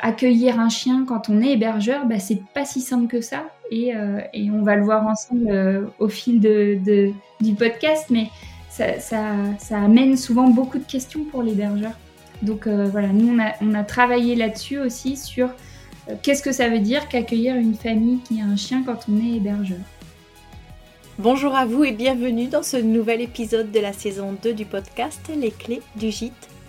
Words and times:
accueillir 0.00 0.58
un 0.58 0.68
chien 0.68 1.04
quand 1.06 1.28
on 1.28 1.40
est 1.40 1.52
hébergeur, 1.52 2.06
bah, 2.06 2.18
c'est 2.18 2.42
pas 2.54 2.64
si 2.64 2.80
simple 2.80 3.06
que 3.06 3.20
ça. 3.20 3.44
Et, 3.70 3.92
on 4.50 4.62
va 4.62 4.74
le 4.76 4.84
voir 4.84 5.06
ensemble 5.06 5.88
au 6.00 6.08
fil 6.08 6.40
du 6.40 7.54
podcast, 7.54 8.06
mais 8.10 8.28
ça, 8.68 8.98
ça, 8.98 9.76
amène 9.76 10.16
souvent 10.16 10.48
beaucoup 10.48 10.78
de 10.78 10.84
questions 10.84 11.24
pour 11.24 11.42
l'hébergeur. 11.42 11.92
Donc 12.42 12.66
voilà, 12.66 13.08
nous 13.08 13.32
on 13.32 13.38
a, 13.38 13.52
on 13.60 13.74
a 13.74 13.84
travaillé 13.84 14.34
là-dessus 14.34 14.78
aussi 14.78 15.16
sur 15.16 15.50
qu'est-ce 16.22 16.42
que 16.42 16.52
ça 16.52 16.68
veut 16.68 16.80
dire 16.80 17.08
qu'accueillir 17.08 17.54
une 17.56 17.74
famille 17.74 18.18
qui 18.24 18.40
a 18.40 18.44
un 18.44 18.56
chien 18.56 18.82
quand 18.84 19.06
on 19.08 19.18
est 19.18 19.36
hébergeur. 19.36 19.78
Bonjour 21.18 21.54
à 21.54 21.66
vous 21.66 21.84
et 21.84 21.92
bienvenue 21.92 22.46
dans 22.46 22.62
ce 22.62 22.78
nouvel 22.78 23.20
épisode 23.20 23.70
de 23.70 23.80
la 23.80 23.92
saison 23.92 24.34
2 24.42 24.54
du 24.54 24.64
podcast 24.64 25.20
Les 25.36 25.50
clés 25.50 25.82
du 25.96 26.10
gîte 26.10 26.48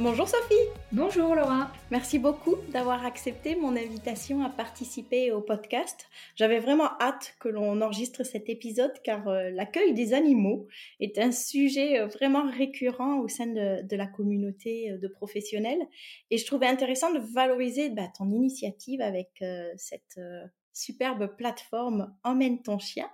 Bonjour 0.00 0.26
Sophie. 0.26 0.54
Bonjour 0.90 1.36
Laura. 1.36 1.70
Merci 1.92 2.18
beaucoup 2.18 2.56
d'avoir 2.72 3.06
accepté 3.06 3.54
mon 3.54 3.76
invitation 3.76 4.42
à 4.42 4.50
participer 4.50 5.30
au 5.30 5.40
podcast. 5.40 6.06
J'avais 6.34 6.58
vraiment 6.58 6.88
hâte 7.00 7.36
que 7.38 7.48
l'on 7.48 7.80
enregistre 7.80 8.24
cet 8.24 8.48
épisode 8.48 8.90
car 9.04 9.28
euh, 9.28 9.50
l'accueil 9.50 9.94
des 9.94 10.12
animaux 10.12 10.66
est 10.98 11.16
un 11.18 11.30
sujet 11.30 12.00
euh, 12.00 12.08
vraiment 12.08 12.42
récurrent 12.50 13.20
au 13.20 13.28
sein 13.28 13.46
de, 13.46 13.96
la 13.96 14.06
communauté 14.08 14.90
euh, 14.90 14.98
de 14.98 15.06
professionnels 15.06 15.86
et 16.32 16.38
je 16.38 16.44
trouvais 16.44 16.66
intéressant 16.66 17.12
de 17.12 17.20
valoriser 17.32 17.90
bah, 17.90 18.08
ton 18.18 18.28
initiative 18.32 19.00
avec 19.00 19.44
cette 19.76 20.18
superbe 20.74 21.34
plateforme 21.36 22.14
Emmène 22.24 22.62
ton 22.62 22.78
chien. 22.78 23.08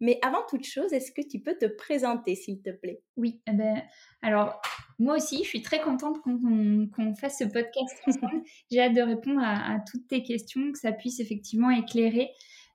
Mais 0.00 0.18
avant 0.22 0.42
toute 0.48 0.66
chose, 0.66 0.92
est-ce 0.92 1.12
que 1.12 1.26
tu 1.26 1.40
peux 1.40 1.56
te 1.56 1.66
présenter, 1.66 2.34
s'il 2.34 2.60
te 2.60 2.70
plaît? 2.70 3.00
Oui, 3.16 3.40
eh 3.46 3.52
ben, 3.52 3.82
alors 4.22 4.60
moi 4.98 5.16
aussi, 5.16 5.38
je 5.42 5.48
suis 5.48 5.62
très 5.62 5.80
contente 5.80 6.20
qu'on 6.22 7.14
fasse 7.14 7.38
ce 7.38 7.44
podcast 7.44 7.96
ensemble. 8.06 8.42
J'ai 8.70 8.80
hâte 8.80 8.94
de 8.94 9.00
répondre 9.00 9.40
à, 9.42 9.78
toutes 9.90 10.06
tes 10.08 10.22
questions, 10.22 10.72
que 10.72 10.78
ça 10.78 10.92
puisse 10.92 11.20
effectivement 11.20 11.70
éclairer 11.70 12.30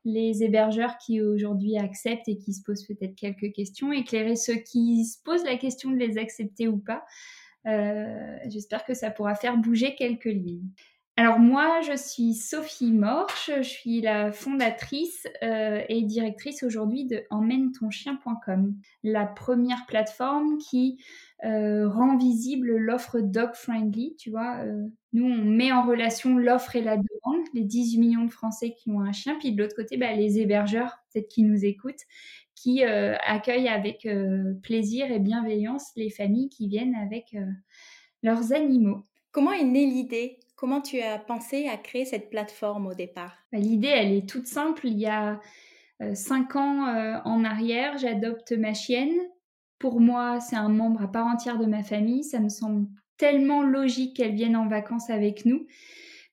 les 0.06 0.44
hébergeurs 0.44 0.98
qui 0.98 1.22
aujourd'hui 1.22 1.78
acceptent 1.78 2.30
et 2.30 2.38
qui 2.38 2.54
se 2.54 2.64
posent 2.64 2.88
peut-être 2.88 3.16
quelques 3.16 3.54
questions, 3.54 3.92
éclairer 3.92 4.36
ceux 4.36 4.56
qui 4.56 5.06
se 5.06 5.22
posent 5.24 5.44
la 5.44 5.58
question 5.58 5.92
de 5.92 5.98
les 5.98 6.18
accepter 6.18 6.68
ou 6.68 6.78
pas. 6.78 7.06
Euh, 7.68 8.38
j'espère 8.48 8.86
que 8.86 8.94
ça 8.94 9.12
pourra 9.12 9.36
faire 9.36 9.58
bouger 9.58 9.96
quelques 9.96 10.26
lignes. 10.26 10.70
Alors 11.20 11.38
moi, 11.38 11.82
je 11.82 11.98
suis 11.98 12.34
Sophie 12.34 12.94
Morche, 12.94 13.52
je 13.58 13.62
suis 13.62 14.00
la 14.00 14.32
fondatrice 14.32 15.28
euh, 15.44 15.82
et 15.90 16.02
directrice 16.04 16.64
aujourd'hui 16.64 17.04
de 17.04 17.26
emmène-ton-chien.com, 17.30 18.74
la 19.04 19.26
première 19.26 19.86
plateforme 19.86 20.60
qui 20.60 21.04
euh, 21.44 21.90
rend 21.90 22.16
visible 22.16 22.74
l'offre 22.78 23.20
dog 23.20 23.54
friendly. 23.54 24.16
Tu 24.16 24.30
vois, 24.30 24.64
euh, 24.64 24.88
nous 25.12 25.26
on 25.26 25.44
met 25.44 25.74
en 25.74 25.86
relation 25.86 26.38
l'offre 26.38 26.78
et 26.78 26.82
la 26.82 26.96
demande, 26.96 27.46
les 27.54 27.66
18 27.66 27.98
millions 27.98 28.24
de 28.24 28.32
Français 28.32 28.74
qui 28.74 28.90
ont 28.90 29.02
un 29.02 29.12
chien, 29.12 29.36
puis 29.40 29.52
de 29.52 29.62
l'autre 29.62 29.76
côté, 29.76 29.98
bah, 29.98 30.14
les 30.14 30.40
hébergeurs 30.40 31.00
peut-être 31.12 31.28
qui 31.28 31.44
nous 31.44 31.66
écoutent, 31.66 32.06
qui 32.56 32.82
accueillent 32.84 33.68
avec 33.68 34.08
plaisir 34.64 35.12
et 35.12 35.20
bienveillance 35.20 35.92
les 35.98 36.10
familles 36.12 36.48
qui 36.48 36.70
viennent 36.70 36.96
avec 36.96 37.36
leurs 38.24 38.54
animaux. 38.54 39.06
Comment 39.32 39.52
est 39.52 39.66
née 39.66 39.86
l'idée 39.86 40.40
Comment 40.60 40.82
tu 40.82 41.00
as 41.00 41.18
pensé 41.18 41.70
à 41.70 41.78
créer 41.78 42.04
cette 42.04 42.30
plateforme 42.30 42.88
au 42.88 42.94
départ? 42.94 43.34
Bah, 43.54 43.60
L'idée, 43.60 43.88
elle 43.88 44.12
est 44.12 44.28
toute 44.28 44.46
simple. 44.46 44.88
Il 44.88 45.00
y 45.00 45.06
a 45.06 45.40
euh, 46.02 46.14
cinq 46.16 46.58
ans 46.58 46.86
euh, 46.88 47.16
en 47.24 47.46
arrière, 47.46 47.98
j'adopte 47.98 48.52
ma 48.52 48.74
chienne. 48.74 49.16
Pour 49.78 50.02
moi, 50.02 50.42
c'est 50.42 50.58
un 50.58 50.68
membre 50.68 51.04
à 51.04 51.08
part 51.08 51.28
entière 51.28 51.60
de 51.60 51.66
ma 51.66 51.82
famille. 51.82 52.26
Ça 52.26 52.42
me 52.42 52.50
semble 52.50 52.88
tellement 53.16 53.64
logique 53.64 54.18
qu'elle 54.18 54.36
vienne 54.36 54.58
en 54.58 54.68
vacances 54.68 55.10
avec 55.10 55.46
nous 55.46 55.66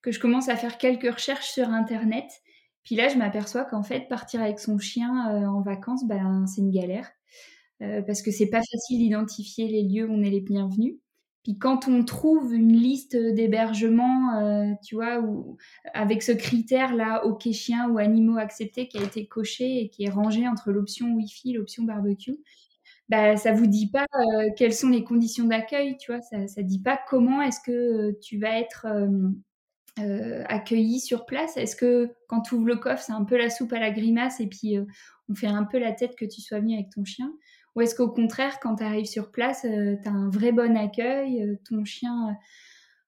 que 0.02 0.10
je 0.10 0.18
commence 0.18 0.48
à 0.48 0.56
faire 0.56 0.76
quelques 0.76 1.08
recherches 1.08 1.50
sur 1.50 1.68
Internet. 1.68 2.26
Puis 2.82 2.96
là, 2.96 3.06
je 3.06 3.18
m'aperçois 3.18 3.64
qu'en 3.64 3.84
fait, 3.84 4.08
partir 4.08 4.42
avec 4.42 4.58
son 4.58 4.76
chien 4.76 5.30
euh, 5.36 5.46
en 5.46 5.60
vacances, 5.60 6.04
ben, 6.04 6.46
c'est 6.48 6.62
une 6.62 6.72
galère. 6.72 7.08
parce 7.78 8.22
que 8.22 8.32
c'est 8.32 8.50
pas 8.50 8.62
facile 8.72 8.98
d'identifier 8.98 9.68
les 9.68 9.84
lieux 9.84 10.08
où 10.08 10.12
on 10.12 10.22
est 10.22 10.30
les 10.30 10.40
bienvenus. 10.40 10.96
Puis 11.46 11.56
quand 11.56 11.86
on 11.86 12.02
trouve 12.02 12.52
une 12.52 12.72
liste 12.72 13.16
d'hébergements, 13.16 14.34
euh, 14.34 14.72
tu 14.84 14.96
vois, 14.96 15.22
avec 15.94 16.24
ce 16.24 16.32
critère-là, 16.32 17.24
OK 17.24 17.48
chien 17.52 17.88
ou 17.88 17.98
animaux 17.98 18.36
acceptés, 18.36 18.88
qui 18.88 18.98
a 18.98 19.04
été 19.04 19.28
coché 19.28 19.78
et 19.78 19.88
qui 19.88 20.02
est 20.02 20.10
rangé 20.10 20.48
entre 20.48 20.72
l'option 20.72 21.14
Wi-Fi 21.14 21.52
et 21.52 21.56
l'option 21.56 21.84
barbecue, 21.84 22.36
bah, 23.08 23.36
ça 23.36 23.52
vous 23.52 23.68
dit 23.68 23.88
pas 23.92 24.06
euh, 24.16 24.50
quelles 24.56 24.74
sont 24.74 24.88
les 24.88 25.04
conditions 25.04 25.44
d'accueil, 25.44 25.96
tu 25.98 26.10
vois, 26.10 26.20
ça, 26.20 26.38
ne 26.38 26.62
dit 26.62 26.82
pas 26.82 26.98
comment 27.08 27.40
est-ce 27.40 27.60
que 27.64 28.18
tu 28.20 28.40
vas 28.40 28.58
être 28.58 28.88
euh, 30.00 30.42
accueilli 30.48 30.98
sur 30.98 31.26
place. 31.26 31.56
Est-ce 31.56 31.76
que 31.76 32.10
quand 32.26 32.40
tu 32.40 32.56
ouvres 32.56 32.66
le 32.66 32.76
coffre, 32.76 33.04
c'est 33.04 33.12
un 33.12 33.24
peu 33.24 33.36
la 33.36 33.50
soupe 33.50 33.72
à 33.72 33.78
la 33.78 33.92
grimace 33.92 34.40
et 34.40 34.48
puis 34.48 34.78
on 35.28 35.36
fait 35.36 35.46
un 35.46 35.62
peu 35.62 35.78
la 35.78 35.92
tête 35.92 36.16
que 36.16 36.24
tu 36.24 36.40
sois 36.40 36.58
venu 36.58 36.74
avec 36.74 36.90
ton 36.90 37.04
chien? 37.04 37.32
Ou 37.76 37.82
est-ce 37.82 37.94
qu'au 37.94 38.08
contraire, 38.08 38.58
quand 38.58 38.76
tu 38.76 38.84
arrives 38.84 39.06
sur 39.06 39.30
place, 39.30 39.66
euh, 39.66 39.96
tu 40.02 40.08
as 40.08 40.12
un 40.12 40.30
vrai 40.30 40.50
bon 40.50 40.76
accueil, 40.76 41.42
euh, 41.42 41.56
ton 41.68 41.84
chien, 41.84 42.30
euh, 42.30 42.32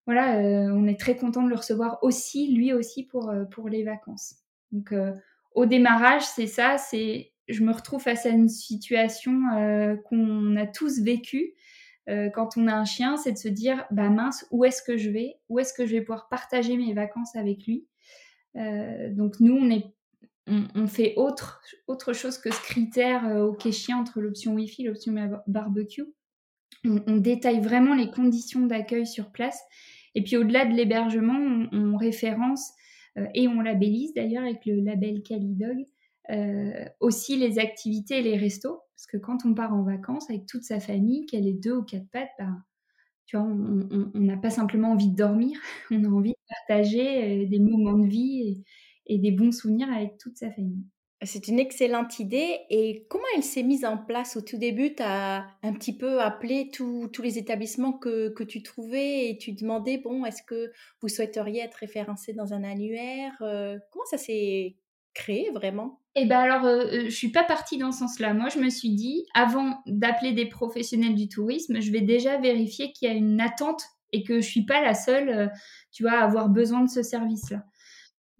voilà, 0.06 0.38
on 0.38 0.86
est 0.86 0.98
très 0.98 1.16
content 1.16 1.42
de 1.42 1.50
le 1.50 1.54
recevoir 1.54 1.98
aussi, 2.00 2.54
lui 2.54 2.72
aussi, 2.72 3.04
pour, 3.04 3.30
pour 3.50 3.68
les 3.68 3.84
vacances. 3.84 4.36
Donc, 4.72 4.94
au 5.54 5.66
démarrage, 5.66 6.22
c'est 6.22 6.46
ça, 6.46 6.78
c'est 6.78 7.34
je 7.46 7.62
me 7.62 7.74
retrouve 7.74 8.00
face 8.00 8.24
à 8.24 8.30
une 8.30 8.48
situation 8.48 9.38
qu'on 10.06 10.56
a 10.56 10.66
tous 10.66 11.02
vécue 11.02 11.52
quand 12.06 12.56
on 12.56 12.68
a 12.68 12.72
un 12.72 12.86
chien, 12.86 13.18
c'est 13.18 13.32
de 13.32 13.36
se 13.36 13.48
dire, 13.48 13.84
bah 13.90 14.08
mince, 14.08 14.46
où 14.50 14.64
est-ce 14.64 14.82
que 14.82 14.96
je 14.96 15.10
vais? 15.10 15.34
Où 15.50 15.58
est-ce 15.58 15.74
que 15.74 15.84
je 15.84 15.96
vais 15.96 16.00
pouvoir 16.00 16.30
partager 16.30 16.78
mes 16.78 16.94
vacances 16.94 17.36
avec 17.36 17.66
lui? 17.66 17.86
Donc, 18.54 19.40
nous, 19.40 19.58
on 19.58 19.68
est 19.68 19.92
on, 20.74 20.86
fait 20.86 21.14
autre, 21.16 21.60
autre 21.86 22.12
chose 22.12 22.38
que 22.38 22.52
ce 22.52 22.60
critère 22.60 23.26
euh, 23.26 23.44
OK 23.44 23.70
chien 23.70 23.98
entre 23.98 24.20
l'option 24.20 24.54
Wi-Fi 24.54 24.82
et 24.82 24.86
l'option 24.86 25.14
barbecue. 25.46 26.04
On, 26.84 27.16
détaille 27.16 27.60
vraiment 27.60 27.94
les 27.94 28.10
conditions 28.10 28.66
d'accueil 28.66 29.06
sur 29.06 29.32
place. 29.32 29.60
Et 30.14 30.22
puis 30.22 30.36
au-delà 30.36 30.64
de 30.64 30.74
l'hébergement, 30.74 31.38
on, 31.72 31.96
référence 31.96 32.72
euh, 33.16 33.26
et 33.34 33.48
on 33.48 33.60
labellise 33.60 34.14
d'ailleurs 34.14 34.44
avec 34.44 34.64
le 34.64 34.80
label 34.80 35.22
Calidog 35.22 35.86
euh, 36.30 36.84
aussi 37.00 37.36
les 37.36 37.58
activités 37.58 38.18
et 38.18 38.22
les 38.22 38.36
restos. 38.36 38.80
Parce 38.94 39.06
que 39.06 39.16
quand 39.16 39.44
on 39.44 39.54
part 39.54 39.74
en 39.74 39.82
vacances 39.82 40.30
avec 40.30 40.46
toute 40.46 40.62
sa 40.62 40.80
famille, 40.80 41.26
qu'elle 41.26 41.46
ait 41.46 41.52
deux 41.52 41.76
ou 41.76 41.82
quatre 41.82 42.08
pattes, 42.10 42.30
ben, 42.38 42.62
tu 43.26 43.36
vois, 43.36 43.46
on 43.46 44.10
n'a 44.14 44.36
pas 44.36 44.50
simplement 44.50 44.92
envie 44.92 45.10
de 45.10 45.16
dormir, 45.16 45.58
on 45.90 46.04
a 46.04 46.08
envie 46.08 46.30
de 46.30 46.54
partager 46.66 47.46
des 47.46 47.58
moments 47.58 47.98
de 47.98 48.08
vie 48.08 48.62
et 49.08 49.18
des 49.18 49.32
bons 49.32 49.52
souvenirs 49.52 49.90
avec 49.92 50.18
toute 50.18 50.36
sa 50.36 50.50
famille. 50.50 50.84
C'est 51.22 51.48
une 51.48 51.58
excellente 51.58 52.20
idée. 52.20 52.60
Et 52.70 53.06
comment 53.10 53.24
elle 53.36 53.42
s'est 53.42 53.64
mise 53.64 53.84
en 53.84 53.98
place? 53.98 54.36
Au 54.36 54.40
tout 54.40 54.56
début 54.56 54.94
Tu 54.94 55.02
as 55.02 55.46
un 55.62 55.72
petit 55.72 55.96
peu 55.96 56.20
appelé 56.20 56.70
tous 56.72 57.10
les 57.22 57.38
établissements 57.38 57.92
que, 57.92 58.28
que, 58.28 58.44
tu 58.44 58.62
trouvais 58.62 59.28
et 59.28 59.38
tu 59.38 59.52
demandais, 59.52 59.98
bon, 59.98 60.24
est-ce 60.24 60.42
que 60.44 60.70
vous 61.00 61.08
souhaiteriez 61.08 61.62
être 61.62 61.74
référencé 61.74 62.34
dans 62.34 62.52
un 62.52 62.62
annuaire? 62.62 63.32
Euh, 63.40 63.78
Comment 63.90 64.04
ça 64.08 64.18
s'est 64.18 64.76
créé 65.12 65.50
vraiment? 65.50 66.00
Eh 66.14 66.24
bien 66.24 66.38
alors, 66.38 66.64
euh, 66.64 66.84
euh, 66.84 67.04
je 67.06 67.14
suis 67.14 67.32
pas 67.32 67.44
partie 67.44 67.78
dans 67.78 67.90
ce 67.90 68.00
sens-là. 68.00 68.32
Moi, 68.32 68.48
je 68.48 68.60
me 68.60 68.70
suis 68.70 68.94
dit, 68.94 69.26
avant 69.34 69.82
d'appeler 69.86 70.32
des 70.32 70.46
professionnels 70.46 71.16
du 71.16 71.28
tourisme, 71.28 71.80
je 71.80 71.90
vais 71.90 72.00
déjà 72.00 72.38
vérifier 72.38 72.92
qu'il 72.92 73.08
y 73.08 73.10
a 73.10 73.14
une 73.14 73.40
attente 73.40 73.82
et 74.12 74.22
que 74.22 74.40
je 74.40 74.46
suis 74.46 74.64
pas 74.64 74.80
la 74.80 74.94
seule, 74.94 75.52
tu 75.92 76.04
vois, 76.04 76.12
à 76.12 76.24
avoir 76.24 76.48
besoin 76.48 76.82
de 76.82 76.88
ce 76.88 77.02
service-là. 77.02 77.64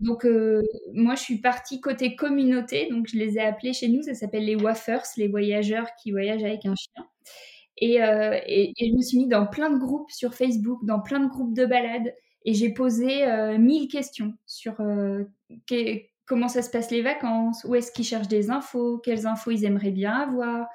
Donc, 0.01 0.25
euh, 0.25 0.63
moi, 0.93 1.15
je 1.17 1.23
suis 1.23 1.39
partie 1.39 1.81
côté 1.81 2.15
communauté. 2.15 2.89
Donc, 2.91 3.09
je 3.09 3.17
les 3.17 3.37
ai 3.37 3.41
appelés 3.41 3.73
chez 3.73 3.89
nous. 3.89 4.03
Ça 4.03 4.15
s'appelle 4.15 4.45
les 4.45 4.57
Waffers, 4.57 5.03
les 5.17 5.29
voyageurs 5.29 5.89
qui 6.01 6.13
voyagent 6.13 6.45
avec 6.45 6.67
un 6.67 6.75
chien. 6.77 7.07
Et, 7.79 8.03
euh, 8.03 8.39
et, 8.47 8.73
je 8.79 8.95
me 8.95 9.03
suis 9.03 9.19
mis 9.19 9.29
dans 9.29 9.47
plein 9.47 9.71
de 9.71 9.79
groupes 9.79 10.11
sur 10.11 10.35
Facebook, 10.35 10.85
dans 10.85 11.01
plein 11.01 11.21
de 11.21 11.29
groupes 11.29 11.55
de 11.55 11.67
balades. 11.67 12.15
Et 12.45 12.55
j'ai 12.55 12.73
posé 12.73 13.27
euh, 13.27 13.59
mille 13.59 13.89
questions 13.89 14.35
sur 14.47 14.77
comment 16.29 16.49
ça 16.49 16.63
se 16.63 16.71
passe 16.71 16.91
les 16.91 17.03
vacances, 17.03 17.65
où 17.65 17.75
est-ce 17.75 17.91
qu'ils 17.91 18.05
cherchent 18.05 18.29
des 18.29 18.51
infos, 18.51 18.99
quelles 18.99 19.27
infos 19.27 19.51
ils 19.51 19.65
aimeraient 19.65 19.91
bien 19.91 20.13
avoir, 20.13 20.69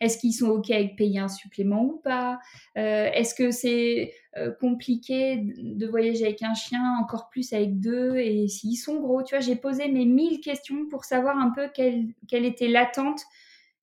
est-ce 0.00 0.18
qu'ils 0.18 0.32
sont 0.32 0.48
OK 0.48 0.70
avec 0.70 0.96
payer 0.96 1.18
un 1.18 1.28
supplément 1.28 1.82
ou 1.84 1.98
pas, 1.98 2.38
est-ce 2.76 3.34
que 3.34 3.50
c'est 3.50 4.12
euh, 4.36 4.52
compliqué 4.60 5.38
de 5.42 5.88
voyager 5.88 6.24
avec 6.24 6.40
un 6.44 6.54
chien, 6.54 6.96
encore 7.00 7.30
plus 7.30 7.52
avec 7.52 7.80
deux, 7.80 8.16
et 8.16 8.46
s'ils 8.46 8.76
sont 8.76 9.00
gros. 9.00 9.24
Tu 9.24 9.34
vois, 9.34 9.40
j'ai 9.40 9.56
posé 9.56 9.88
mes 9.88 10.04
mille 10.04 10.40
questions 10.40 10.86
pour 10.88 11.04
savoir 11.04 11.36
un 11.36 11.50
peu 11.50 11.68
quelle, 11.74 12.14
quelle 12.28 12.44
était 12.44 12.68
l'attente 12.68 13.22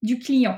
du 0.03 0.19
client. 0.19 0.57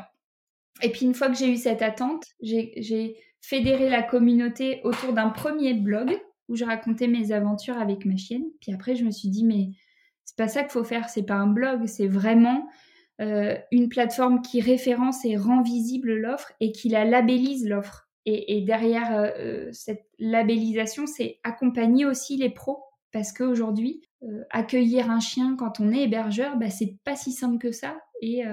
Et 0.84 0.92
puis 0.92 1.08
une 1.08 1.16
fois 1.16 1.28
que 1.28 1.36
j'ai 1.36 1.52
eu 1.52 1.58
cette 1.58 1.82
attente, 1.82 2.24
j'ai 2.40 3.18
fédéré 3.42 3.90
la 3.90 4.04
communauté 4.04 4.80
autour 4.84 5.14
d'un 5.14 5.30
premier 5.30 5.74
blog 5.74 6.22
où 6.50 6.56
je 6.56 6.66
racontais 6.66 7.08
mes 7.08 7.32
aventures 7.32 7.80
avec 7.80 8.06
ma 8.06 8.16
chienne. 8.16 8.46
Puis 8.62 8.72
après, 8.72 8.96
je 8.96 9.04
me 9.04 9.12
suis 9.12 9.30
dit, 9.30 9.44
mais 9.44 9.72
pas 10.40 10.48
ça 10.48 10.64
qu'il 10.64 10.72
faut 10.72 10.84
faire, 10.84 11.10
c'est 11.10 11.26
pas 11.26 11.36
un 11.36 11.48
blog, 11.48 11.86
c'est 11.86 12.08
vraiment 12.08 12.70
euh, 13.20 13.58
une 13.72 13.90
plateforme 13.90 14.42
qui 14.42 14.62
référence 14.62 15.26
et 15.26 15.36
rend 15.36 15.62
visible 15.62 16.16
l'offre 16.16 16.54
et 16.62 16.72
qui 16.72 16.88
la 16.88 17.04
labellise 17.04 17.68
l'offre. 17.68 18.10
Et, 18.26 18.62
derrière 18.62 19.18
euh, 19.18 19.30
euh, 19.40 19.70
cette 19.72 20.06
labellisation, 20.20 21.08
c'est 21.08 21.40
accompagner 21.44 22.06
aussi 22.06 22.38
les 22.38 22.50
pros. 22.50 22.84
Parce 23.12 23.34
qu'aujourd'hui, 23.34 24.04
euh, 24.22 24.44
accueillir 24.52 25.10
un 25.10 25.20
chien 25.20 25.56
quand 25.58 25.80
on 25.80 25.92
est 25.92 26.04
hébergeur, 26.04 26.58
bah, 26.58 26.70
c'est 26.70 26.96
pas 27.04 27.16
si 27.16 27.32
simple 27.32 27.58
que 27.58 27.72
ça. 27.72 27.98
Et, 28.22 28.44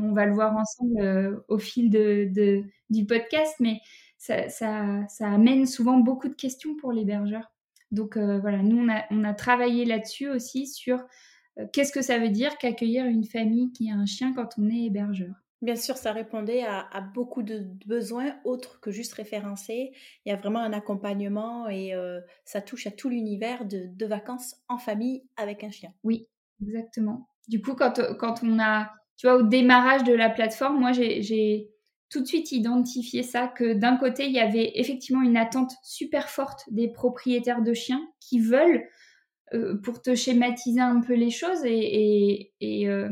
on 0.00 0.12
va 0.12 0.24
le 0.24 0.32
voir 0.32 0.56
ensemble 0.56 1.44
au 1.48 1.58
fil 1.58 1.90
de, 1.90 2.62
du 2.88 3.04
podcast, 3.04 3.54
mais 3.60 3.80
ça, 4.16 4.48
ça, 4.48 5.06
amène 5.20 5.66
souvent 5.66 5.98
beaucoup 5.98 6.28
de 6.28 6.34
questions 6.34 6.76
pour 6.76 6.92
l'hébergeur. 6.92 7.52
Donc 7.90 8.16
voilà, 8.16 8.62
nous, 8.62 8.78
on 8.78 8.88
a, 8.88 9.04
on 9.10 9.24
a 9.24 9.34
travaillé 9.34 9.84
là-dessus 9.84 10.28
aussi 10.28 10.66
sur 10.68 11.04
qu'est-ce 11.72 11.92
que 11.92 12.02
ça 12.02 12.18
veut 12.18 12.28
dire 12.28 12.58
qu'accueillir 12.58 13.06
une 13.06 13.24
famille 13.24 13.72
qui 13.72 13.90
a 13.90 13.94
un 13.94 14.06
chien 14.06 14.32
quand 14.34 14.50
on 14.58 14.68
est 14.68 14.84
hébergeur? 14.84 15.34
Bien 15.60 15.74
sûr, 15.74 15.96
ça 15.96 16.12
répondait 16.12 16.62
à, 16.62 17.00
beaucoup 17.14 17.42
de 17.42 17.66
besoins 17.84 18.36
autres 18.44 18.80
que 18.80 18.92
juste 18.92 19.14
référencer. 19.14 19.90
Il 20.24 20.28
y 20.28 20.32
a 20.32 20.36
vraiment 20.36 20.60
un 20.60 20.72
accompagnement 20.72 21.68
et 21.68 21.94
euh, 21.94 22.20
ça 22.44 22.60
touche 22.60 22.86
à 22.86 22.92
tout 22.92 23.08
l'univers 23.08 23.64
de, 23.64 24.06
vacances 24.06 24.54
en 24.68 24.78
famille 24.78 25.24
avec 25.36 25.64
un 25.64 25.70
chien. 25.70 25.92
Oui, 26.04 26.28
exactement. 26.62 27.28
Du 27.48 27.60
coup, 27.60 27.74
quand, 27.74 28.00
quand 28.18 28.44
on 28.44 28.60
a, 28.60 28.92
tu 29.16 29.26
vois, 29.26 29.36
au 29.36 29.42
démarrage 29.42 30.04
de 30.04 30.12
la 30.12 30.30
plateforme, 30.30 30.78
moi, 30.78 30.92
j'ai 30.92 31.70
tout 32.08 32.20
de 32.20 32.26
suite 32.26 32.52
identifié 32.52 33.24
ça, 33.24 33.48
que 33.48 33.74
d'un 33.74 33.96
côté, 33.96 34.26
il 34.26 34.32
y 34.32 34.40
avait 34.40 34.72
effectivement 34.76 35.22
une 35.22 35.36
attente 35.36 35.72
super 35.82 36.30
forte 36.30 36.62
des 36.70 36.88
propriétaires 36.88 37.62
de 37.62 37.74
chiens 37.74 38.08
qui 38.20 38.38
veulent 38.38 38.88
euh, 39.54 39.76
pour 39.76 40.02
te 40.02 40.14
schématiser 40.14 40.80
un 40.80 41.00
peu 41.00 41.14
les 41.14 41.30
choses 41.30 41.64
et, 41.64 42.52
euh, 42.62 43.08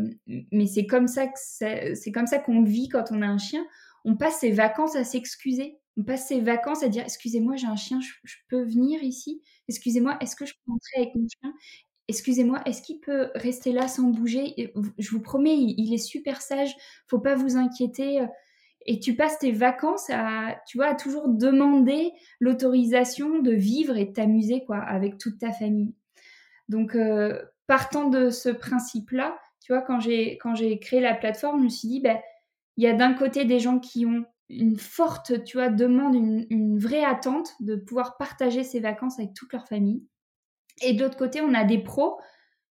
mais 0.53 0.67
c'est 0.67 0.87
comme 0.87 1.06
ça 1.06 1.27
que 1.27 1.38
c'est 1.38 2.12
comme 2.12 2.27
ça 2.27 2.38
qu'on 2.38 2.62
vit 2.62 2.88
quand 2.88 3.05
on 3.11 3.23
a 3.23 3.27
un 3.27 3.38
chien. 3.38 3.65
On 4.05 4.17
passe 4.17 4.41
ses 4.41 4.50
vacances 4.50 4.97
à 4.97 5.05
s'excuser. 5.05 5.79
On 5.97 6.05
passe 6.05 6.29
ses 6.29 6.41
vacances 6.41 6.83
à 6.83 6.88
dire 6.88 7.03
excusez-moi 7.05 7.56
j'ai 7.56 7.67
un 7.67 7.77
chien 7.77 8.00
je, 8.00 8.35
peux 8.49 8.62
venir 8.62 9.03
ici? 9.03 9.43
Excusez-moi 9.69 10.19
est-ce 10.21 10.37
que 10.37 10.44
je 10.44 10.53
peux 10.53 10.73
entrer 10.73 11.03
avec 11.03 11.15
mon 11.15 11.27
chien? 11.27 11.53
Excusez-moi 12.09 12.61
est-ce 12.67 12.83
qu'il 12.83 13.00
peut 13.00 13.31
rester 13.35 13.73
là 13.73 13.88
sans 13.88 14.11
bouger? 14.11 14.73
Je 14.99 15.11
vous 15.11 15.23
promets 15.23 15.56
il, 15.56 15.94
est 15.94 15.99
super 15.99 16.43
sage 16.43 16.75
faut 17.06 17.21
pas 17.21 17.35
vous 17.35 17.56
inquiéter. 17.56 18.27
Et 18.88 19.00
tu 19.00 19.17
passes 19.17 19.38
tes 19.38 19.50
vacances 19.50 20.09
à, 20.11 20.61
tu 20.69 20.79
vois, 20.79 20.87
à 20.87 20.94
toujours 20.94 21.29
demander 21.29 22.12
l'autorisation 22.38 23.41
de 23.41 23.50
vivre 23.50 23.97
et 23.97 24.05
de 24.05 24.12
t'amuser, 24.12 24.65
quoi, 24.65 24.79
avec 24.79 25.19
toute 25.19 25.38
ta 25.38 25.50
famille. 25.50 25.93
Donc, 26.69 26.95
euh, 26.95 27.43
partant 27.67 28.09
de 28.09 28.31
ce 28.31 28.49
principe-là, 28.49 29.39
tu 29.61 29.73
vois, 29.73 29.83
quand 29.83 30.01
j'ai, 30.01 30.39
créé 30.81 31.01
la 31.01 31.15
plateforme, 31.15 31.59
je 31.59 31.65
me 31.65 31.69
suis 31.69 31.89
dit, 31.89 32.01
ben, 32.01 32.19
il 32.77 32.85
y 32.85 32.87
a 32.87 32.93
d'un 32.93 33.15
côté 33.15 33.45
des 33.45 33.59
gens 33.59 33.79
qui 33.79 34.07
ont 34.07 34.25
une 34.49 34.77
forte, 34.77 35.43
tu 35.45 35.57
vois, 35.57 35.71
demande, 35.71 36.15
une, 36.15 36.79
vraie 36.79 37.05
attente 37.05 37.51
de 37.61 37.75
pouvoir 37.75 38.17
partager 38.17 38.63
ses 38.63 38.81
vacances 38.81 39.19
avec 39.19 39.35
toute 39.35 39.53
leur 39.53 39.67
famille. 39.67 40.05
Et 40.83 40.93
de 40.93 41.03
l'autre 41.03 41.17
côté, 41.17 41.41
on 41.41 41.55
a 41.55 41.65
des 41.65 41.79
pros 41.79 42.19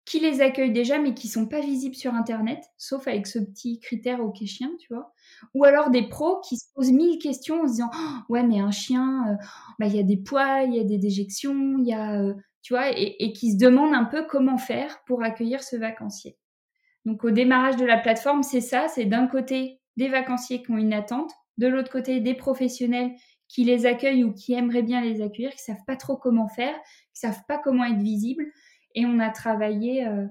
qui 0.06 0.20
les 0.20 0.41
accueillent 0.41 0.73
déjà, 0.73 0.99
mais 0.99 1.12
qui 1.12 1.29
sont 1.29 1.46
pas 1.46 1.61
visibles 1.61 1.94
sur 1.94 2.14
Internet, 2.14 2.64
sauf 2.79 3.06
avec 3.06 3.26
ce 3.26 3.38
petit 3.38 3.81
critère 3.81 4.20
OK 4.25 4.43
chien, 4.46 4.70
tu 4.79 4.94
vois. 4.94 5.12
Ou 5.52 5.64
alors 5.64 5.91
des 5.91 6.08
pros 6.08 6.41
qui 6.41 6.56
se 6.56 6.64
posent 6.75 6.93
mille 6.93 7.19
questions 7.19 7.61
en 7.61 7.67
se 7.67 7.73
disant, 7.73 7.91
«Oh, 7.94 8.32
ouais, 8.32 8.43
mais 8.43 8.61
un 8.61 8.70
chien, 8.70 9.26
euh, 9.29 9.34
bah, 9.79 9.87
il 9.87 9.94
y 9.94 9.99
a 9.99 10.05
des 10.05 10.17
poils, 10.17 10.70
il 10.70 10.76
y 10.76 10.81
a 10.81 10.84
des 10.84 10.96
déjections, 10.96 11.76
il 11.79 11.87
y 11.87 11.93
a 11.93 12.23
euh, 12.23 12.32
tu 12.62 12.75
et, 12.94 13.32
qui 13.32 13.52
se 13.52 13.56
demandent 13.56 13.94
un 13.94 14.05
peu 14.05 14.25
comment 14.26 14.58
faire 14.58 15.02
pour 15.06 15.22
accueillir 15.22 15.62
ce 15.62 15.76
vacancier. 15.76 16.37
Donc 17.05 17.25
au 17.25 17.31
démarrage 17.31 17.76
de 17.76 17.87
la 17.87 17.99
plateforme, 17.99 18.43
c'est 18.43 18.60
ça, 18.60 18.88
c'est 18.88 19.06
d'un 19.06 19.26
côté 19.26 19.81
des 19.96 20.08
vacanciers 20.08 20.62
qui 20.62 20.70
ont 20.70 20.78
une 20.78 20.93
attente, 20.93 21.32
de 21.56 21.66
l'autre 21.66 21.90
côté 21.90 22.20
des 22.20 22.34
professionnels 22.34 23.12
qui 23.49 23.64
les 23.64 23.87
accueillent 23.87 24.25
ou 24.25 24.32
qui 24.32 24.52
aimeraient 24.52 24.82
bien 24.82 25.00
les 25.00 25.22
accueillir, 25.22 25.50
qui 25.52 25.62
savent 25.62 25.84
pas 25.87 25.96
trop 25.96 26.16
comment 26.16 26.49
faire, 26.49 26.75
qui 27.14 27.20
savent 27.20 27.43
pas 27.49 27.58
comment 27.58 27.84
être 27.84 28.02
visibles. 28.02 28.46
Et 28.94 29.06
on 29.06 29.19
a 29.19 29.31
travaillé 29.31 30.06
euh, 30.06 30.26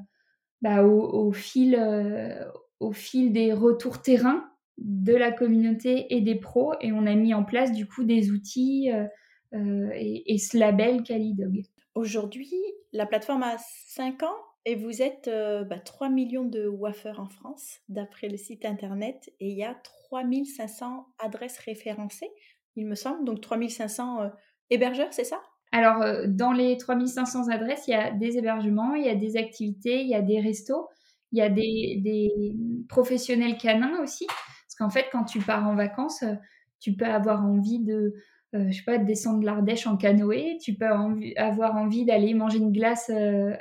bah, 0.62 0.84
au, 0.84 1.32
fil, 1.32 1.76
euh, 1.76 2.46
au 2.80 2.92
fil 2.92 3.34
des 3.34 3.54
retours 3.54 4.02
terrain 4.02 4.50
de 4.78 5.16
la 5.16 5.32
communauté 5.32 6.14
et 6.16 6.22
des 6.22 6.36
pros, 6.36 6.74
et 6.82 6.92
on 6.92 7.08
a 7.08 7.16
mis 7.16 7.34
en 7.34 7.44
place 7.44 7.72
du 7.72 7.88
coup 7.88 8.04
des 8.04 8.30
outils 8.30 8.92
euh, 8.92 9.90
et, 9.96 10.34
et, 10.34 10.38
ce 10.38 10.58
label 10.58 11.02
Calidog. 11.02 11.64
Aujourd'hui, 11.98 12.54
la 12.94 13.08
plateforme 13.08 13.42
a 13.42 13.58
5 13.58 14.22
ans 14.22 14.38
et 14.66 14.76
vous 14.76 15.02
êtes 15.02 15.24
3 15.24 15.32
euh, 15.34 15.64
bah, 15.64 16.10
millions 16.10 16.46
de 16.46 16.68
waffers 16.68 17.20
en 17.20 17.28
France, 17.28 17.80
d'après 17.90 18.30
le 18.30 18.38
site 18.38 18.66
internet, 18.66 19.34
et 19.40 19.50
il 19.50 19.58
y 19.58 19.64
a 19.64 19.74
3500 19.74 21.08
adresses 21.18 21.58
référencées, 21.58 22.30
il 22.76 22.86
me 22.86 22.94
semble, 22.94 23.26
donc 23.26 23.42
3500 23.42 24.22
euh, 24.22 24.30
hébergeurs, 24.70 25.12
c'est 25.12 25.24
ça? 25.24 25.42
Alors, 25.72 26.04
euh, 26.04 26.26
dans 26.28 26.52
les 26.52 26.78
3500 26.78 27.48
adresses, 27.48 27.88
il 27.88 27.92
y 27.92 27.96
a 27.96 28.12
des 28.12 28.38
hébergements, 28.38 28.94
il 28.94 29.04
y 29.04 29.10
a 29.10 29.16
des 29.16 29.36
activités, 29.36 30.02
il 30.02 30.08
y 30.08 30.14
a 30.14 30.22
des 30.22 30.40
restos, 30.40 30.88
il 31.32 31.40
y 31.40 31.42
a 31.42 31.50
des, 31.50 32.00
des 32.04 32.30
professionnels 32.90 33.58
canins 33.58 34.04
aussi, 34.04 34.28
parce 34.28 34.76
qu'en 34.78 34.92
fait, 34.92 35.08
quand 35.12 35.24
tu 35.24 35.40
pars 35.40 35.68
en 35.68 35.74
vacances, 35.74 36.24
tu 36.80 36.94
peux 36.94 37.06
avoir 37.06 37.44
envie 37.44 37.84
de 37.84 38.14
euh, 38.56 38.70
je 38.70 38.78
sais 38.78 38.84
pas, 38.84 38.98
descendre 38.98 39.44
l'Ardèche 39.44 39.88
en 39.88 39.98
canoë, 39.98 40.58
tu 40.62 40.74
peux 40.74 40.88
avoir 41.36 41.76
envie 41.76 42.06
d'aller 42.06 42.34
manger 42.34 42.60
une 42.60 42.72
glace 42.72 43.12
euh, 43.14 43.54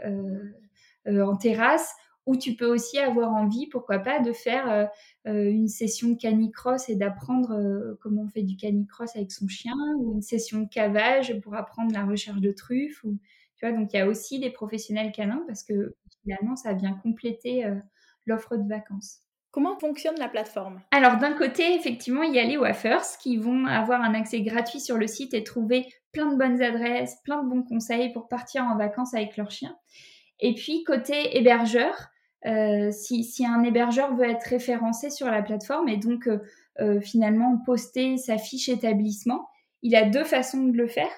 euh, 1.08 1.26
en 1.26 1.36
terrasse, 1.36 1.92
ou 2.26 2.36
tu 2.36 2.54
peux 2.54 2.66
aussi 2.66 2.98
avoir 2.98 3.32
envie, 3.32 3.68
pourquoi 3.68 4.00
pas, 4.00 4.20
de 4.20 4.32
faire 4.32 4.90
une 5.24 5.68
session 5.68 6.08
de 6.08 6.16
canicross 6.16 6.88
et 6.88 6.96
d'apprendre 6.96 7.96
comment 8.00 8.22
on 8.22 8.28
fait 8.28 8.42
du 8.42 8.56
canicross 8.56 9.14
avec 9.14 9.30
son 9.30 9.46
chien, 9.46 9.76
ou 9.98 10.14
une 10.14 10.22
session 10.22 10.62
de 10.62 10.68
cavage 10.68 11.38
pour 11.40 11.54
apprendre 11.54 11.92
la 11.92 12.04
recherche 12.04 12.40
de 12.40 12.50
truffes. 12.50 13.02
Tu 13.02 13.64
vois, 13.64 13.70
donc 13.70 13.92
il 13.92 13.96
y 13.96 14.00
a 14.00 14.08
aussi 14.08 14.40
des 14.40 14.50
professionnels 14.50 15.12
canins 15.12 15.44
parce 15.46 15.62
que 15.62 15.94
finalement, 16.24 16.56
ça 16.56 16.72
vient 16.72 16.94
compléter 16.94 17.64
l'offre 18.26 18.56
de 18.56 18.68
vacances. 18.68 19.25
Comment 19.56 19.78
fonctionne 19.78 20.18
la 20.18 20.28
plateforme? 20.28 20.82
Alors 20.90 21.16
d'un 21.16 21.32
côté, 21.32 21.74
effectivement, 21.74 22.22
il 22.22 22.34
y 22.34 22.38
a 22.38 22.44
les 22.44 22.58
Waffers 22.58 23.16
qui 23.18 23.38
vont 23.38 23.64
avoir 23.64 24.02
un 24.02 24.12
accès 24.12 24.42
gratuit 24.42 24.80
sur 24.80 24.98
le 24.98 25.06
site 25.06 25.32
et 25.32 25.44
trouver 25.44 25.86
plein 26.12 26.30
de 26.30 26.36
bonnes 26.36 26.60
adresses, 26.60 27.16
plein 27.24 27.42
de 27.42 27.48
bons 27.48 27.62
conseils 27.62 28.12
pour 28.12 28.28
partir 28.28 28.64
en 28.64 28.76
vacances 28.76 29.14
avec 29.14 29.38
leur 29.38 29.50
chien. 29.50 29.74
Et 30.40 30.52
puis 30.52 30.84
côté 30.84 31.38
hébergeur, 31.38 32.10
euh, 32.44 32.90
si, 32.90 33.46
un 33.46 33.62
hébergeur 33.62 34.14
veut 34.14 34.28
être 34.28 34.44
référencé 34.44 35.08
sur 35.08 35.30
la 35.30 35.40
plateforme 35.40 35.88
et 35.88 35.96
donc 35.96 36.28
euh, 36.28 36.40
euh, 36.80 37.00
finalement 37.00 37.56
poster 37.64 38.18
sa 38.18 38.36
fiche 38.36 38.68
établissement, 38.68 39.48
il 39.80 39.96
a 39.96 40.02
deux 40.02 40.24
façons 40.24 40.64
de 40.64 40.76
le 40.76 40.86
faire. 40.86 41.08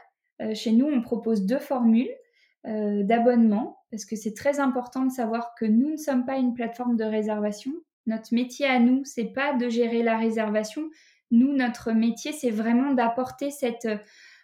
chez 0.54 0.70
nous, 0.70 0.86
on 0.86 1.02
propose 1.02 1.44
deux 1.44 1.58
formules. 1.58 2.14
d'abonnement 2.62 3.78
parce 3.90 4.04
que 4.04 4.14
c'est 4.14 4.34
très 4.34 4.60
important 4.60 5.04
de 5.04 5.10
savoir 5.10 5.56
que 5.58 5.64
nous 5.64 5.90
ne 5.90 5.96
sommes 5.96 6.24
pas 6.24 6.36
une 6.36 6.54
plateforme 6.54 6.96
de 6.96 7.04
réservation. 7.04 7.72
Notre 8.08 8.34
métier 8.34 8.66
à 8.66 8.80
nous, 8.80 9.04
c'est 9.04 9.32
pas 9.32 9.54
de 9.54 9.68
gérer 9.68 10.02
la 10.02 10.18
réservation. 10.18 10.90
Nous, 11.30 11.54
notre 11.54 11.92
métier, 11.92 12.32
c'est 12.32 12.50
vraiment 12.50 12.92
d'apporter 12.92 13.50
cette 13.50 13.86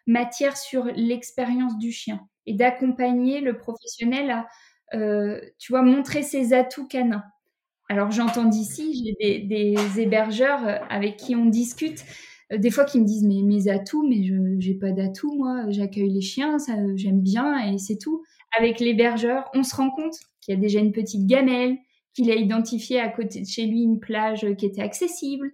matière 0.06 0.56
sur 0.56 0.84
l'expérience 0.84 1.78
du 1.78 1.90
chien 1.90 2.20
et 2.46 2.54
d'accompagner 2.54 3.40
le 3.40 3.56
professionnel 3.56 4.30
à, 4.30 4.46
euh, 4.94 5.40
tu 5.58 5.72
vois, 5.72 5.82
montrer 5.82 6.22
ses 6.22 6.52
atouts 6.52 6.86
canins. 6.86 7.24
Alors 7.88 8.10
j'entends 8.10 8.44
d'ici, 8.44 9.14
j'ai 9.18 9.40
des, 9.40 9.74
hébergeurs 9.98 10.66
euh, 10.66 10.76
avec 10.88 11.16
qui 11.16 11.36
on 11.36 11.46
discute, 11.46 12.04
euh, 12.52 12.58
des 12.58 12.70
fois 12.70 12.84
qui 12.84 13.00
me 13.00 13.04
disent 13.04 13.24
mais 13.24 13.42
mes 13.42 13.68
atouts, 13.68 14.06
mais 14.06 14.24
je 14.24 14.34
j'ai 14.58 14.74
pas 14.74 14.92
d'atouts 14.92 15.34
moi, 15.36 15.64
j'accueille 15.70 16.10
les 16.10 16.20
chiens, 16.20 16.58
j'aime 16.96 17.20
bien 17.20 17.72
et 17.72 17.78
c'est 17.78 17.98
tout. 17.98 18.22
Avec 18.56 18.78
l'hébergeur, 18.78 19.50
on 19.54 19.62
se 19.62 19.74
rend 19.74 19.90
compte 19.90 20.14
qu'il 20.40 20.54
y 20.54 20.56
a 20.56 20.60
déjà 20.60 20.78
une 20.78 20.92
petite 20.92 21.26
gamelle, 21.26 21.76
qu'il 22.14 22.30
a 22.30 22.34
identifié 22.36 23.00
à 23.00 23.08
côté 23.08 23.40
de 23.40 23.46
chez 23.46 23.66
lui 23.66 23.82
une 23.82 24.00
plage 24.00 24.46
qui 24.56 24.66
était 24.66 24.82
accessible, 24.82 25.50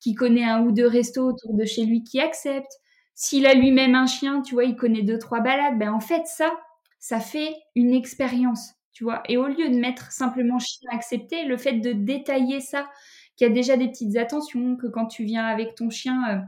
qu'il 0.00 0.14
connaît 0.14 0.44
un 0.44 0.62
ou 0.62 0.72
deux 0.72 0.86
restos 0.86 1.28
autour 1.28 1.54
de 1.54 1.64
chez 1.64 1.84
lui 1.84 2.04
qui 2.04 2.20
acceptent, 2.20 2.80
s'il 3.14 3.46
a 3.46 3.54
lui-même 3.54 3.94
un 3.94 4.06
chien, 4.06 4.42
tu 4.42 4.54
vois, 4.54 4.64
il 4.64 4.76
connaît 4.76 5.02
deux, 5.02 5.18
trois 5.18 5.40
balades, 5.40 5.78
ben 5.78 5.92
en 5.92 6.00
fait, 6.00 6.26
ça, 6.26 6.52
ça 6.98 7.20
fait 7.20 7.54
une 7.76 7.92
expérience, 7.94 8.74
tu 8.92 9.04
vois. 9.04 9.22
Et 9.28 9.36
au 9.36 9.46
lieu 9.46 9.68
de 9.68 9.76
mettre 9.76 10.10
simplement 10.10 10.58
chien 10.58 10.88
accepté, 10.92 11.44
le 11.44 11.56
fait 11.56 11.74
de 11.74 11.92
détailler 11.92 12.60
ça, 12.60 12.88
qu'il 13.36 13.46
y 13.46 13.50
a 13.50 13.52
déjà 13.52 13.76
des 13.76 13.88
petites 13.88 14.16
attentions, 14.16 14.76
que 14.76 14.86
quand 14.88 15.06
tu 15.06 15.24
viens 15.24 15.46
avec 15.46 15.74
ton 15.74 15.90
chien, 15.90 16.28
euh, 16.30 16.40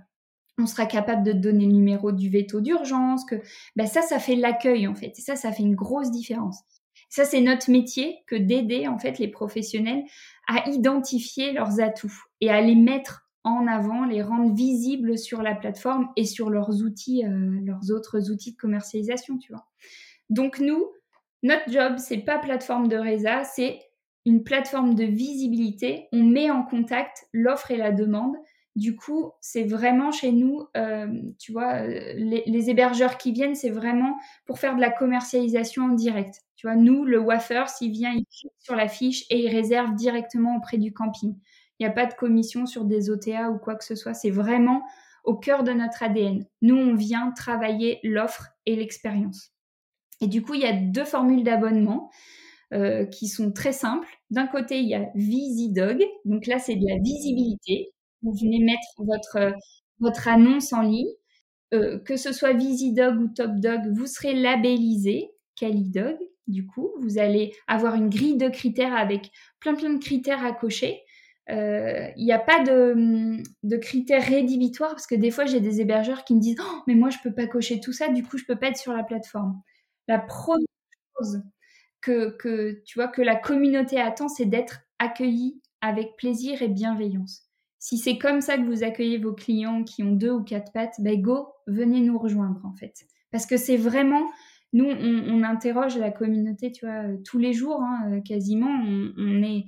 on 0.59 0.67
sera 0.67 0.87
capable 0.87 1.23
de 1.25 1.33
te 1.33 1.37
donner 1.39 1.67
le 1.67 1.73
numéro 1.73 2.13
du 2.13 2.31
veto 2.31 2.61
d'urgence, 2.61 3.25
que 3.25 3.37
ben 3.77 3.87
ça, 3.87 4.03
ça 4.03 4.19
fait 4.19 4.37
l'accueil 4.37 4.87
en 4.89 4.95
fait. 4.95 5.13
Et 5.19 5.23
ça, 5.23 5.37
ça 5.37 5.53
fait 5.53 5.63
une 5.63 5.75
grosse 5.77 6.11
différence. 6.11 6.63
Ça, 7.09 7.25
c'est 7.25 7.41
notre 7.41 7.71
métier 7.71 8.19
que 8.27 8.37
d'aider 8.37 8.89
en 8.89 8.99
fait 8.99 9.19
les 9.19 9.29
professionnels 9.29 10.05
à 10.49 10.69
identifier 10.69 11.53
leurs 11.53 11.81
atouts 11.81 12.25
et 12.41 12.51
à 12.51 12.61
les 12.61 12.75
mettre 12.75 13.27
en 13.45 13.69
avant, 13.69 14.05
les 14.05 14.23
rendre 14.23 14.55
visibles 14.55 15.17
sur 15.17 15.41
la 15.41 15.55
plateforme 15.55 16.09
et 16.17 16.25
sur 16.25 16.51
leurs 16.51 16.83
outils, 16.83 17.25
euh, 17.25 17.61
leurs 17.65 17.93
autres 17.93 18.31
outils 18.31 18.53
de 18.53 18.57
commercialisation, 18.57 19.39
tu 19.39 19.53
vois. 19.53 19.67
Donc 20.31 20.59
nous, 20.59 20.85
notre 21.45 21.71
job, 21.71 21.95
c'est 21.99 22.19
pas 22.19 22.39
plateforme 22.39 22.89
de 22.89 22.97
résa, 22.97 23.45
c'est 23.45 23.79
une 24.25 24.43
plateforme 24.43 24.97
de 24.97 25.05
visibilité. 25.05 26.09
On 26.13 26.25
met 26.25 26.51
en 26.51 26.65
contact 26.65 27.29
l'offre 27.33 27.71
et 27.71 27.77
la 27.77 27.93
demande. 27.93 28.35
Du 28.77 28.95
coup, 28.95 29.33
c'est 29.41 29.65
vraiment 29.65 30.13
chez 30.13 30.33
nous, 30.33 30.67
euh, 30.77 31.07
tu 31.39 31.51
vois, 31.51 31.77
euh, 31.77 32.13
les, 32.15 32.71
hébergeurs 32.71 33.17
qui 33.17 33.33
viennent, 33.33 33.55
c'est 33.55 33.71
vraiment 33.71 34.19
pour 34.45 34.59
faire 34.59 34.77
de 34.77 34.83
la 34.83 34.91
commercialisation 34.91 35.85
en 35.85 35.89
direct. 35.89 36.43
Tu 36.57 36.67
vois, 36.67 36.77
nous, 36.77 37.07
le 37.07 37.19
Wafer, 37.19 37.69
s'il 37.69 37.91
vient, 37.91 38.13
il 38.13 38.27
clique 38.27 38.53
sur 38.59 38.77
la 38.77 38.87
fiche 38.87 39.25
et 39.31 39.45
il 39.45 39.49
réserve 39.49 39.95
directement 39.95 40.57
auprès 40.57 40.77
du 40.77 40.93
camping. 40.93 41.35
Il 41.79 41.87
n'y 41.87 41.91
a 41.91 41.95
pas 41.95 42.05
de 42.05 42.13
commission 42.13 42.67
sur 42.67 42.85
des 42.85 43.09
OTA 43.09 43.51
ou 43.51 43.59
quoi 43.59 43.77
que 43.77 43.85
ce 43.85 43.95
soit. 43.95 44.13
C'est 44.13 44.31
vraiment 44.31 44.83
au 45.25 45.37
cœur 45.37 45.65
de 45.65 45.73
notre 45.73 46.03
ADN. 46.03 46.45
Nous, 46.61 46.77
on 46.77 46.95
vient 46.95 47.33
travailler 47.33 47.99
l'offre 48.03 48.49
et 48.67 48.77
l'expérience. 48.77 49.53
Et 50.21 50.27
du 50.27 50.43
coup, 50.43 50.53
il 50.53 50.61
y 50.61 50.67
a 50.67 50.75
deux 50.75 51.05
formules 51.05 51.45
d'abonnement 51.45 52.11
euh, 52.75 53.07
qui 53.07 53.29
sont 53.29 53.53
très 53.53 53.73
simples. 53.73 54.09
D'un 54.31 54.47
côté, 54.47 54.81
il 54.81 54.89
y 54.89 54.95
a 54.95 55.09
VisiDog. 55.15 56.05
Donc 56.27 56.47
là, 56.47 56.59
c'est 56.59 56.77
de 56.77 56.87
la 56.87 56.99
visibilité. 57.03 57.93
Vous 58.23 58.33
venez 58.33 58.65
mettre 58.65 58.89
votre, 58.99 59.55
votre 60.01 60.29
annonce 60.29 60.73
en 60.73 60.83
ligne. 60.83 61.13
Euh, 61.75 61.99
que 61.99 62.17
ce 62.17 62.33
soit 62.33 62.53
VisiDog 62.53 63.21
ou 63.21 63.29
TopDog, 63.29 63.93
vous 63.93 64.07
serez 64.07 64.35
labellisé 64.35 65.31
CaliDog. 65.57 66.17
Du 66.47 66.65
coup, 66.65 66.93
vous 67.01 67.19
allez 67.19 67.53
avoir 67.67 67.97
une 67.97 68.09
grille 68.09 68.37
de 68.37 68.49
critères 68.49 68.95
avec 68.95 69.33
plein 69.59 69.75
plein 69.75 69.93
de 69.93 69.99
critères 69.99 70.45
à 70.45 70.53
cocher 70.53 71.03
il 71.49 71.55
euh, 71.55 72.09
n'y 72.17 72.33
a 72.33 72.41
pas 72.41 72.63
de, 72.65 73.41
de, 73.63 73.77
critères 73.77 74.25
rédhibitoires 74.25 74.91
parce 74.91 75.07
que 75.07 75.15
des 75.15 75.31
fois 75.31 75.45
j'ai 75.47 75.61
des 75.61 75.81
hébergeurs 75.81 76.25
qui 76.25 76.35
me 76.35 76.41
disent 76.41 76.59
oh, 76.61 76.83
mais 76.89 76.97
moi 76.97 77.09
je 77.09 77.19
peux 77.23 77.33
pas 77.33 77.47
cocher 77.47 77.79
tout 77.79 77.93
ça 77.93 78.09
du 78.09 78.25
coup 78.25 78.37
je 78.37 78.45
peux 78.45 78.57
pas 78.57 78.69
être 78.69 78.77
sur 78.77 78.93
la 78.93 79.05
plateforme 79.05 79.63
la 80.09 80.19
première 80.19 80.67
chose 81.17 81.43
que, 82.01 82.83
tu 82.85 82.99
vois 82.99 83.09
que 83.09 83.23
la 83.23 83.37
communauté 83.37 84.01
attend 84.01 84.29
c'est 84.29 84.47
d'être 84.47 84.81
accueilli 84.99 85.61
avec 85.81 86.17
plaisir 86.17 86.63
et 86.63 86.69
bienveillance 86.69 87.46
si 87.79 87.99
c'est 87.99 88.19
comme 88.19 88.41
ça 88.41 88.57
que 88.57 88.65
vous 88.65 88.83
accueillez 88.83 89.19
vos 89.19 89.33
clients 89.33 89.85
qui 89.85 90.03
ont 90.03 90.13
deux 90.13 90.31
ou 90.31 90.43
quatre 90.43 90.73
pattes 90.73 90.95
ben 90.99 91.21
go 91.21 91.49
venez 91.67 92.01
nous 92.01 92.19
rejoindre 92.19 92.61
en 92.65 92.75
fait 92.75 93.07
parce 93.31 93.47
que 93.47 93.57
c'est 93.57 93.77
vraiment 93.77 94.27
nous, 94.73 94.91
on, 94.91 95.43
interroge 95.43 95.97
la 95.97 96.11
communauté, 96.11 96.71
tu 96.71 96.85
vois, 96.85 97.05
tous 97.25 97.39
les 97.39 97.53
jours, 97.53 97.83
hein, 97.83 98.21
quasiment. 98.21 98.69
On, 98.69 99.13
on, 99.17 99.43
est 99.43 99.65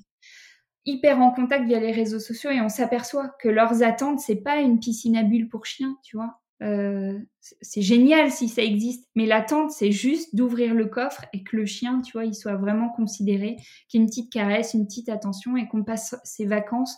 hyper 0.85 1.21
en 1.21 1.31
contact 1.31 1.67
via 1.67 1.81
les 1.81 1.93
réseaux 1.93 2.19
sociaux 2.19 2.51
et 2.51 2.61
on 2.61 2.69
s'aperçoit 2.69 3.31
que 3.41 3.49
leurs 3.49 3.83
attentes, 3.83 4.21
c'est 4.21 4.43
pas 4.43 4.61
une 4.61 4.81
piscine 4.81 5.17
à 5.17 5.23
bulles 5.23 5.49
pour 5.49 5.67
chiens, 5.67 5.97
tu 6.03 6.17
vois. 6.17 6.41
Euh, 6.63 7.17
c'est 7.41 7.83
génial 7.83 8.33
si 8.33 8.49
ça 8.49 8.63
existe, 8.63 9.09
mais 9.15 9.27
l'attente, 9.27 9.71
c'est 9.71 9.93
juste 9.93 10.35
d'ouvrir 10.35 10.75
le 10.75 10.87
coffre 10.87 11.25
et 11.33 11.45
que 11.45 11.57
le 11.57 11.67
chien, 11.67 12.01
tu 12.01 12.13
vois, 12.13 12.25
il 12.25 12.35
soit 12.35 12.57
vraiment 12.57 12.89
considéré, 12.91 13.57
qu'il 13.89 14.01
y 14.01 14.03
ait 14.03 14.05
une 14.05 14.09
petite 14.09 14.33
caresse, 14.33 14.75
une 14.75 14.87
petite 14.87 15.09
attention 15.09 15.57
et 15.57 15.69
qu'on 15.69 15.85
passe 15.85 16.17
ses 16.25 16.47
vacances, 16.47 16.97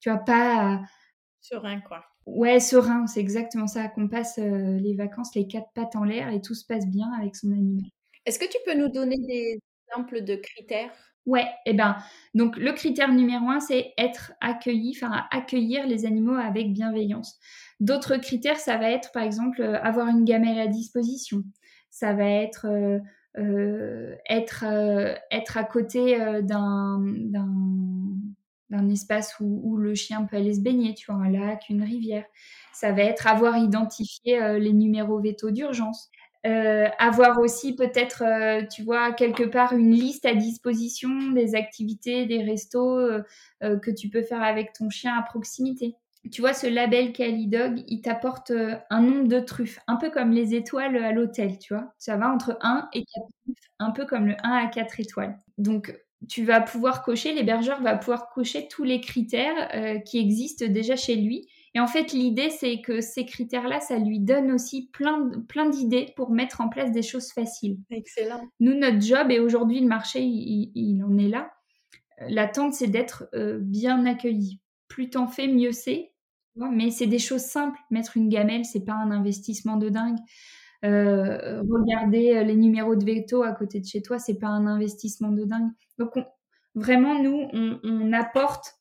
tu 0.00 0.10
vois, 0.10 0.18
pas... 0.18 0.80
Serein, 1.40 1.80
quoi. 1.80 2.04
Ouais, 2.26 2.60
serein, 2.60 3.06
c'est 3.06 3.20
exactement 3.20 3.66
ça, 3.66 3.88
qu'on 3.88 4.08
passe 4.08 4.38
euh, 4.38 4.76
les 4.78 4.94
vacances 4.94 5.34
les 5.34 5.46
quatre 5.46 5.72
pattes 5.74 5.96
en 5.96 6.04
l'air 6.04 6.28
et 6.28 6.40
tout 6.40 6.54
se 6.54 6.64
passe 6.64 6.86
bien 6.86 7.10
avec 7.18 7.34
son 7.34 7.50
animal. 7.52 7.90
Est-ce 8.26 8.38
que 8.38 8.44
tu 8.44 8.58
peux 8.64 8.74
nous 8.74 8.88
donner 8.88 9.16
des 9.18 9.58
exemples 9.88 10.22
de 10.22 10.36
critères? 10.36 10.92
Ouais, 11.26 11.44
et 11.66 11.70
eh 11.70 11.74
ben, 11.74 11.96
donc 12.34 12.56
le 12.56 12.72
critère 12.72 13.12
numéro 13.12 13.48
un, 13.48 13.60
c'est 13.60 13.92
être 13.98 14.32
accueilli, 14.40 14.92
enfin 14.96 15.24
accueillir 15.30 15.86
les 15.86 16.06
animaux 16.06 16.34
avec 16.34 16.72
bienveillance. 16.72 17.38
D'autres 17.78 18.16
critères, 18.16 18.58
ça 18.58 18.78
va 18.78 18.90
être 18.90 19.12
par 19.12 19.22
exemple 19.22 19.60
euh, 19.60 19.80
avoir 19.82 20.08
une 20.08 20.24
gamelle 20.24 20.58
à 20.58 20.66
disposition. 20.66 21.42
Ça 21.90 22.14
va 22.14 22.24
être 22.26 22.66
euh, 23.38 24.16
être 24.28 24.64
être 25.30 25.56
à 25.56 25.64
côté 25.64 26.18
d'un 26.42 27.00
d'un 28.70 28.88
espace 28.88 29.34
où, 29.40 29.76
le 29.76 29.94
chien 29.94 30.24
peut 30.24 30.36
aller 30.36 30.54
se 30.54 30.60
baigner, 30.60 30.94
tu 30.94 31.10
vois, 31.10 31.22
un 31.22 31.30
lac, 31.30 31.68
une 31.68 31.82
rivière. 31.82 32.24
Ça 32.72 32.92
va 32.92 33.02
être 33.02 33.26
avoir 33.26 33.58
identifié 33.58 34.58
les 34.58 34.72
numéros 34.72 35.20
vétos 35.20 35.50
d'urgence. 35.50 36.10
Euh, 36.46 36.88
avoir 36.98 37.38
aussi 37.38 37.74
peut-être, 37.76 38.22
euh, 38.22 38.66
tu 38.66 38.82
vois, 38.82 39.12
quelque 39.12 39.42
part 39.42 39.74
une 39.74 39.90
liste 39.90 40.24
à 40.24 40.34
disposition 40.34 41.32
des 41.32 41.54
activités, 41.54 42.24
des 42.24 42.42
restos 42.42 42.98
euh, 42.98 43.22
que 43.60 43.90
tu 43.90 44.08
peux 44.08 44.22
faire 44.22 44.42
avec 44.42 44.72
ton 44.72 44.88
chien 44.88 45.14
à 45.18 45.22
proximité. 45.22 45.96
Tu 46.32 46.40
vois, 46.40 46.54
ce 46.54 46.66
label 46.66 47.12
Calidog, 47.12 47.82
il 47.88 48.00
t'apporte 48.02 48.52
un 48.52 49.02
nombre 49.02 49.28
de 49.28 49.40
truffes, 49.40 49.80
un 49.86 49.96
peu 49.96 50.10
comme 50.10 50.32
les 50.32 50.54
étoiles 50.54 50.96
à 50.96 51.12
l'hôtel, 51.12 51.58
tu 51.58 51.74
vois. 51.74 51.94
Ça 51.98 52.16
va 52.16 52.30
entre 52.30 52.58
1 52.60 52.88
et 52.92 53.04
4 53.04 53.26
truffes, 53.44 53.70
un 53.78 53.90
peu 53.90 54.06
comme 54.06 54.26
le 54.26 54.36
1 54.42 54.50
à 54.50 54.66
4 54.66 55.00
étoiles. 55.00 55.36
Donc, 55.56 55.94
tu 56.28 56.44
vas 56.44 56.60
pouvoir 56.60 57.02
cocher, 57.02 57.32
l'hébergeur 57.32 57.80
va 57.82 57.96
pouvoir 57.96 58.28
cocher 58.30 58.68
tous 58.68 58.84
les 58.84 59.00
critères 59.00 60.02
qui 60.04 60.18
existent 60.18 60.66
déjà 60.66 60.94
chez 60.94 61.16
lui 61.16 61.48
et 61.74 61.80
en 61.80 61.86
fait, 61.86 62.12
l'idée, 62.12 62.50
c'est 62.50 62.80
que 62.80 63.00
ces 63.00 63.24
critères-là, 63.24 63.80
ça 63.80 63.98
lui 63.98 64.18
donne 64.18 64.50
aussi 64.50 64.88
plein, 64.92 65.30
plein 65.48 65.68
d'idées 65.68 66.12
pour 66.16 66.30
mettre 66.30 66.60
en 66.60 66.68
place 66.68 66.90
des 66.90 67.02
choses 67.02 67.30
faciles. 67.30 67.78
Excellent. 67.90 68.42
Nous, 68.58 68.74
notre 68.74 69.00
job, 69.00 69.30
et 69.30 69.38
aujourd'hui, 69.38 69.80
le 69.80 69.86
marché, 69.86 70.20
il, 70.22 71.02
en 71.04 71.16
est 71.16 71.28
là, 71.28 71.52
euh, 72.22 72.26
l'attente, 72.28 72.74
c'est 72.74 72.88
d'être 72.88 73.28
euh, 73.34 73.58
bien 73.60 74.04
accueilli. 74.04 74.60
Plus 74.88 75.10
t'en 75.10 75.28
fais, 75.28 75.46
mieux 75.46 75.72
c'est. 75.72 76.12
Mais 76.56 76.90
c'est 76.90 77.06
des 77.06 77.20
choses 77.20 77.44
simples. 77.44 77.78
Mettre 77.90 78.16
une 78.16 78.28
gamelle, 78.28 78.64
c'est 78.64 78.84
pas 78.84 78.94
un 78.94 79.12
investissement 79.12 79.76
de 79.76 79.88
dingue. 79.88 80.18
Euh, 80.84 81.62
regarder 81.68 82.42
les 82.42 82.56
numéros 82.56 82.96
de 82.96 83.04
veto 83.04 83.42
à 83.42 83.52
côté 83.52 83.80
de 83.80 83.86
chez 83.86 84.00
toi, 84.00 84.18
c'est 84.18 84.38
pas 84.38 84.48
un 84.48 84.66
investissement 84.66 85.30
de 85.30 85.44
dingue. 85.44 85.70
Donc, 85.98 86.14
vraiment, 86.74 87.22
nous, 87.22 87.48
on, 87.52 88.12
apporte 88.12 88.76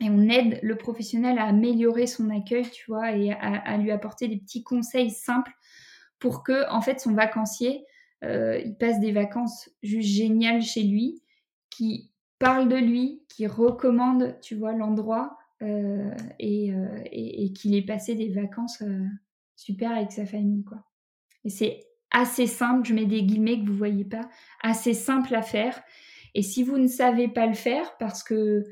et 0.00 0.10
on 0.10 0.28
aide 0.28 0.58
le 0.62 0.76
professionnel 0.76 1.38
à 1.38 1.44
améliorer 1.44 2.06
son 2.06 2.30
accueil, 2.30 2.68
tu 2.70 2.84
vois, 2.88 3.12
et 3.12 3.32
à, 3.32 3.76
lui 3.78 3.90
apporter 3.90 4.28
des 4.28 4.38
petits 4.38 4.62
conseils 4.62 5.10
simples 5.10 5.52
pour 6.18 6.42
que, 6.42 6.70
en 6.70 6.80
fait, 6.80 7.00
son 7.00 7.14
vacancier, 7.14 7.86
euh, 8.24 8.60
il 8.64 8.76
passe 8.76 9.00
des 9.00 9.12
vacances 9.12 9.70
juste 9.82 10.08
géniales 10.08 10.62
chez 10.62 10.82
lui, 10.82 11.22
qui 11.70 12.10
parle 12.38 12.68
de 12.68 12.76
lui, 12.76 13.22
qui 13.28 13.46
recommande, 13.46 14.38
tu 14.40 14.54
vois, 14.54 14.72
l'endroit 14.72 15.38
euh, 15.62 16.10
euh, 16.42 17.02
et, 17.06 17.44
et, 17.44 17.52
qu'il 17.52 17.74
ait 17.74 17.82
passé 17.82 18.14
des 18.14 18.28
vacances 18.28 18.82
super 19.56 19.92
avec 19.92 20.12
sa 20.12 20.26
famille, 20.26 20.64
quoi. 20.64 20.84
Et 21.44 21.50
c'est 21.50 21.80
assez 22.10 22.46
simple, 22.46 22.86
je 22.86 22.94
mets 22.94 23.06
des 23.06 23.22
guillemets 23.22 23.60
que 23.60 23.66
vous 23.66 23.76
voyez 23.76 24.04
pas, 24.04 24.28
assez 24.62 24.94
simple 24.94 25.34
à 25.34 25.42
faire. 25.42 25.82
Et 26.34 26.42
si 26.42 26.62
vous 26.62 26.78
ne 26.78 26.88
savez 26.88 27.28
pas 27.28 27.46
le 27.46 27.54
faire, 27.54 27.96
parce 27.98 28.22
que 28.22 28.64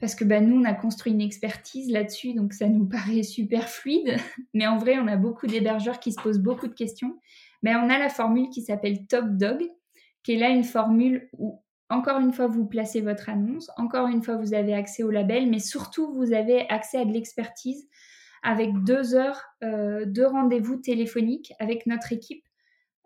parce 0.00 0.20
bah, 0.24 0.40
nous, 0.40 0.60
on 0.60 0.64
a 0.64 0.74
construit 0.74 1.12
une 1.12 1.20
expertise 1.20 1.88
là-dessus, 1.88 2.34
donc 2.34 2.54
ça 2.54 2.66
nous 2.66 2.86
paraît 2.88 3.22
super 3.22 3.68
fluide. 3.68 4.16
Mais 4.52 4.66
en 4.66 4.76
vrai, 4.76 4.98
on 4.98 5.06
a 5.06 5.16
beaucoup 5.16 5.46
d'hébergeurs 5.46 6.00
qui 6.00 6.12
se 6.12 6.20
posent 6.20 6.40
beaucoup 6.40 6.66
de 6.66 6.74
questions. 6.74 7.20
Mais 7.62 7.76
on 7.76 7.88
a 7.88 7.98
la 7.98 8.08
formule 8.08 8.50
qui 8.50 8.62
s'appelle 8.62 9.06
Top 9.06 9.26
Dog, 9.28 9.62
qui 10.24 10.32
est 10.32 10.38
là 10.38 10.48
une 10.48 10.64
formule 10.64 11.28
où 11.38 11.62
encore 11.92 12.20
une 12.20 12.32
fois, 12.32 12.46
vous 12.46 12.64
placez 12.64 13.02
votre 13.02 13.28
annonce, 13.28 13.70
encore 13.76 14.08
une 14.08 14.22
fois, 14.22 14.36
vous 14.36 14.54
avez 14.54 14.72
accès 14.72 15.02
au 15.02 15.10
label, 15.10 15.50
mais 15.50 15.58
surtout, 15.58 16.10
vous 16.14 16.32
avez 16.32 16.66
accès 16.70 16.96
à 16.96 17.04
de 17.04 17.12
l'expertise 17.12 17.86
avec 18.42 18.82
deux 18.82 19.14
heures 19.14 19.44
euh, 19.62 20.04
de 20.04 20.24
rendez-vous 20.24 20.76
téléphoniques 20.76 21.52
avec 21.58 21.86
notre 21.86 22.12
équipe 22.12 22.44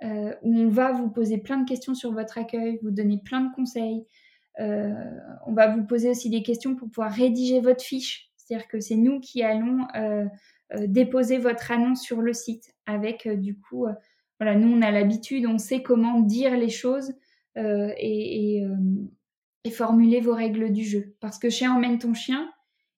euh, 0.02 0.35
où 0.43 0.55
on 0.55 0.69
va 0.69 0.93
vous 0.93 1.11
poser 1.11 1.38
plein 1.38 1.59
de 1.59 1.69
questions 1.69 1.95
sur 1.95 2.12
votre 2.12 2.38
accueil, 2.38 2.78
vous 2.83 2.90
donner 2.90 3.21
plein 3.23 3.43
de 3.43 3.55
conseils. 3.55 4.05
Euh, 4.61 4.93
on 5.47 5.52
va 5.52 5.75
vous 5.75 5.85
poser 5.85 6.11
aussi 6.11 6.31
des 6.31 6.43
questions 6.43 6.75
pour 6.75 6.88
pouvoir 6.88 7.12
rédiger 7.12 7.61
votre 7.61 7.85
fiche. 7.85 8.31
C'est-à-dire 8.37 8.69
que 8.69 8.81
c'est 8.81 8.97
nous 8.97 9.21
qui 9.21 9.43
allons 9.43 9.87
déposer 10.87 11.38
votre 11.38 11.73
annonce 11.73 12.00
sur 12.00 12.23
le 12.23 12.33
site 12.33 12.75
avec 12.87 13.28
du 13.28 13.59
coup, 13.59 13.87
voilà, 14.38 14.55
nous 14.55 14.69
on 14.69 14.83
a 14.83 14.93
l'habitude, 14.93 15.47
on 15.47 15.59
sait 15.59 15.83
comment 15.83 16.21
dire 16.21 16.57
les 16.57 16.69
choses 16.69 17.12
et, 17.57 18.62
et, 19.64 19.71
formuler 19.71 20.21
vos 20.21 20.35
règles 20.35 20.73
du 20.73 20.85
jeu. 20.85 21.16
Parce 21.19 21.40
que 21.40 21.50
chez 21.50 21.66
Emmène 21.66 21.99
ton 21.99 22.14
chien, 22.14 22.49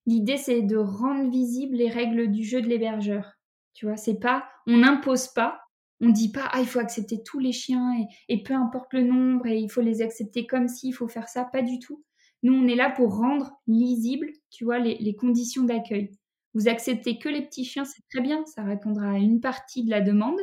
l'idée 0.08 0.38
c'est 0.38 0.62
de 0.62 0.76
rendre 0.76 1.30
visibles 1.30 1.76
les 1.76 1.90
règles 1.90 2.30
du 2.30 2.42
jeu 2.42 2.62
de 2.62 2.66
l'hébergeur. 2.66 3.34
Tu 3.74 3.86
vois, 3.86 3.96
c'est 3.96 4.18
pas, 4.18 4.48
on 4.66 4.78
n'impose 4.78 5.28
pas, 5.28 5.60
on 6.00 6.08
dit 6.08 6.32
pas 6.32 6.48
ah 6.52 6.60
il 6.60 6.66
faut 6.66 6.78
accepter 6.78 7.22
tous 7.22 7.38
les 7.38 7.52
chiens 7.52 7.92
et, 7.98 8.34
et, 8.34 8.42
peu 8.42 8.54
importe 8.54 8.94
le 8.94 9.02
nombre 9.02 9.46
et 9.46 9.58
il 9.58 9.70
faut 9.70 9.82
les 9.82 10.00
accepter 10.00 10.46
comme 10.46 10.66
si 10.66 10.88
il 10.88 10.92
faut 10.92 11.08
faire 11.08 11.28
ça, 11.28 11.44
pas 11.44 11.62
du 11.62 11.78
tout. 11.78 12.02
Nous 12.42 12.54
on 12.54 12.66
est 12.66 12.74
là 12.74 12.90
pour 12.90 13.16
rendre 13.16 13.52
lisibles, 13.66 14.30
tu 14.50 14.64
vois, 14.64 14.78
les, 14.78 15.14
conditions 15.14 15.64
d'accueil. 15.64 16.10
Vous 16.54 16.68
acceptez 16.68 17.18
que 17.18 17.28
les 17.28 17.42
petits 17.42 17.64
chiens, 17.64 17.84
c'est 17.84 18.02
très 18.10 18.22
bien, 18.22 18.44
ça 18.46 18.62
répondra 18.62 19.10
à 19.10 19.18
une 19.18 19.40
partie 19.40 19.84
de 19.84 19.90
la 19.90 20.00
demande, 20.00 20.40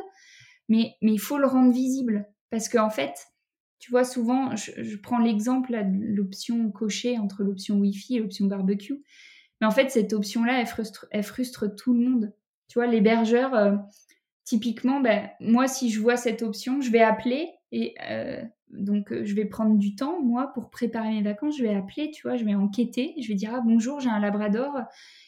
mais, 0.68 0.94
mais 1.02 1.12
il 1.12 1.20
faut 1.20 1.38
le 1.38 1.46
rendre 1.46 1.72
visible 1.72 2.28
parce 2.50 2.68
qu'en 2.68 2.86
en 2.86 2.90
fait, 2.90 3.14
tu 3.80 3.90
vois, 3.90 4.04
souvent, 4.04 4.54
je, 4.54 4.96
prends 4.96 5.18
l'exemple 5.18 5.72
de 5.72 6.14
l'option 6.14 6.70
cochée 6.70 7.18
entre 7.18 7.42
l'option 7.42 7.78
Wi-Fi 7.78 8.16
et 8.16 8.20
l'option 8.20 8.46
barbecue. 8.46 9.02
Mais 9.60 9.66
en 9.66 9.70
fait, 9.70 9.90
cette 9.90 10.12
option-là, 10.12 10.60
elle 11.10 11.22
frustre, 11.22 11.74
tout 11.76 11.94
le 11.94 12.00
monde. 12.00 12.32
Tu 12.68 12.78
vois, 12.78 12.86
l'hébergeur, 12.86 13.54
euh, 13.54 13.76
typiquement, 14.44 15.00
ben, 15.00 15.30
moi, 15.40 15.68
si 15.68 15.90
je 15.90 16.00
vois 16.00 16.16
cette 16.16 16.42
option, 16.42 16.80
je 16.80 16.90
vais 16.90 17.02
appeler 17.02 17.50
et 17.72 17.94
euh, 18.10 18.42
donc 18.70 19.12
euh, 19.12 19.24
je 19.24 19.34
vais 19.34 19.44
prendre 19.44 19.76
du 19.76 19.94
temps, 19.96 20.20
moi, 20.22 20.52
pour 20.54 20.70
préparer 20.70 21.10
mes 21.10 21.22
vacances. 21.22 21.56
Je 21.56 21.62
vais 21.62 21.74
appeler, 21.74 22.10
tu 22.10 22.22
vois, 22.22 22.36
je 22.36 22.44
vais 22.44 22.54
enquêter. 22.54 23.14
Je 23.20 23.28
vais 23.28 23.34
dire, 23.34 23.52
ah 23.54 23.60
bonjour, 23.64 24.00
j'ai 24.00 24.10
un 24.10 24.18
labrador. 24.18 24.80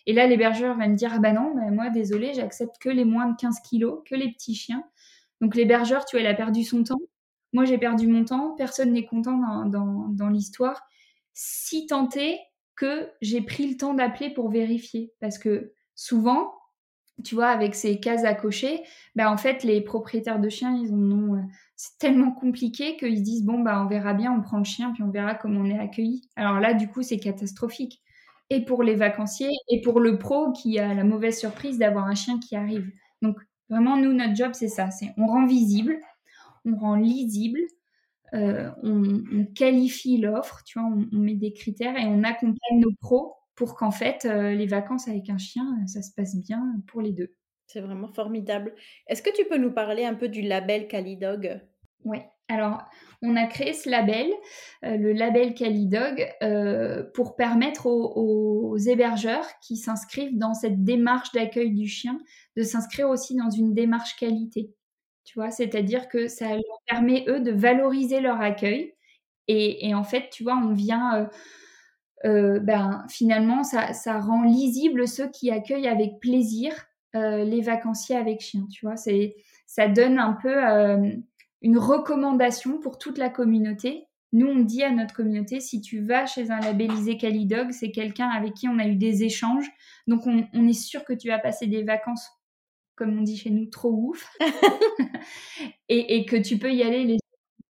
Et 0.07 0.13
là, 0.13 0.27
l'hébergeur 0.27 0.77
va 0.77 0.89
me 0.89 0.97
dire, 0.97 1.13
ah 1.15 1.19
bah 1.19 1.33
non, 1.33 1.55
ben, 1.55 1.75
moi, 1.75 1.91
désolé, 1.91 2.35
j'accepte 2.35 2.79
que 2.79 2.89
les 2.89 3.05
moins 3.05 3.27
de 3.31 3.37
15 3.37 3.61
kilos, 3.61 4.03
que 4.09 4.15
les 4.15 4.33
petits 4.33 4.55
chiens. 4.55 4.85
Donc 5.41 5.55
l'hébergeur, 5.55 6.05
tu 6.05 6.17
vois, 6.17 6.23
il 6.23 6.27
a 6.27 6.35
perdu 6.35 6.65
son 6.65 6.85
temps. 6.85 7.01
Moi, 7.53 7.65
j'ai 7.65 7.79
perdu 7.79 8.07
mon 8.07 8.25
temps, 8.25 8.55
personne 8.57 8.93
n'est 8.93 9.07
content 9.07 9.65
dans, 9.67 10.29
l'histoire. 10.29 10.83
Si 11.33 11.87
est 11.91 12.39
que 12.79 13.11
j'ai 13.21 13.43
pris 13.43 13.69
le 13.69 13.77
temps 13.77 13.95
d'appeler 13.95 14.31
pour 14.31 14.49
vérifier. 14.49 15.13
Parce 15.21 15.39
que 15.39 15.73
souvent, 15.95 16.55
tu 17.25 17.35
vois, 17.35 17.49
avec 17.49 17.75
ces 17.75 17.99
cases 17.99 18.25
à 18.25 18.35
cocher, 18.35 18.83
bah, 19.17 19.31
en 19.31 19.37
fait, 19.37 19.65
les 19.65 19.81
propriétaires 19.81 20.39
de 20.41 20.49
chiens, 20.49 20.77
ils 20.77 20.93
ont, 20.93 21.35
euh, 21.35 21.43
c'est 21.77 21.99
tellement 21.99 22.31
compliqué 22.31 22.97
qu'ils 22.97 23.23
disent, 23.23 23.45
bon, 23.45 23.61
bah, 23.61 23.83
on 23.83 23.89
verra 23.89 24.15
bien, 24.15 24.33
on 24.33 24.41
prend 24.41 24.59
le 24.59 24.65
chien, 24.65 24.93
puis 24.93 25.03
on 25.03 25.11
verra 25.11 25.35
comment 25.35 25.61
on 25.61 25.67
est 25.67 25.79
accueilli. 25.79 26.29
Alors 26.37 26.61
là, 26.61 26.75
du 26.75 26.89
coup, 26.89 27.03
c'est 27.03 27.19
catastrophique. 27.19 28.01
Et 28.51 28.65
pour 28.65 28.83
les 28.83 28.95
vacanciers, 28.95 29.51
et 29.69 29.81
pour 29.83 30.01
le 30.01 30.19
pro 30.19 30.53
qui 30.53 30.79
a 30.79 30.95
la 30.95 31.05
mauvaise 31.05 31.39
surprise 31.39 31.79
d'avoir 31.79 32.07
un 32.07 32.15
chien 32.15 32.39
qui 32.39 32.57
arrive. 32.57 32.91
Donc, 33.21 33.37
vraiment, 33.69 33.97
nous, 33.97 34.13
notre 34.13 34.37
job, 34.37 34.53
c'est 34.55 34.69
ça, 34.69 34.91
c'est 34.91 35.13
on 35.19 35.27
rend 35.27 35.47
visible, 35.47 35.99
on 36.65 36.77
rend 36.77 36.95
lisible, 36.95 37.61
euh, 38.35 38.71
on, 38.83 39.47
qualifie 39.55 40.19
l'offre, 40.19 40.63
tu 40.65 40.79
vois, 40.79 40.89
on, 40.89 41.19
met 41.19 41.35
des 41.35 41.53
critères 41.53 41.97
et 41.97 42.05
on 42.05 42.23
accompagne 42.25 42.81
nos 42.81 42.93
pros 43.01 43.35
pour 43.55 43.75
qu'en 43.75 43.91
fait, 43.91 44.25
euh, 44.25 44.55
les 44.55 44.67
vacances 44.67 45.09
avec 45.09 45.31
un 45.31 45.39
chien, 45.39 45.65
ça 45.87 46.03
se 46.03 46.13
passe 46.15 46.37
bien 46.37 46.63
pour 46.87 47.01
les 47.01 47.13
deux. 47.13 47.35
C'est 47.67 47.81
vraiment 47.81 48.09
formidable. 48.09 48.75
Est-ce 49.09 49.23
que 49.23 49.35
tu 49.35 49.45
peux 49.47 49.59
nous 49.59 49.73
parler 49.73 50.05
un 50.05 50.15
peu 50.15 50.29
du 50.29 50.43
label 50.43 50.89
Calidog? 50.89 51.61
Oui. 52.05 52.19
Alors, 52.51 52.83
on 53.21 53.37
a 53.37 53.47
créé 53.47 53.75
ce 53.75 53.91
label, 53.91 54.27
euh, 54.85 54.97
le 54.97 55.13
label 55.13 55.53
Calidog, 55.55 56.27
pour 57.13 57.37
permettre 57.37 57.87
aux 57.87 58.77
hébergeurs 58.79 59.47
qui 59.61 59.77
s'inscrivent 59.77 60.39
dans 60.39 60.55
cette 60.55 60.83
démarche 60.83 61.33
d'accueil 61.33 61.75
du 61.75 61.87
chien 61.87 62.19
de 62.57 62.63
s'inscrire 62.63 63.09
aussi 63.09 63.37
dans 63.37 63.51
une 63.51 63.75
démarche 63.75 64.17
qualité 64.17 64.73
c'est-à-dire 65.51 66.09
que 66.09 66.29
ça 66.29 66.49
leur 66.49 66.83
permet, 66.87 67.25
eux, 67.29 67.41
de 67.41 67.53
valoriser 67.53 68.21
leur 68.21 68.41
accueil. 68.41 68.95
Et, 69.49 69.95
en 69.95 70.05
fait, 70.05 70.29
tu 70.31 70.43
vois, 70.43 70.57
on 70.57 70.73
vient, 70.75 71.29
ben, 72.25 73.05
finalement, 73.09 73.65
ça, 73.65 73.95
ça, 73.95 74.21
rend 74.21 74.43
lisible 74.43 75.09
ceux 75.09 75.29
qui 75.31 75.51
accueillent 75.51 75.89
avec 75.89 76.21
plaisir 76.21 76.73
les 77.15 77.63
vacanciers 77.63 78.17
avec 78.17 78.41
chiens, 78.41 78.67
tu 78.71 78.85
vois? 78.85 78.97
C'est, 78.97 79.37
ça 79.67 79.89
donne 79.89 80.19
un 80.19 80.35
peu 80.35 80.55
une 81.63 81.79
recommandation 81.79 82.79
pour 82.79 82.99
toute 82.99 83.19
la 83.19 83.31
communauté. 83.31 84.07
Nous, 84.33 84.47
on 84.47 84.59
dit 84.59 84.83
à 84.83 84.91
notre 84.91 85.15
communauté, 85.15 85.61
si 85.61 85.81
tu 85.81 86.05
vas 86.05 86.27
chez 86.27 86.51
un 86.51 86.61
labellisé 86.61 87.17
Calidog, 87.17 87.71
c'est 87.71 87.91
quelqu'un 87.91 88.29
avec 88.29 88.55
qui 88.55 88.69
on 88.69 88.79
a 88.79 88.87
eu 88.87 88.97
des 88.97 89.25
échanges. 89.25 89.71
Donc, 90.07 90.27
on, 90.27 90.47
on 90.53 90.69
est 90.69 90.75
sûr 90.75 91.05
que 91.05 91.15
tu 91.15 91.29
vas 91.29 91.39
passer 91.39 91.67
des 91.67 91.83
vacances 91.83 92.29
comme 92.99 93.17
on 93.17 93.23
dit 93.23 93.37
chez 93.37 93.51
nous, 93.51 93.67
trop 93.67 93.93
ouf. 93.93 94.29
et, 95.89 96.27
que 96.27 96.37
tu 96.37 96.59
peux 96.59 96.73
y 96.73 96.83
aller 96.83 97.05
les 97.05 97.19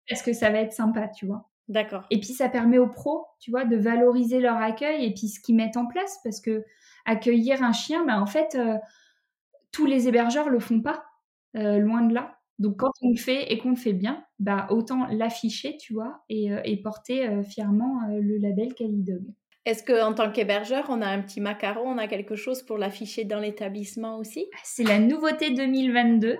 parce 0.09 0.21
que 0.21 0.31
ça 0.31 0.49
va 0.49 0.59
être 0.59 0.71
sympa, 0.71 1.09
tu 1.09 1.25
vois. 1.25 1.49
D'accord. 1.67 2.05
Et 2.11 2.19
puis 2.21 2.29
ça 2.29 2.47
permet 2.47 2.77
aux 2.77 2.87
pros, 2.87 3.25
tu 3.41 3.51
vois, 3.51 3.65
de 3.65 3.75
valoriser 3.75 4.39
leur 4.39 4.55
accueil 4.55 5.05
et 5.05 5.13
puis 5.13 5.27
ce 5.27 5.41
qu'ils 5.41 5.55
mettent 5.55 5.75
en 5.75 5.85
place 5.85 6.17
parce 6.23 6.39
que 6.39 6.63
accueillir 7.05 7.61
un 7.61 7.73
chien, 7.73 8.05
bah, 8.05 8.21
en 8.21 8.25
fait, 8.25 8.55
euh, 8.55 8.77
tous 9.73 9.85
les 9.85 10.07
hébergeurs 10.07 10.49
le 10.49 10.59
font 10.59 10.81
pas, 10.81 11.03
euh, 11.57 11.79
loin 11.79 12.01
de 12.03 12.13
là. 12.13 12.39
Donc 12.57 12.77
quand 12.77 12.91
on 13.01 13.09
le 13.09 13.17
fait 13.17 13.51
et 13.51 13.57
qu'on 13.57 13.71
le 13.71 13.75
fait 13.75 13.93
bien, 13.93 14.23
bah 14.39 14.67
autant 14.71 15.07
l'afficher, 15.07 15.77
tu 15.77 15.93
vois, 15.93 16.23
et, 16.29 16.53
euh, 16.53 16.61
porter 16.81 17.43
fièrement 17.43 17.99
le 18.09 18.37
label 18.37 18.73
Calidog. 18.73 19.23
Est-ce 19.67 19.83
qu'en 19.83 20.13
tant 20.13 20.31
qu'hébergeur, 20.31 20.85
on 20.87 21.01
a 21.01 21.07
un 21.07 21.21
petit 21.21 21.41
macaron, 21.41 21.81
on 21.81 21.97
a 21.97 22.07
quelque 22.07 22.37
chose 22.37 22.63
pour 22.63 22.77
l'afficher 22.77 23.25
dans 23.25 23.41
l'établissement 23.41 24.17
aussi? 24.17 24.47
Ah, 24.53 24.59
C'est 24.63 24.85
la 24.85 24.97
nouveauté 24.97 25.49
2022. 25.49 26.37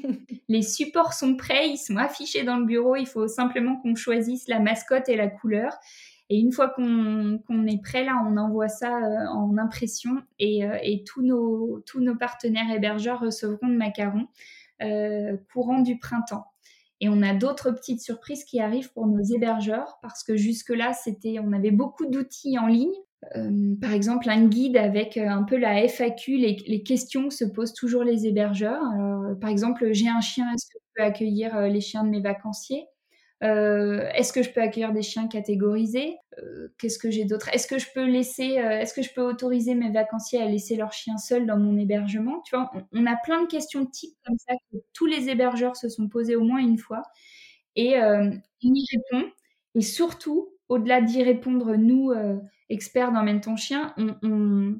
les 0.48 0.62
supports 0.62 1.12
sont 1.12 1.36
prêts, 1.36 1.68
ils 1.68 1.76
sont 1.76 1.98
affichés 1.98 2.42
dans 2.42 2.56
le 2.56 2.64
bureau. 2.64 2.96
Il 2.96 3.06
faut 3.06 3.28
simplement 3.28 3.76
qu'on 3.82 3.94
choisisse 3.96 4.48
la 4.48 4.60
mascotte 4.60 5.10
et 5.10 5.16
la 5.16 5.28
couleur. 5.28 5.74
Et 6.30 6.38
une 6.38 6.52
fois 6.52 6.70
qu'on 6.70 7.66
est 7.66 7.82
prêt, 7.82 8.02
là, 8.02 8.14
on 8.26 8.38
envoie 8.38 8.68
ça 8.68 8.96
euh, 8.96 9.26
en 9.26 9.58
impression 9.58 10.12
et, 10.38 10.64
euh, 10.64 10.78
tous, 11.04 11.20
nos, 11.20 11.82
tous 11.84 12.00
nos 12.00 12.16
partenaires 12.16 12.74
hébergeurs 12.74 13.20
recevront 13.20 13.68
le 13.68 13.76
macaron 13.76 14.26
euh, 14.80 15.36
courant 15.52 15.80
du 15.80 15.98
printemps. 15.98 16.46
Et 17.00 17.08
on 17.08 17.22
a 17.22 17.34
d'autres 17.34 17.70
petites 17.70 18.02
surprises 18.02 18.44
qui 18.44 18.60
arrivent 18.60 18.92
pour 18.92 19.06
nos 19.06 19.22
hébergeurs 19.22 19.98
parce 20.02 20.22
que 20.22 20.36
jusque-là, 20.36 20.92
c'était, 20.92 21.38
on 21.42 21.52
avait 21.52 21.70
beaucoup 21.70 22.06
d'outils 22.06 22.58
en 22.58 22.66
ligne. 22.66 22.92
Euh, 23.36 23.74
par 23.80 23.92
exemple, 23.92 24.28
un 24.28 24.46
guide 24.46 24.76
avec 24.76 25.16
euh, 25.16 25.28
un 25.28 25.42
peu 25.42 25.56
la 25.56 25.86
FAQ, 25.88 26.36
les, 26.36 26.82
questions 26.82 27.28
que 27.28 27.34
se 27.34 27.44
posent 27.44 27.74
toujours 27.74 28.02
les 28.02 28.26
hébergeurs. 28.26 28.82
par 29.40 29.50
exemple, 29.50 29.92
j'ai 29.92 30.08
un 30.08 30.20
chien, 30.20 30.46
est-ce 30.54 30.66
que 30.66 30.78
je 30.78 30.90
peux 30.94 31.02
accueillir 31.02 31.56
euh, 31.56 31.68
les 31.68 31.80
chiens 31.80 32.04
de 32.04 32.10
mes 32.10 32.20
vacanciers? 32.20 32.86
Euh, 33.42 34.06
est-ce 34.14 34.32
que 34.32 34.42
je 34.42 34.50
peux 34.50 34.60
accueillir 34.60 34.92
des 34.92 35.02
chiens 35.02 35.26
catégorisés? 35.26 36.16
Euh, 36.38 36.68
Qu'est-ce 36.78 36.98
que 36.98 37.10
j'ai 37.10 37.24
d'autre? 37.24 37.48
Est-ce 37.52 37.66
que 37.66 37.78
je 37.78 37.86
peux 37.94 38.04
laisser, 38.04 38.58
euh, 38.58 38.80
est-ce 38.80 38.92
que 38.92 39.02
je 39.02 39.12
peux 39.14 39.22
autoriser 39.22 39.74
mes 39.74 39.90
vacanciers 39.90 40.42
à 40.42 40.46
laisser 40.46 40.76
leurs 40.76 40.92
chiens 40.92 41.16
seuls 41.16 41.46
dans 41.46 41.56
mon 41.56 41.78
hébergement? 41.78 42.42
Tu 42.44 42.54
vois, 42.54 42.70
on, 42.92 43.06
a 43.06 43.16
plein 43.16 43.42
de 43.42 43.46
questions 43.46 43.86
types 43.86 44.16
comme 44.26 44.36
ça 44.38 44.54
que 44.70 44.78
tous 44.92 45.06
les 45.06 45.30
hébergeurs 45.30 45.76
se 45.76 45.88
sont 45.88 46.08
posés 46.08 46.36
au 46.36 46.42
moins 46.42 46.58
une 46.58 46.78
fois. 46.78 47.02
Et 47.76 47.94
on 47.98 48.40
y 48.62 48.84
répond. 48.92 49.30
Et 49.74 49.80
surtout, 49.80 50.50
au-delà 50.68 51.00
d'y 51.00 51.22
répondre, 51.22 51.76
nous, 51.76 52.12
experts 52.68 53.12
dans 53.12 53.22
Mène 53.22 53.40
ton 53.40 53.56
chien, 53.56 53.94
on, 53.96 54.76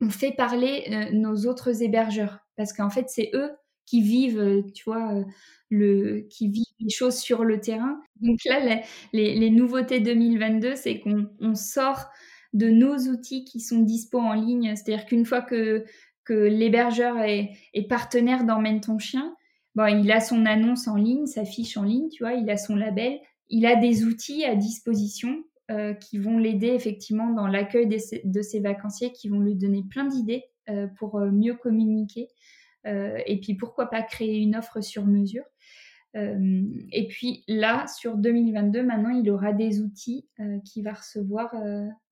on 0.00 0.10
fait 0.10 0.32
parler 0.32 1.10
nos 1.12 1.46
autres 1.46 1.82
hébergeurs. 1.82 2.38
Parce 2.56 2.72
qu'en 2.72 2.88
fait, 2.88 3.10
c'est 3.10 3.30
eux 3.34 3.50
qui 3.90 4.02
vivent, 4.02 4.62
tu 4.72 4.84
vois, 4.84 5.24
le, 5.68 6.20
qui 6.30 6.48
vivent 6.48 6.64
les 6.78 6.90
choses 6.90 7.16
sur 7.16 7.42
le 7.42 7.60
terrain. 7.60 8.00
Donc 8.20 8.38
là, 8.44 8.80
les, 9.12 9.50
nouveautés 9.50 9.98
2022, 9.98 10.76
c'est 10.76 11.00
qu'on 11.00 11.54
sort 11.56 12.06
de 12.52 12.68
nos 12.68 12.96
outils 13.08 13.44
qui 13.44 13.58
sont 13.60 13.80
dispo 13.80 14.18
en 14.18 14.34
ligne. 14.34 14.74
C'est-à-dire 14.76 15.06
qu'une 15.06 15.26
fois 15.26 15.42
que, 15.42 15.84
que 16.24 16.34
l'hébergeur 16.34 17.18
est, 17.18 17.52
partenaire 17.88 18.44
d'Emmène 18.44 18.80
ton 18.80 19.00
chien, 19.00 19.34
bon, 19.74 19.86
il 19.86 20.10
a 20.12 20.20
son 20.20 20.46
annonce 20.46 20.86
en 20.86 20.96
ligne, 20.96 21.26
sa 21.26 21.44
fiche 21.44 21.76
en 21.76 21.82
ligne, 21.82 22.08
tu 22.10 22.22
vois, 22.22 22.34
il 22.34 22.48
a 22.48 22.56
son 22.56 22.76
label, 22.76 23.18
il 23.48 23.66
a 23.66 23.74
des 23.74 24.04
outils 24.04 24.44
à 24.44 24.54
disposition 24.54 25.42
euh, 25.72 25.94
qui 25.94 26.18
vont 26.18 26.38
l'aider 26.38 26.68
effectivement 26.68 27.32
dans 27.32 27.48
l'accueil 27.48 27.88
de, 27.88 28.42
ses 28.42 28.60
vacanciers, 28.60 29.10
qui 29.10 29.28
vont 29.28 29.40
lui 29.40 29.56
donner 29.56 29.84
plein 29.88 30.04
d'idées 30.04 30.44
euh, 30.68 30.86
pour 30.98 31.18
euh, 31.18 31.30
mieux 31.30 31.54
communiquer. 31.54 32.28
Et 32.84 33.40
puis 33.40 33.54
pourquoi 33.54 33.90
pas 33.90 34.02
créer 34.02 34.38
une 34.38 34.56
offre 34.56 34.80
sur 34.80 35.06
mesure. 35.06 35.44
et 36.14 37.06
puis 37.08 37.44
là, 37.46 37.86
sur 37.86 38.16
2022, 38.16 38.82
maintenant, 38.82 39.10
il 39.10 39.30
aura 39.30 39.52
des 39.52 39.80
outils 39.80 40.28
qu'il 40.64 40.84
va 40.84 40.94
recevoir 40.94 41.54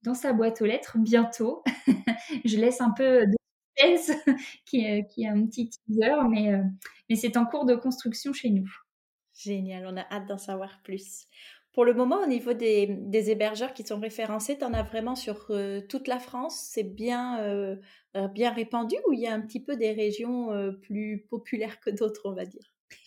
dans 0.03 0.15
sa 0.15 0.33
boîte 0.33 0.61
aux 0.61 0.67
lettres 0.67 0.99
bientôt. 0.99 1.63
Je 2.45 2.57
laisse 2.59 2.81
un 2.81 2.91
peu 2.91 3.27
de 3.27 3.37
suspense, 3.77 4.17
qui, 4.67 5.07
qui 5.07 5.23
est 5.23 5.29
un 5.29 5.47
petit 5.47 5.71
teaser, 5.71 6.29
mais, 6.31 6.63
mais 7.09 7.17
c'est 7.17 7.37
en 7.37 7.47
cours 7.47 7.65
de 7.65 7.75
construction 7.75 8.33
chez 8.33 8.51
nous. 8.51 8.69
Génial, 9.39 9.87
on 9.87 9.97
a 9.97 10.05
hâte 10.11 10.27
d'en 10.27 10.39
savoir 10.39 10.81
plus. 10.83 11.27
Pour 11.79 11.85
le 11.85 11.95
moment, 11.95 12.21
au 12.25 12.27
niveau 12.27 12.55
des, 12.55 13.31
hébergeurs 13.31 13.73
qui 13.73 13.85
sont 13.85 14.01
référencés, 14.01 14.59
tu 14.59 14.65
en 14.65 14.75
as 14.75 14.83
vraiment 14.83 15.15
sur 15.15 15.47
euh, 15.51 15.81
toute 15.81 16.09
la 16.09 16.19
France 16.19 16.59
C'est 16.73 16.83
bien, 16.83 17.39
euh, 17.39 17.77
euh, 18.17 18.27
bien 18.27 18.51
répandu 18.51 18.97
ou 19.07 19.13
il 19.13 19.21
y 19.21 19.29
a 19.29 19.33
un 19.33 19.41
petit 19.41 19.63
peu 19.63 19.77
des 19.77 19.93
régions 19.93 20.49
plus 20.83 21.25
populaires 21.31 21.79
que 21.79 21.91
d'autres, 21.91 22.23
on 22.25 22.33
va 22.33 22.47
dire? 22.47 22.65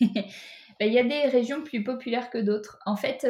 Ben, 0.80 0.86
Il 0.86 0.94
y 0.94 0.98
a 0.98 1.04
des 1.04 1.28
régions 1.28 1.62
plus 1.62 1.84
populaires 1.84 2.30
que 2.30 2.38
d'autres. 2.38 2.78
En 2.86 2.96
fait, 2.96 3.26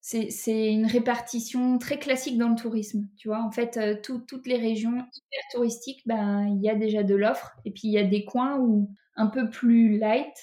c'est 0.00 0.72
une 0.72 0.86
répartition 0.86 1.78
très 1.78 2.00
classique 2.00 2.36
dans 2.36 2.48
le 2.48 2.56
tourisme. 2.56 3.06
Tu 3.16 3.28
vois, 3.28 3.44
en 3.44 3.52
fait, 3.52 4.02
toutes 4.02 4.48
les 4.48 4.56
régions 4.56 4.90
hyper 4.90 5.42
touristiques, 5.52 6.02
ben, 6.04 6.48
il 6.48 6.60
y 6.64 6.68
a 6.68 6.74
déjà 6.74 7.04
de 7.04 7.14
l'offre. 7.14 7.52
Et 7.64 7.70
puis, 7.70 7.82
il 7.84 7.92
y 7.92 7.98
a 7.98 8.02
des 8.02 8.24
coins 8.24 8.58
où 8.58 8.90
un 9.14 9.28
peu 9.28 9.50
plus 9.50 9.98
light, 9.98 10.34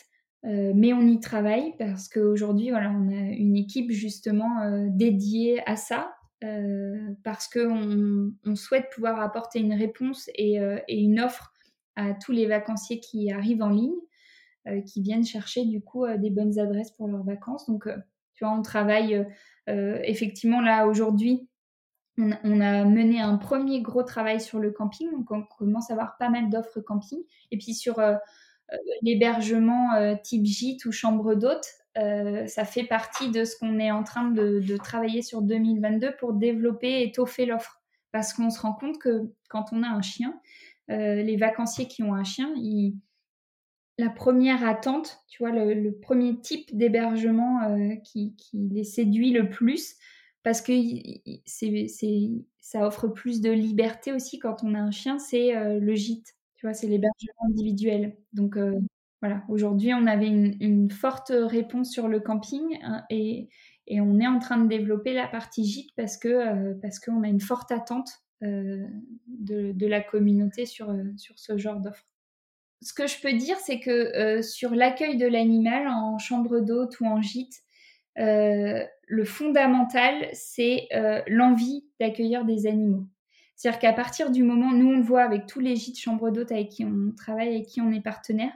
euh, 0.46 0.72
mais 0.76 0.94
on 0.94 1.02
y 1.02 1.20
travaille 1.20 1.76
parce 1.78 2.08
qu'aujourd'hui, 2.08 2.70
voilà, 2.70 2.92
on 2.92 3.10
a 3.10 3.32
une 3.32 3.56
équipe 3.56 3.92
justement 3.92 4.62
euh, 4.62 4.88
dédiée 4.90 5.68
à 5.68 5.76
ça, 5.76 6.14
euh, 6.44 6.96
parce 7.24 7.48
qu'on 7.48 8.32
on 8.46 8.56
souhaite 8.56 8.90
pouvoir 8.94 9.20
apporter 9.20 9.60
une 9.60 9.74
réponse 9.74 10.30
et, 10.36 10.60
une 10.90 11.20
offre 11.20 11.54
à 11.96 12.14
tous 12.14 12.32
les 12.32 12.46
vacanciers 12.46 13.00
qui 13.00 13.32
arrivent 13.32 13.64
en 13.64 13.70
ligne, 13.70 13.96
qui 14.86 15.02
viennent 15.02 15.26
chercher 15.26 15.66
du 15.66 15.82
coup 15.82 16.06
des 16.18 16.30
bonnes 16.30 16.60
adresses 16.60 16.92
pour 16.92 17.08
leurs 17.08 17.24
vacances. 17.24 17.66
Donc, 17.68 17.88
tu 18.34 18.44
vois, 18.44 18.54
on 18.54 18.62
travaille 18.62 19.26
effectivement 19.66 20.62
là 20.62 20.86
aujourd'hui. 20.86 21.50
On, 22.20 22.62
a 22.62 22.84
mené 22.84 23.20
un 23.20 23.38
premier 23.38 23.82
gros 23.82 24.04
travail 24.04 24.42
sur 24.42 24.60
le 24.60 24.72
camping, 24.72 25.10
donc 25.12 25.32
on 25.32 25.44
commence 25.44 25.90
à 25.90 25.94
avoir 25.94 26.18
pas 26.18 26.30
mal 26.30 26.50
d'offres 26.50 26.82
camping. 26.82 27.20
Et 27.50 27.58
puis 27.58 27.74
sur 27.74 28.00
l'hébergement 29.02 29.94
euh, 29.94 30.16
type 30.22 30.46
gîte 30.46 30.86
ou 30.86 30.92
chambre 30.92 31.36
d'hôte, 31.36 31.66
euh, 31.98 32.46
ça 32.48 32.66
fait 32.66 32.84
partie 32.84 33.32
de 33.32 33.46
ce 33.46 33.58
qu'on 33.58 33.80
est 33.80 33.92
en 33.92 34.04
train 34.04 34.30
de, 34.30 34.78
travailler 34.78 35.22
sur 35.22 35.42
2022 35.42 36.16
pour 36.18 36.34
développer 36.34 37.02
et 37.02 37.08
étoffer 37.08 37.46
l'offre. 37.46 37.82
Parce 38.12 38.34
qu'on 38.34 38.50
se 38.50 38.60
rend 38.60 38.74
compte 38.74 39.00
que 39.00 39.32
quand 39.50 39.66
on 39.72 39.84
a 39.84 39.88
un 39.88 40.02
chien, 40.02 40.40
les 40.88 41.36
vacanciers 41.36 41.88
qui 41.88 42.04
ont 42.04 42.14
un 42.14 42.24
chien, 42.24 42.54
la 43.98 44.10
première 44.10 44.66
attente, 44.66 45.20
tu 45.28 45.44
vois, 45.44 45.52
le, 45.52 45.92
premier 45.92 46.40
type 46.40 46.76
d'hébergement 46.76 47.78
qui, 48.04 48.34
les 48.54 48.86
séduit 48.86 49.32
le 49.32 49.50
plus, 49.50 49.98
parce 50.44 50.62
que 50.62 50.72
ça 52.62 52.88
offre 52.88 53.10
plus 53.10 53.42
de 53.42 53.52
liberté 53.52 54.14
aussi 54.14 54.40
quand 54.40 54.64
on 54.64 54.74
a 54.74 54.80
un 54.80 54.92
chien, 54.92 55.20
c'est 55.20 55.54
le 55.80 55.96
gîte. 55.96 56.37
Tu 56.58 56.66
vois, 56.66 56.74
c'est 56.74 56.88
l'hébergement 56.88 57.46
individuel. 57.46 58.18
Donc 58.34 58.58
euh, 58.58 58.80
voilà, 59.22 59.44
aujourd'hui, 59.48 59.94
on 59.94 60.08
avait 60.08 60.28
une, 60.28 60.90
forte 60.90 61.32
réponse 61.32 61.92
sur 61.92 62.08
le 62.08 62.20
camping 62.20 62.80
hein, 62.84 63.04
et, 63.10 63.50
on 63.90 64.20
est 64.20 64.28
en 64.28 64.40
train 64.40 64.58
de 64.58 64.68
développer 64.68 65.14
la 65.14 65.28
partie 65.28 65.64
gîte 65.64 65.92
parce 65.96 66.18
que 66.18 66.28
euh, 66.28 66.74
parce 66.82 67.00
qu'on 67.00 67.24
a 67.24 67.28
une 67.28 67.40
forte 67.40 67.72
attente 67.72 68.10
euh, 68.44 68.86
de, 69.28 69.88
la 69.88 70.02
communauté 70.02 70.66
sur, 70.66 70.94
sur 71.16 71.40
ce 71.40 71.58
genre 71.58 71.80
d'offre. 71.80 72.06
Ce 72.82 72.94
que 72.94 73.08
je 73.08 73.22
peux 73.22 73.34
dire, 73.34 73.58
c'est 73.58 73.80
que 73.80 74.42
sur 74.42 74.76
l'accueil 74.76 75.18
de 75.18 75.26
l'animal 75.26 75.88
en 75.88 76.18
chambre 76.18 76.60
d'hôte 76.60 77.00
ou 77.00 77.06
en 77.06 77.22
gîte, 77.22 77.62
le 78.18 79.24
fondamental, 79.26 80.28
c'est 80.34 80.88
l'envie 81.28 81.86
d'accueillir 82.00 82.46
des 82.46 82.68
animaux. 82.68 83.08
C'est-à-dire 83.58 83.80
qu'à 83.80 83.94
partir 83.94 84.30
du 84.30 84.44
moment, 84.44 84.72
nous 84.72 84.88
on 84.88 84.98
le 84.98 85.04
voit 85.04 85.24
avec 85.24 85.48
tous 85.48 85.60
les 85.60 85.76
gîtes 85.76 86.00
chambres 86.00 86.30
d'hôtes 86.30 86.52
avec 86.52 86.70
qui 86.70 86.86
on 86.86 87.12
travaille, 87.18 87.50
avec 87.50 87.66
qui 87.66 87.82
on 87.82 87.92
est 87.92 88.02
partenaire, 88.02 88.54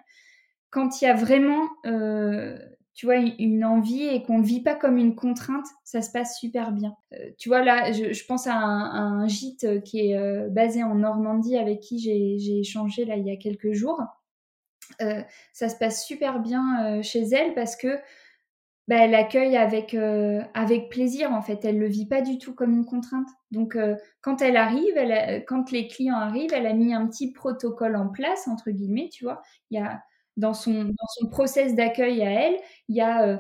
quand 0.70 1.02
il 1.02 1.06
y 1.06 1.08
a 1.08 1.16
vraiment, 1.16 1.70
euh, 1.88 2.56
tu 2.94 3.08
vois, 3.08 3.16
une 3.16 3.66
envie 3.66 4.04
et 4.04 4.22
qu'on 4.22 4.38
ne 4.38 4.46
vit 4.46 4.62
pas 4.62 4.76
comme 4.76 4.98
une 4.98 5.16
contrainte, 5.16 5.66
ça 5.84 6.04
se 6.04 6.12
passe 6.12 6.40
super 6.40 6.72
bien. 6.72 6.96
Euh, 7.14 7.32
tu 7.40 7.50
vois, 7.50 7.64
là, 7.64 7.92
je, 7.92 8.26
pense 8.26 8.46
à 8.46 8.54
un, 8.54 9.28
gîte 9.28 9.84
qui 9.84 10.12
est 10.12 10.18
euh, 10.18 10.50
basé 10.50 10.84
en 10.84 10.94
Normandie 10.94 11.58
avec 11.58 11.80
qui 11.80 11.98
j'ai 11.98 12.60
échangé 12.60 13.04
là 13.04 13.16
il 13.16 13.26
y 13.26 13.32
a 13.32 13.38
quelques 13.38 13.74
jours. 13.74 14.00
ça 15.00 15.70
se 15.70 15.76
passe 15.78 16.06
super 16.06 16.42
bien 16.42 17.02
chez 17.02 17.24
elle 17.24 17.56
parce 17.56 17.76
que 17.76 17.98
bah, 18.91 18.97
elle 19.06 19.15
accueille 19.15 19.56
avec, 19.56 19.93
euh, 19.93 20.41
avec 20.54 20.89
plaisir 20.89 21.32
en 21.32 21.41
fait. 21.41 21.63
Elle 21.63 21.80
le 21.80 21.88
vit 21.88 22.08
pas 22.08 22.21
du 22.21 22.38
tout 22.38 22.54
comme 22.54 22.73
une 22.73 22.86
contrainte. 22.86 23.30
Donc 23.49 23.77
euh, 23.77 23.95
quand 24.19 24.41
elle 24.41 24.58
arrive, 24.58 24.97
elle 24.97 25.45
quand 25.45 25.71
les 25.71 25.88
clients 25.88 26.17
arrivent, 26.17 26.51
elle 26.54 26.65
a 26.67 26.73
mis 26.73 26.93
un 26.93 27.08
petit 27.08 27.32
protocole 27.32 27.95
en 27.95 28.10
place 28.10 28.49
entre 28.49 28.69
guillemets, 28.69 29.08
tu 29.10 29.23
vois. 29.23 29.41
Il 29.69 29.80
y 29.80 29.82
a 29.82 30.04
dans 30.36 30.54
son 30.54 30.84
dans 30.84 31.08
son 31.19 31.30
process 31.30 31.73
d'accueil 31.73 32.21
à 32.21 32.32
elle, 32.32 32.58
il 32.89 32.97
y 32.97 33.01
a 33.01 33.39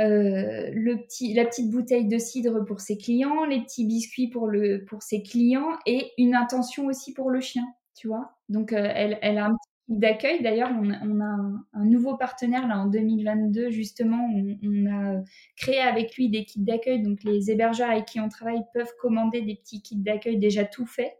euh, 0.00 0.70
le 0.74 0.96
petit, 1.02 1.32
la 1.32 1.46
petite 1.46 1.70
bouteille 1.70 2.06
de 2.06 2.18
cidre 2.18 2.62
pour 2.66 2.80
ses 2.80 2.98
clients, 2.98 3.46
les 3.46 3.62
petits 3.62 3.86
biscuits 3.86 4.28
pour, 4.28 4.48
le, 4.48 4.84
pour 4.84 5.02
ses 5.02 5.22
clients 5.22 5.78
et 5.86 6.10
une 6.18 6.34
intention 6.34 6.86
aussi 6.86 7.14
pour 7.14 7.30
le 7.30 7.40
chien, 7.40 7.64
tu 7.94 8.08
vois. 8.08 8.32
Donc, 8.50 8.72
elle, 8.72 9.18
elle, 9.22 9.38
a 9.38 9.46
un 9.46 9.50
petit 9.50 9.69
d'accueil. 9.98 10.42
D'ailleurs, 10.42 10.70
on, 10.70 10.90
a 11.20 11.24
un, 11.72 11.84
nouveau 11.84 12.16
partenaire 12.16 12.68
là 12.68 12.78
en 12.78 12.86
2022 12.86 13.70
justement. 13.70 14.28
On, 14.32 14.58
on 14.62 14.86
a 14.86 15.22
créé 15.56 15.80
avec 15.80 16.16
lui 16.16 16.28
des 16.28 16.44
kits 16.44 16.60
d'accueil. 16.60 17.02
Donc 17.02 17.22
les 17.24 17.50
hébergeurs 17.50 17.90
avec 17.90 18.06
qui 18.06 18.20
on 18.20 18.28
travaille 18.28 18.62
peuvent 18.72 18.92
commander 19.00 19.42
des 19.42 19.56
petits 19.56 19.82
kits 19.82 19.96
d'accueil 19.96 20.38
déjà 20.38 20.64
tout 20.64 20.86
faits. 20.86 21.16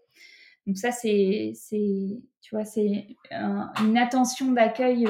Donc 0.67 0.77
ça, 0.77 0.93
c'est, 0.93 1.53
tu 2.41 2.55
vois, 2.55 2.65
c'est 2.65 3.17
une 3.31 3.99
attention 3.99 4.53
d'accueil 4.53 5.07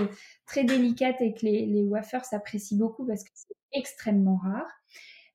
très 0.46 0.64
délicate 0.64 1.20
et 1.20 1.34
que 1.34 1.44
les, 1.44 1.66
les 1.66 1.82
wafers 1.84 2.24
s'apprécient 2.24 2.78
beaucoup 2.78 3.04
parce 3.04 3.24
que 3.24 3.30
c'est 3.34 3.54
extrêmement 3.72 4.36
rare. 4.36 4.70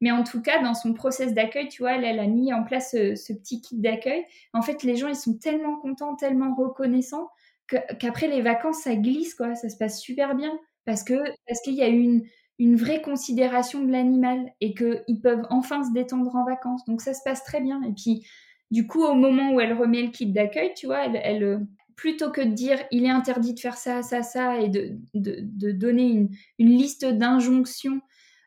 Mais 0.01 0.11
en 0.11 0.23
tout 0.23 0.41
cas, 0.41 0.61
dans 0.61 0.73
son 0.73 0.93
process 0.93 1.33
d'accueil, 1.33 1.69
tu 1.69 1.81
vois, 1.81 1.93
elle, 1.93 2.19
a 2.19 2.27
mis 2.27 2.53
en 2.53 2.63
place 2.63 2.91
ce, 2.91 3.15
ce 3.15 3.33
petit 3.33 3.61
kit 3.61 3.77
d'accueil. 3.77 4.25
En 4.53 4.61
fait, 4.61 4.83
les 4.83 4.95
gens, 4.95 5.07
ils 5.07 5.15
sont 5.15 5.37
tellement 5.37 5.77
contents, 5.77 6.15
tellement 6.15 6.53
reconnaissants 6.55 7.29
qu'après 7.67 8.27
les 8.27 8.41
vacances, 8.41 8.79
ça 8.79 8.95
glisse, 8.95 9.35
quoi. 9.35 9.55
Ça 9.55 9.69
se 9.69 9.77
passe 9.77 9.99
super 9.99 10.35
bien 10.35 10.57
parce 10.85 11.03
que 11.03 11.15
parce 11.47 11.61
qu'il 11.63 11.75
y 11.75 11.81
a 11.81 11.87
une, 11.87 12.23
une 12.59 12.75
vraie 12.75 13.01
considération 13.01 13.83
de 13.83 13.91
l'animal 13.91 14.51
et 14.61 14.73
qu'ils 14.73 15.21
peuvent 15.21 15.45
enfin 15.49 15.83
se 15.83 15.91
détendre 15.91 16.35
en 16.35 16.45
vacances. 16.45 16.85
Donc 16.85 17.01
ça 17.01 17.13
se 17.13 17.21
passe 17.23 17.43
très 17.43 17.61
bien. 17.61 17.81
Et 17.83 17.91
puis, 17.93 18.25
du 18.71 18.87
coup, 18.87 19.03
au 19.03 19.13
moment 19.15 19.53
où 19.53 19.59
elle 19.59 19.73
remet 19.73 20.03
le 20.03 20.09
kit 20.09 20.27
d'accueil, 20.27 20.73
tu 20.75 20.85
vois, 20.87 21.05
elle, 21.05 21.19
elle, 21.23 21.65
plutôt 21.95 22.31
que 22.31 22.41
de 22.41 22.51
dire 22.51 22.79
il 22.91 23.05
est 23.05 23.09
interdit 23.09 23.53
de 23.53 23.59
faire 23.59 23.77
ça, 23.77 24.01
ça, 24.03 24.23
ça, 24.23 24.59
et 24.59 24.69
de, 24.69 24.97
de, 25.13 25.37
de 25.41 25.71
donner 25.71 26.07
une, 26.07 26.29
une 26.59 26.69
liste 26.69 27.05
d'injonctions 27.05 28.01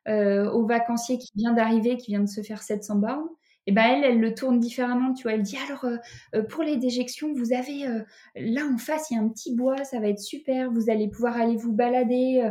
euh, 0.09 0.51
au 0.51 0.67
vacancier 0.67 1.19
qui 1.19 1.31
vient 1.35 1.53
d'arriver, 1.53 1.97
qui 1.97 2.13
vient 2.13 2.21
de 2.21 2.29
se 2.29 2.43
faire 2.43 2.63
700 2.63 2.97
bornes, 2.97 3.29
et 3.69 3.71
ben 3.71 4.03
elle, 4.03 4.19
le 4.19 4.33
tourne 4.33 4.59
différemment, 4.59 5.13
tu 5.13 5.25
vois. 5.25 5.35
Elle 5.35 5.43
dit 5.43 5.59
alors 5.59 5.85
euh, 5.85 5.99
euh, 6.35 6.43
pour 6.43 6.63
les 6.63 6.79
déjections, 6.79 7.35
vous 7.35 7.53
avez 7.53 7.87
euh, 7.87 8.01
là 8.35 8.63
en 8.65 8.79
face, 8.79 9.11
il 9.11 9.17
y 9.17 9.19
a 9.19 9.21
un 9.21 9.29
petit 9.29 9.55
bois, 9.55 9.85
ça 9.85 10.01
va 10.01 10.09
être 10.09 10.21
super. 10.21 10.73
Vous 10.73 10.89
allez 10.89 11.07
pouvoir 11.07 11.37
aller 11.37 11.55
vous 11.55 11.75
balader, 11.75 12.51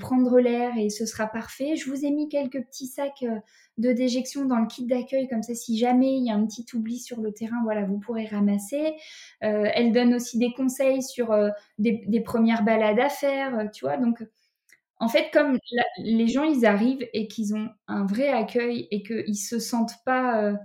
prendre 0.00 0.40
l'air 0.40 0.76
et 0.76 0.90
ce 0.90 1.06
sera 1.06 1.28
parfait. 1.28 1.76
Je 1.76 1.88
vous 1.88 2.04
ai 2.04 2.10
mis 2.10 2.28
quelques 2.28 2.60
petits 2.60 2.88
sacs 2.88 3.24
de 3.76 3.92
déjection 3.92 4.46
dans 4.46 4.58
le 4.58 4.66
kit 4.66 4.84
d'accueil, 4.84 5.28
comme 5.28 5.44
ça, 5.44 5.54
si 5.54 5.78
jamais 5.78 6.16
il 6.16 6.26
y 6.26 6.30
a 6.32 6.34
un 6.34 6.44
petit 6.44 6.66
oubli 6.74 6.98
sur 6.98 7.20
le 7.20 7.30
terrain, 7.30 7.60
voilà, 7.62 7.84
vous 7.84 8.00
pourrez 8.00 8.26
ramasser. 8.26 8.94
elle 9.40 9.92
donne 9.92 10.12
aussi 10.14 10.38
des 10.38 10.52
conseils 10.52 11.04
sur 11.04 11.32
des, 11.78 12.02
des, 12.08 12.20
premières 12.20 12.64
balades 12.64 12.98
à 12.98 13.08
faire, 13.08 13.70
tu 13.72 13.84
vois. 13.84 13.96
Donc 13.96 14.24
en 15.00 15.08
fait, 15.08 15.30
comme 15.32 15.58
les 15.98 16.28
gens, 16.28 16.44
ils 16.44 16.66
arrivent 16.66 17.06
et 17.12 17.28
qu'ils 17.28 17.54
ont 17.54 17.68
un 17.86 18.04
vrai 18.04 18.28
accueil 18.28 18.88
et 18.90 19.02
qu'ils 19.02 19.36
se 19.36 19.58
sentent 19.58 20.02
pas 20.04 20.42
euh, 20.42 20.56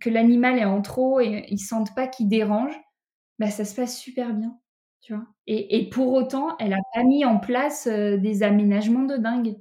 que 0.00 0.10
l'animal 0.10 0.58
est 0.58 0.64
en 0.64 0.82
trop 0.82 1.20
et 1.20 1.46
ils 1.48 1.58
sentent 1.58 1.94
pas 1.94 2.06
qu'il 2.06 2.28
dérange, 2.28 2.78
bah 3.38 3.50
ça 3.50 3.64
se 3.64 3.74
passe 3.74 3.98
super 3.98 4.34
bien, 4.34 4.58
tu 5.00 5.14
vois. 5.14 5.24
Et, 5.46 5.88
pour 5.90 6.12
autant, 6.12 6.56
elle 6.58 6.74
a 6.74 6.82
pas 6.94 7.04
mis 7.04 7.24
en 7.24 7.38
place 7.38 7.86
euh, 7.86 8.18
des 8.18 8.42
aménagements 8.42 9.04
de 9.04 9.16
dingue. 9.16 9.56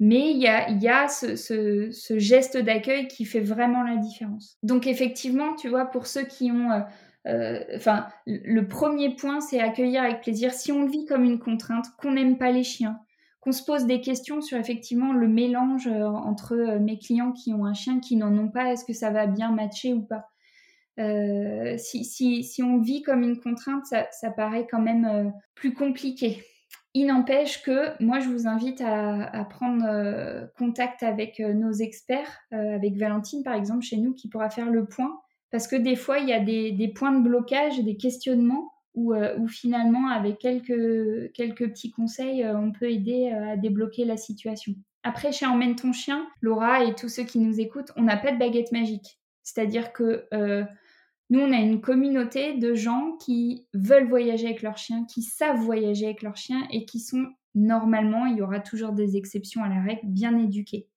Mais 0.00 0.32
il 0.32 0.38
y 0.38 0.48
a, 0.48 0.68
y 0.68 0.88
a 0.88 1.06
ce, 1.08 2.18
geste 2.18 2.56
d'accueil 2.56 3.06
qui 3.06 3.24
fait 3.24 3.40
vraiment 3.40 3.84
la 3.84 3.96
différence. 3.96 4.58
Donc 4.64 4.88
effectivement, 4.88 5.54
tu 5.54 5.68
vois, 5.68 5.86
pour 5.86 6.08
ceux 6.08 6.24
qui 6.24 6.50
ont 6.50 6.72
euh, 6.72 6.80
euh, 7.28 7.60
enfin, 7.76 8.06
le 8.26 8.62
premier 8.62 9.14
point, 9.14 9.40
c'est 9.40 9.60
accueillir 9.60 10.02
avec 10.02 10.22
plaisir. 10.22 10.52
Si 10.52 10.72
on 10.72 10.82
le 10.82 10.90
vit 10.90 11.06
comme 11.06 11.24
une 11.24 11.38
contrainte, 11.38 11.86
qu'on 11.98 12.12
n'aime 12.12 12.38
pas 12.38 12.50
les 12.50 12.64
chiens, 12.64 12.98
qu'on 13.40 13.52
se 13.52 13.64
pose 13.64 13.86
des 13.86 14.00
questions 14.00 14.40
sur 14.40 14.58
effectivement 14.58 15.12
le 15.12 15.28
mélange 15.28 15.86
euh, 15.86 16.04
entre 16.04 16.54
euh, 16.54 16.78
mes 16.78 16.98
clients 16.98 17.32
qui 17.32 17.52
ont 17.52 17.64
un 17.64 17.74
chien, 17.74 18.00
qui 18.00 18.16
n'en 18.16 18.36
ont 18.38 18.48
pas, 18.48 18.72
est-ce 18.72 18.84
que 18.84 18.92
ça 18.92 19.10
va 19.10 19.26
bien 19.26 19.52
matcher 19.52 19.92
ou 19.92 20.02
pas? 20.02 20.28
Si, 21.78 22.04
si, 22.04 22.44
si, 22.44 22.62
on 22.62 22.78
vit 22.78 23.02
comme 23.02 23.22
une 23.22 23.40
contrainte, 23.40 23.86
ça, 23.86 24.30
paraît 24.30 24.66
quand 24.70 24.80
même 24.80 25.32
plus 25.54 25.72
compliqué. 25.72 26.44
Il 26.92 27.06
n'empêche 27.06 27.62
que 27.62 28.00
moi, 28.04 28.20
je 28.20 28.28
vous 28.28 28.46
invite 28.46 28.82
à, 28.82 29.46
prendre 29.48 30.50
contact 30.58 31.02
avec 31.02 31.40
nos 31.40 31.72
experts, 31.72 32.40
avec 32.50 32.98
Valentine 32.98 33.42
par 33.42 33.54
exemple 33.54 33.82
chez 33.82 33.96
nous, 33.96 34.12
qui 34.12 34.28
pourra 34.28 34.50
faire 34.50 34.68
le 34.68 34.84
point. 34.84 35.18
Parce 35.52 35.68
que 35.68 35.76
des 35.76 35.96
fois, 35.96 36.18
il 36.18 36.28
y 36.28 36.32
a 36.32 36.40
des, 36.40 36.88
points 36.88 37.12
de 37.12 37.22
blocage, 37.22 37.78
des 37.84 37.96
questionnements, 37.96 38.72
où, 38.94 39.14
finalement, 39.48 40.08
avec 40.08 40.38
quelques, 40.38 41.30
petits 41.34 41.92
conseils, 41.92 42.44
on 42.46 42.72
peut 42.72 42.90
aider 42.90 43.30
à 43.30 43.56
débloquer 43.56 44.04
la 44.04 44.16
situation. 44.16 44.74
Après, 45.02 45.30
chez 45.30 45.46
Emmène 45.46 45.76
ton 45.76 45.92
chien, 45.92 46.26
Laura 46.40 46.84
et 46.84 46.94
tous 46.94 47.08
ceux 47.08 47.24
qui 47.24 47.38
nous 47.38 47.60
écoutent, 47.60 47.92
on 47.96 48.02
n'a 48.02 48.16
pas 48.16 48.32
de 48.32 48.38
baguette 48.38 48.72
magique. 48.72 49.18
C'est-à-dire 49.42 49.92
que 49.92 50.26
nous, 51.32 51.40
on 51.40 51.52
a 51.52 51.58
une 51.60 51.80
communauté 51.80 52.58
de 52.58 52.74
gens 52.74 53.16
qui 53.18 53.66
veulent 53.72 54.08
voyager 54.08 54.46
avec 54.46 54.62
leur 54.62 54.76
chien, 54.76 55.04
qui 55.04 55.22
savent 55.22 55.60
voyager 55.60 56.06
avec 56.06 56.22
leur 56.22 56.36
chien 56.36 56.66
et 56.70 56.84
qui 56.84 57.00
sont 57.00 57.26
normalement, 57.54 58.26
il 58.26 58.36
y 58.36 58.42
aura 58.42 58.60
toujours 58.60 58.92
des 58.92 59.16
exceptions 59.16 59.64
à 59.64 59.68
la 59.68 59.82
règle, 59.82 60.00
bien 60.04 60.38
éduqués. 60.38 60.88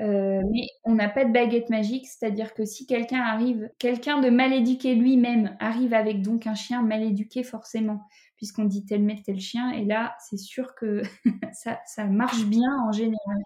Euh, 0.00 0.42
mais 0.52 0.68
on 0.84 0.94
n'a 0.94 1.08
pas 1.08 1.24
de 1.24 1.32
baguette 1.32 1.70
magique, 1.70 2.06
c'est-à-dire 2.06 2.54
que 2.54 2.64
si 2.64 2.86
quelqu'un 2.86 3.20
arrive, 3.20 3.68
quelqu'un 3.78 4.20
de 4.20 4.30
mal 4.30 4.52
éduqué 4.52 4.94
lui-même 4.94 5.56
arrive 5.58 5.92
avec 5.92 6.22
donc 6.22 6.46
un 6.46 6.54
chien 6.54 6.82
mal 6.82 7.02
éduqué 7.02 7.42
forcément, 7.42 8.06
puisqu'on 8.36 8.64
dit 8.64 8.84
tel 8.84 9.02
maître, 9.02 9.22
tel 9.24 9.40
chien, 9.40 9.72
et 9.72 9.84
là 9.84 10.14
c'est 10.20 10.36
sûr 10.36 10.76
que 10.76 11.02
ça, 11.52 12.04
marche 12.04 12.44
bien 12.44 12.70
en 12.86 12.92
général. 12.92 13.38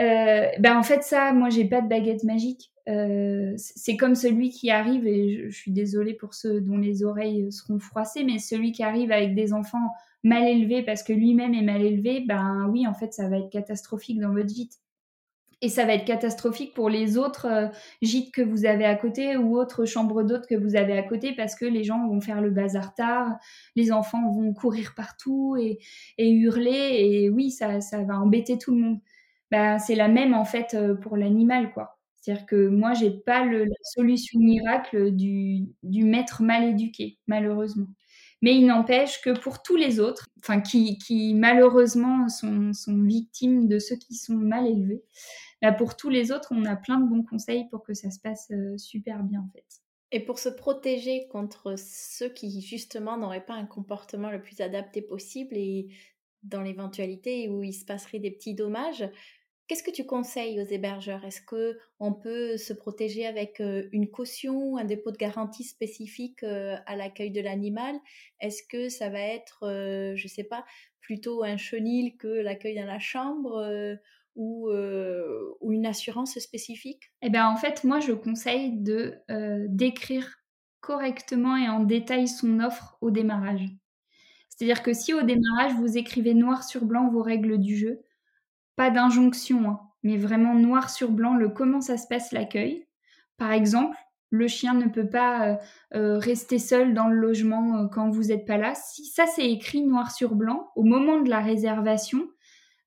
Euh, 0.00 0.48
ben 0.60 0.76
en 0.76 0.82
fait 0.82 1.02
ça, 1.02 1.32
moi 1.32 1.48
j'ai 1.48 1.64
pas 1.64 1.80
de 1.80 1.88
baguette 1.88 2.24
magique. 2.24 2.70
Euh, 2.86 3.54
c'est 3.56 3.96
comme 3.96 4.14
celui 4.14 4.50
qui 4.50 4.70
arrive, 4.70 5.06
et 5.06 5.48
je, 5.48 5.56
suis 5.56 5.72
désolée 5.72 6.12
pour 6.12 6.34
ceux 6.34 6.60
dont 6.60 6.76
les 6.76 7.04
oreilles 7.04 7.50
seront 7.50 7.78
froissées, 7.78 8.24
mais 8.24 8.38
celui 8.38 8.72
qui 8.72 8.82
arrive 8.82 9.10
avec 9.12 9.34
des 9.34 9.54
enfants 9.54 9.88
mal 10.24 10.46
élevés 10.46 10.82
parce 10.82 11.02
que 11.02 11.14
lui-même 11.14 11.54
est 11.54 11.62
mal 11.62 11.82
élevé, 11.82 12.24
ben 12.26 12.68
oui, 12.70 12.86
en 12.86 12.94
fait, 12.94 13.14
ça 13.14 13.28
va 13.28 13.38
être 13.38 13.50
catastrophique 13.50 14.20
dans 14.20 14.32
votre 14.32 14.48
gîte. 14.48 14.83
Et 15.60 15.68
ça 15.68 15.84
va 15.84 15.94
être 15.94 16.04
catastrophique 16.04 16.74
pour 16.74 16.88
les 16.88 17.16
autres 17.18 17.46
euh, 17.46 17.68
gîtes 18.02 18.32
que 18.32 18.42
vous 18.42 18.66
avez 18.66 18.84
à 18.84 18.94
côté 18.94 19.36
ou 19.36 19.58
autres 19.58 19.84
chambres 19.84 20.22
d'hôtes 20.22 20.46
que 20.46 20.54
vous 20.54 20.76
avez 20.76 20.96
à 20.96 21.02
côté 21.02 21.32
parce 21.32 21.54
que 21.54 21.64
les 21.64 21.84
gens 21.84 22.06
vont 22.08 22.20
faire 22.20 22.40
le 22.40 22.50
bazar 22.50 22.94
tard, 22.94 23.32
les 23.76 23.92
enfants 23.92 24.30
vont 24.30 24.52
courir 24.52 24.94
partout 24.94 25.56
et, 25.58 25.78
hurler, 26.18 26.96
et 26.98 27.30
oui, 27.30 27.50
ça, 27.50 27.78
va 28.04 28.18
embêter 28.18 28.58
tout 28.58 28.74
le 28.74 28.80
monde. 28.80 29.00
Ben, 29.50 29.78
c'est 29.78 29.94
la 29.94 30.08
même 30.08 30.34
en 30.34 30.44
fait 30.44 30.74
euh, 30.74 30.94
pour 30.94 31.16
l'animal, 31.16 31.72
quoi. 31.72 31.98
C'est-à-dire 32.24 32.46
que 32.46 32.68
moi, 32.68 32.94
j'ai 32.94 33.10
pas 33.10 33.44
la 33.44 33.66
solution 33.82 34.40
miracle 34.40 35.10
du, 35.10 35.66
maître 35.82 36.42
mal 36.42 36.64
éduqué, 36.64 37.18
malheureusement. 37.26 37.86
Mais 38.44 38.56
il 38.56 38.66
n'empêche 38.66 39.22
que 39.22 39.30
pour 39.30 39.62
tous 39.62 39.76
les 39.76 40.00
autres, 40.00 40.26
enfin 40.40 40.60
qui, 40.60 40.98
qui 40.98 41.32
malheureusement 41.32 42.28
sont, 42.28 42.74
sont, 42.74 43.02
victimes 43.02 43.68
de 43.68 43.78
ceux 43.78 43.96
qui 43.96 44.14
sont 44.16 44.34
mal 44.34 44.66
élevés, 44.66 45.02
bah 45.62 45.72
pour 45.72 45.96
tous 45.96 46.10
les 46.10 46.30
autres, 46.30 46.48
on 46.50 46.66
a 46.66 46.76
plein 46.76 47.00
de 47.00 47.08
bons 47.08 47.22
conseils 47.22 47.66
pour 47.70 47.82
que 47.82 47.94
ça 47.94 48.10
se 48.10 48.20
passe 48.20 48.50
euh, 48.50 48.76
super 48.76 49.22
bien 49.22 49.40
en 49.40 49.50
fait. 49.54 49.64
Et 50.12 50.20
pour 50.20 50.38
se 50.38 50.50
protéger 50.50 51.26
contre 51.28 51.76
ceux 51.78 52.28
qui 52.28 52.60
justement 52.60 53.16
n'auraient 53.16 53.46
pas 53.46 53.54
un 53.54 53.64
comportement 53.64 54.30
le 54.30 54.42
plus 54.42 54.60
adapté 54.60 55.00
possible 55.00 55.56
et 55.56 55.88
dans 56.42 56.60
l'éventualité 56.60 57.48
où 57.48 57.62
il 57.62 57.72
se 57.72 57.86
passerait 57.86 58.18
des 58.18 58.30
petits 58.30 58.54
dommages, 58.54 59.08
Qu'est-ce 59.66 59.82
que 59.82 59.90
tu 59.90 60.04
conseilles 60.04 60.60
aux 60.60 60.66
hébergeurs? 60.66 61.24
Est-ce 61.24 61.40
que 61.40 61.78
on 61.98 62.12
peut 62.12 62.58
se 62.58 62.74
protéger 62.74 63.26
avec 63.26 63.62
une 63.92 64.10
caution, 64.10 64.76
un 64.76 64.84
dépôt 64.84 65.10
de 65.10 65.16
garantie 65.16 65.64
spécifique 65.64 66.42
à 66.42 66.96
l'accueil 66.96 67.30
de 67.30 67.40
l'animal? 67.40 67.94
Est-ce 68.40 68.62
que 68.68 68.90
ça 68.90 69.08
va 69.08 69.20
être, 69.20 69.60
je 70.14 70.22
ne 70.22 70.28
sais 70.28 70.44
pas, 70.44 70.66
plutôt 71.00 71.44
un 71.44 71.56
chenil 71.56 72.16
que 72.18 72.28
l'accueil 72.28 72.76
dans 72.76 72.84
la 72.84 72.98
chambre 72.98 73.96
ou, 74.36 74.70
une 74.70 75.86
assurance 75.86 76.38
spécifique? 76.38 77.12
Eh 77.22 77.30
bien, 77.30 77.48
en 77.48 77.56
fait, 77.56 77.84
moi, 77.84 78.00
je 78.00 78.12
conseille 78.12 78.72
de 78.72 79.14
d'écrire 79.68 80.28
correctement 80.80 81.56
et 81.56 81.70
en 81.70 81.80
détail 81.80 82.28
son 82.28 82.60
offre 82.60 82.98
au 83.00 83.10
démarrage. 83.10 83.66
C'est-à-dire 84.50 84.82
que 84.82 84.92
si 84.92 85.14
au 85.14 85.22
démarrage, 85.22 85.72
vous 85.72 85.96
écrivez 85.96 86.34
noir 86.34 86.62
sur 86.64 86.84
blanc 86.84 87.10
vos 87.10 87.22
règles 87.22 87.58
du 87.58 87.78
jeu, 87.78 88.02
pas 88.76 88.90
d'injonction, 88.90 89.68
hein, 89.68 89.80
mais 90.02 90.16
vraiment 90.16 90.54
noir 90.54 90.90
sur 90.90 91.10
blanc 91.10 91.34
le 91.34 91.48
comment 91.48 91.80
ça 91.80 91.96
se 91.96 92.06
passe 92.06 92.32
l'accueil. 92.32 92.86
Par 93.36 93.52
exemple, 93.52 93.96
le 94.30 94.48
chien 94.48 94.74
ne 94.74 94.88
peut 94.88 95.08
pas 95.08 95.48
euh, 95.48 95.56
euh, 95.94 96.18
rester 96.18 96.58
seul 96.58 96.92
dans 96.92 97.08
le 97.08 97.16
logement 97.16 97.78
euh, 97.78 97.88
quand 97.88 98.10
vous 98.10 98.24
n'êtes 98.24 98.46
pas 98.46 98.58
là. 98.58 98.74
Si 98.74 99.06
ça 99.06 99.26
c'est 99.26 99.50
écrit 99.50 99.82
noir 99.82 100.10
sur 100.10 100.34
blanc, 100.34 100.70
au 100.76 100.82
moment 100.82 101.20
de 101.20 101.30
la 101.30 101.40
réservation, 101.40 102.26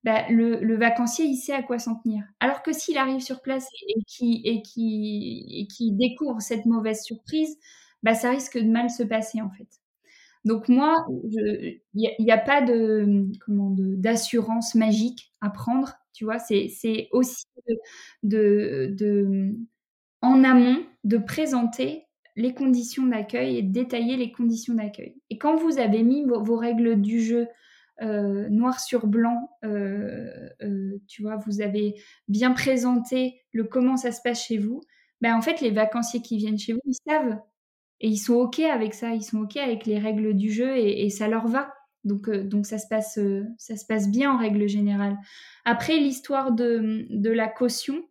bah, 0.04 0.28
le, 0.30 0.76
vacancier 0.78 1.26
il 1.26 1.38
sait 1.38 1.54
à 1.54 1.64
quoi 1.64 1.80
s'en 1.80 1.96
tenir. 1.96 2.24
Alors 2.40 2.64
que 2.64 2.74
s'il 2.74 2.98
arrive 2.98 3.22
sur 3.22 3.42
place 3.42 3.68
et 4.22 4.62
qui 4.62 5.92
découvre 5.94 6.42
cette 6.42 6.66
mauvaise 6.66 7.02
surprise, 7.04 7.58
bah, 8.04 8.14
ça 8.14 8.30
risque 8.30 8.58
de 8.58 8.70
mal 8.70 8.90
se 8.90 9.04
passer 9.04 9.42
en 9.42 9.50
fait. 9.50 9.68
Donc 10.48 10.70
moi, 10.70 11.06
il 11.30 11.82
n'y 11.94 12.32
a, 12.32 12.38
pas 12.38 12.62
de 12.62 13.26
comment 13.46 13.76
d'assurance 13.78 14.76
magique 14.76 15.34
à 15.42 15.50
prendre, 15.50 15.96
tu 16.14 16.24
vois. 16.24 16.40
C'est 16.40 17.10
aussi 17.12 17.44
en 20.22 20.44
amont 20.46 20.86
de 21.04 21.18
présenter 21.18 22.06
les 22.38 22.54
conditions 22.54 23.06
d'accueil 23.06 23.58
et 23.58 23.62
de 23.62 23.74
détailler 23.74 24.16
les 24.16 24.32
conditions 24.32 24.76
d'accueil. 24.76 25.18
Et 25.30 25.38
quand 25.38 25.58
vous 25.58 25.80
avez 25.80 26.02
mis 26.04 26.24
vos, 26.24 26.56
règles 26.56 27.02
du 27.02 27.20
jeu 27.20 27.50
euh, 28.02 28.48
noir 28.48 28.80
sur 28.80 29.06
blanc, 29.06 29.50
euh, 29.66 30.50
euh, 30.62 30.98
tu 31.08 31.24
vois, 31.24 31.36
vous 31.46 31.60
avez 31.60 31.96
bien 32.30 32.52
présenté 32.54 33.42
le 33.52 33.66
comment 33.66 33.98
ça 33.98 34.14
se 34.14 34.22
passe 34.22 34.46
chez 34.46 34.60
vous. 34.60 34.82
Ben 35.20 35.36
en 35.36 35.42
fait, 35.42 35.60
les 35.60 35.72
vacanciers 35.72 36.22
qui 36.22 36.38
viennent 36.38 36.60
chez 36.60 36.72
vous, 36.72 36.82
ils 36.86 36.98
savent 37.06 37.38
et 38.00 38.10
ils 38.10 38.18
sont 38.18 38.36
OK 38.36 38.60
avec 38.60 38.94
ça, 38.94 39.14
ils 39.14 39.24
sont 39.24 39.40
OK 39.40 39.58
avec 39.58 39.86
les 39.86 39.98
règles 39.98 40.36
du 40.36 40.52
jeu 40.52 40.78
et, 40.78 41.10
ça 41.10 41.28
leur 41.28 41.48
va. 41.48 41.74
Donc, 42.04 42.30
euh, 42.30 42.44
donc 42.44 42.66
ça, 42.66 42.78
se 42.78 42.88
passe, 42.88 43.18
euh, 43.18 43.44
ça 43.58 43.76
se 43.76 43.86
passe 43.86 44.10
bien 44.10 44.32
en 44.32 44.38
règle 44.38 44.68
générale. 44.68 45.18
Après, 45.66 45.98
l'histoire 45.98 46.52
de, 46.52 47.06
de, 47.10 47.30
la 47.30 47.48
caution, 47.48 48.04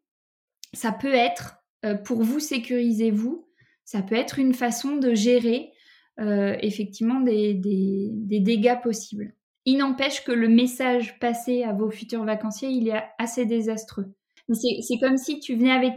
ça 0.72 0.92
peut 0.92 1.14
être, 1.14 1.58
euh, 1.84 1.94
pour 1.94 2.22
vous 2.22 2.40
sécuriser 2.40 3.10
vous, 3.10 3.48
ça 3.84 4.02
peut 4.02 4.16
être 4.16 4.38
une 4.38 4.54
façon 4.54 4.96
de 4.96 5.14
gérer 5.14 5.72
effectivement 6.18 7.20
des, 7.20 7.52
des, 7.52 8.08
des, 8.10 8.40
dégâts 8.40 8.80
possibles. 8.82 9.34
Il 9.66 9.76
n'empêche 9.76 10.24
que 10.24 10.32
le 10.32 10.48
message 10.48 11.18
passé 11.18 11.62
à 11.62 11.74
vos 11.74 11.90
futurs 11.90 12.24
vacanciers, 12.24 12.70
il 12.70 12.88
est 12.88 13.02
assez 13.18 13.44
désastreux. 13.44 14.14
C'est 14.50 14.98
comme 14.98 15.18
si 15.18 15.40
tu 15.40 15.56
venais 15.56 15.72
avec 15.72 15.92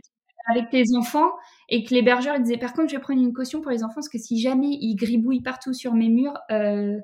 avec 0.50 0.70
tes 0.70 0.84
enfants 0.96 1.32
et 1.70 1.84
que 1.84 1.94
l'hébergeur 1.94 2.40
disait 2.40 2.58
par 2.58 2.74
contre 2.74 2.90
je 2.90 2.96
vais 2.96 3.02
prendre 3.02 3.22
une 3.22 3.34
caution 3.34 3.62
pour 3.62 3.72
les 3.72 3.84
enfants 3.84 3.96
parce 3.96 4.10
que 4.10 4.18
si 4.18 4.40
jamais 4.40 4.78
ils 4.82 4.96
gribouillent 4.96 5.42
partout 5.42 5.74
sur 5.74 5.94
mes 5.94 6.10
murs, 6.10 6.38
euh, 6.52 7.00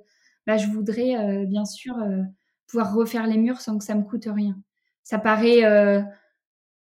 bah, 0.47 0.57
je 0.57 0.67
voudrais 0.67 1.15
euh, 1.15 1.45
bien 1.45 1.65
sûr 1.65 1.97
euh, 1.97 2.21
pouvoir 2.67 2.93
refaire 2.93 3.27
les 3.27 3.37
murs 3.37 3.61
sans 3.61 3.77
que 3.77 3.83
ça 3.83 3.95
me 3.95 4.03
coûte 4.03 4.27
rien. 4.27 4.57
Ça 5.03 5.19
paraît, 5.19 5.61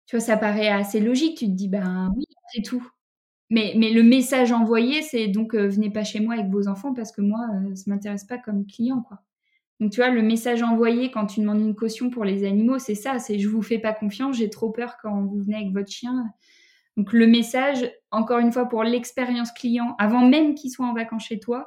ça 0.06 0.36
paraît 0.36 0.68
assez 0.68 1.00
logique. 1.00 1.38
Tu 1.38 1.46
te 1.46 1.50
dis 1.50 1.68
ben 1.68 2.12
oui 2.16 2.24
c'est 2.54 2.62
tout. 2.62 2.86
Mais, 3.50 3.74
mais 3.76 3.90
le 3.90 4.02
message 4.02 4.52
envoyé 4.52 5.02
c'est 5.02 5.28
donc 5.28 5.54
venez 5.54 5.90
pas 5.90 6.04
chez 6.04 6.20
moi 6.20 6.34
avec 6.34 6.46
vos 6.46 6.68
enfants 6.68 6.94
parce 6.94 7.12
que 7.12 7.20
moi 7.20 7.40
ça 7.74 7.84
m'intéresse 7.88 8.24
pas 8.24 8.38
comme 8.38 8.66
client 8.66 9.02
quoi. 9.02 9.22
Donc 9.82 9.90
tu 9.90 10.00
vois, 10.00 10.10
le 10.10 10.22
message 10.22 10.62
envoyé 10.62 11.10
quand 11.10 11.26
tu 11.26 11.40
demandes 11.40 11.60
une 11.60 11.74
caution 11.74 12.08
pour 12.08 12.24
les 12.24 12.44
animaux, 12.44 12.78
c'est 12.78 12.94
ça, 12.94 13.18
c'est 13.18 13.40
je 13.40 13.48
vous 13.48 13.62
fais 13.62 13.80
pas 13.80 13.92
confiance, 13.92 14.36
j'ai 14.36 14.48
trop 14.48 14.70
peur 14.70 14.96
quand 15.02 15.24
vous 15.24 15.40
venez 15.40 15.56
avec 15.56 15.72
votre 15.72 15.90
chien. 15.90 16.32
Donc 16.96 17.12
le 17.12 17.26
message, 17.26 17.90
encore 18.10 18.38
une 18.38 18.52
fois, 18.52 18.68
pour 18.68 18.84
l'expérience 18.84 19.50
client, 19.52 19.94
avant 19.98 20.26
même 20.26 20.54
qu'il 20.54 20.70
soit 20.70 20.86
en 20.86 20.94
vacances 20.94 21.24
chez 21.24 21.40
toi, 21.40 21.66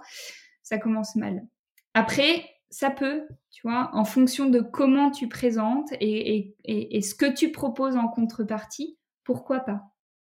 ça 0.62 0.78
commence 0.78 1.16
mal. 1.16 1.46
Après, 1.94 2.46
ça 2.70 2.90
peut, 2.90 3.24
tu 3.52 3.62
vois, 3.68 3.90
en 3.94 4.04
fonction 4.04 4.50
de 4.50 4.60
comment 4.60 5.10
tu 5.10 5.30
présentes 5.30 5.90
et, 6.00 6.56
ce 6.68 7.16
que 7.16 7.32
tu 7.32 7.52
proposes 7.52 7.96
en 7.96 8.08
contrepartie, 8.08 8.98
pourquoi 9.24 9.62
pas. 9.62 9.82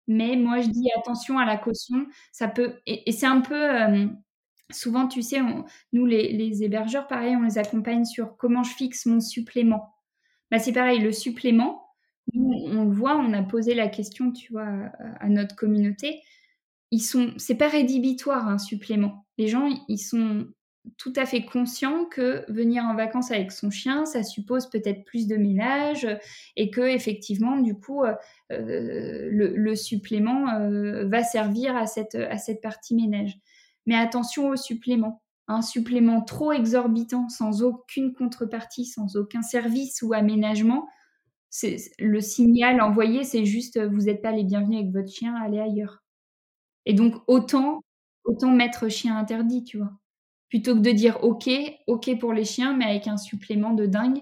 Mais 0.06 0.36
moi, 0.36 0.60
je 0.60 0.68
dis 0.68 0.88
attention 0.96 1.38
à 1.38 1.44
la 1.44 1.56
caution, 1.56 2.06
ça 2.32 2.48
peut, 2.48 2.76
et, 2.86 3.10
c'est 3.12 3.26
un 3.26 3.40
peu, 3.40 3.82
euh, 3.82 4.06
souvent, 4.70 5.08
tu 5.08 5.20
sais, 5.20 5.40
nous, 5.92 6.06
les, 6.06 6.62
hébergeurs, 6.62 7.08
pareil, 7.08 7.36
on 7.36 7.42
les 7.42 7.58
accompagne 7.58 8.04
sur 8.04 8.36
comment 8.36 8.62
je 8.62 8.72
fixe 8.72 9.04
mon 9.06 9.20
supplément. 9.20 9.94
Bah, 10.50 10.58
c'est 10.58 10.72
pareil, 10.72 11.00
le 11.00 11.12
supplément, 11.12 11.87
on 12.34 12.84
le 12.84 12.92
voit, 12.92 13.16
on 13.16 13.32
a 13.32 13.42
posé 13.42 13.74
la 13.74 13.88
question, 13.88 14.32
tu 14.32 14.52
vois, 14.52 14.68
à, 15.20 15.28
notre 15.28 15.56
communauté. 15.56 16.22
Ils 16.90 17.00
sont, 17.00 17.32
c'est 17.36 17.56
pas 17.56 17.68
rédhibitoire 17.68 18.48
un 18.48 18.58
supplément. 18.58 19.26
Les 19.38 19.48
gens, 19.48 19.68
ils 19.88 19.98
sont 19.98 20.46
tout 20.96 21.12
à 21.16 21.26
fait 21.26 21.44
conscients 21.44 22.06
que 22.06 22.50
venir 22.50 22.84
en 22.84 22.94
vacances 22.94 23.30
avec 23.30 23.52
son 23.52 23.70
chien, 23.70 24.06
ça 24.06 24.22
suppose 24.22 24.70
peut-être 24.70 25.04
plus 25.04 25.26
de 25.26 25.36
ménage 25.36 26.08
et 26.56 26.70
que 26.70 26.80
effectivement, 26.80 27.58
du 27.58 27.74
coup, 27.74 28.04
euh, 28.04 29.28
le, 29.30 29.74
supplément 29.74 30.48
euh, 30.54 31.06
va 31.08 31.22
servir 31.22 31.76
à 31.76 31.86
cette, 31.86 32.16
partie 32.62 32.94
ménage. 32.94 33.38
Mais 33.86 33.96
attention 33.96 34.48
au 34.48 34.56
supplément. 34.56 35.22
un 35.46 35.62
supplément 35.62 36.22
trop 36.22 36.52
exorbitant, 36.52 37.28
sans 37.28 37.62
aucune 37.62 38.14
contrepartie, 38.14 38.86
sans 38.86 39.16
aucun 39.16 39.42
service 39.42 40.02
ou 40.02 40.12
aménagement, 40.12 40.86
le 41.98 42.20
signal 42.20 42.80
envoyé, 42.80 43.24
c'est 43.24 43.44
juste 43.44 43.78
vous 43.78 44.02
n'êtes 44.02 44.22
pas 44.22 44.32
les 44.32 44.44
bienvenus 44.44 44.80
avec 44.80 44.92
votre 44.92 45.10
chien, 45.10 45.34
allez 45.36 45.60
ailleurs. 45.60 46.02
Et 46.86 46.94
donc 46.94 47.14
autant 47.26 47.82
autant 48.28 48.50
mettre 48.52 48.88
chien 48.88 49.16
interdit, 49.16 49.64
tu 49.64 49.78
vois. 49.78 49.92
Plutôt 50.48 50.74
que 50.74 50.80
de 50.80 50.90
dire 50.92 51.18
OK, 51.24 51.48
OK 51.86 52.18
pour 52.18 52.32
les 52.32 52.44
chiens, 52.44 52.76
mais 52.76 52.84
avec 52.86 53.08
un 53.08 53.16
supplément 53.16 53.72
de 53.72 53.86
dingue, 53.86 54.20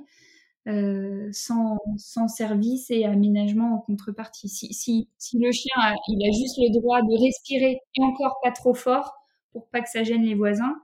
euh, 0.68 1.28
sans, 1.32 1.78
sans, 1.96 2.28
service 2.28 2.90
et 2.90 3.04
aménagement 3.04 3.74
en 3.74 3.78
contrepartie. 3.80 4.48
Si, 4.48 4.74
si, 4.74 5.08
si 5.18 5.38
le 5.38 5.52
chien, 5.52 5.74
a, 5.80 5.94
il 6.08 6.28
a 6.28 6.32
juste 6.32 6.58
le 6.58 6.72
droit 6.72 7.02
de 7.02 7.24
respirer 7.24 7.80
et 7.94 8.02
encore 8.02 8.38
pas 8.42 8.52
trop 8.52 8.74
fort 8.74 9.14
pour 9.52 9.68
pas 9.70 9.80
que 9.80 9.88
ça 9.88 10.02
gêne 10.04 10.22
les 10.22 10.34
voisins, 10.34 10.74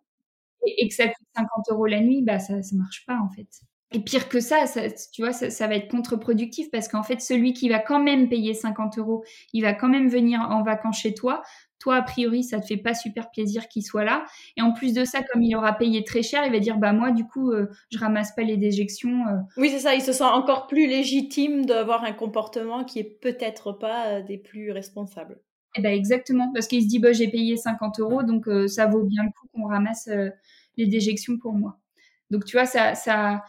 et, 0.67 0.89
que 0.89 0.95
ça 0.95 1.09
coûte 1.09 1.27
50 1.37 1.49
euros 1.71 1.87
la 1.87 2.01
nuit, 2.01 2.23
bah 2.23 2.39
ça, 2.39 2.63
ça 2.63 2.77
marche 2.77 3.05
pas 3.07 3.19
en 3.19 3.29
fait. 3.31 3.49
Et 3.95 4.01
pire 4.01 4.29
que 4.29 4.41
ça, 4.41 4.67
ça 4.67 4.83
tu 5.13 5.23
vois, 5.23 5.33
ça, 5.33 5.51
ça, 5.51 5.67
va 5.67 5.75
être 5.75 5.91
contre-productif 5.91 6.71
parce 6.71 6.89
qu'en 6.89 7.03
fait, 7.03 7.21
celui 7.21 7.53
qui 7.53 7.69
va 7.69 7.79
quand 7.79 8.03
même 8.03 8.29
payer 8.29 8.55
50 8.55 8.99
euros, 8.99 9.25
il 9.53 9.63
va 9.63 9.75
quand 9.75 9.89
même 9.89 10.09
venir 10.09 10.41
en 10.41 10.63
vacances 10.63 11.01
chez 11.01 11.15
toi. 11.15 11.43
Toi, 11.79 11.97
a 11.97 12.03
priori, 12.03 12.45
ça 12.45 12.61
te 12.61 12.67
fait 12.67 12.77
pas 12.77 12.95
super 12.95 13.31
plaisir 13.31 13.69
qu'il 13.69 13.83
soit 13.83 14.05
là. 14.05 14.25
Et 14.57 14.63
en 14.63 14.73
plus 14.73 14.95
de 14.95 15.05
ça, 15.05 15.21
comme 15.23 15.43
il 15.43 15.55
aura 15.57 15.73
payé 15.73 16.05
très 16.05 16.23
cher, 16.23 16.45
il 16.47 16.53
va 16.53 16.61
dire 16.61 16.79
bah 16.79 16.93
moi, 16.93 17.11
du 17.11 17.27
coup, 17.27 17.51
euh, 17.51 17.67
je 17.91 17.99
ramasse 17.99 18.33
pas 18.35 18.43
les 18.43 18.57
déjections. 18.57 19.27
Euh. 19.27 19.39
Oui, 19.57 19.69
c'est 19.69 19.81
ça. 19.81 19.95
Il 19.95 20.01
se 20.01 20.13
sent 20.13 20.23
encore 20.25 20.69
plus 20.69 20.87
légitime 20.87 21.67
d'avoir 21.67 22.05
un 22.05 22.13
comportement 22.13 22.85
qui 22.85 23.01
est 23.01 23.19
peut-être 23.21 23.73
pas 23.73 24.07
euh, 24.07 24.23
des 24.23 24.39
plus 24.39 24.71
responsables. 24.71 25.41
Eh 25.77 25.81
ben 25.81 25.93
exactement, 25.93 26.53
parce 26.53 26.67
qu'il 26.67 26.83
se 26.83 26.87
dit 26.87 26.99
bah 26.99 27.13
j'ai 27.13 27.29
payé 27.29 27.57
50 27.57 27.99
euros, 28.01 28.23
donc 28.23 28.45
ça 28.69 28.87
vaut 28.87 29.05
bien 29.05 29.23
le 29.23 29.31
coup 29.31 29.49
qu'on 29.55 29.67
ramasse 29.67 30.07
les 30.77 30.87
déjections 30.87 31.39
pour 31.39 31.55
moi. 31.55 31.79
Donc 32.31 32.45
tu 32.45 32.57
vois, 32.57 32.67
ça, 32.67 32.95
ça, 32.95 33.43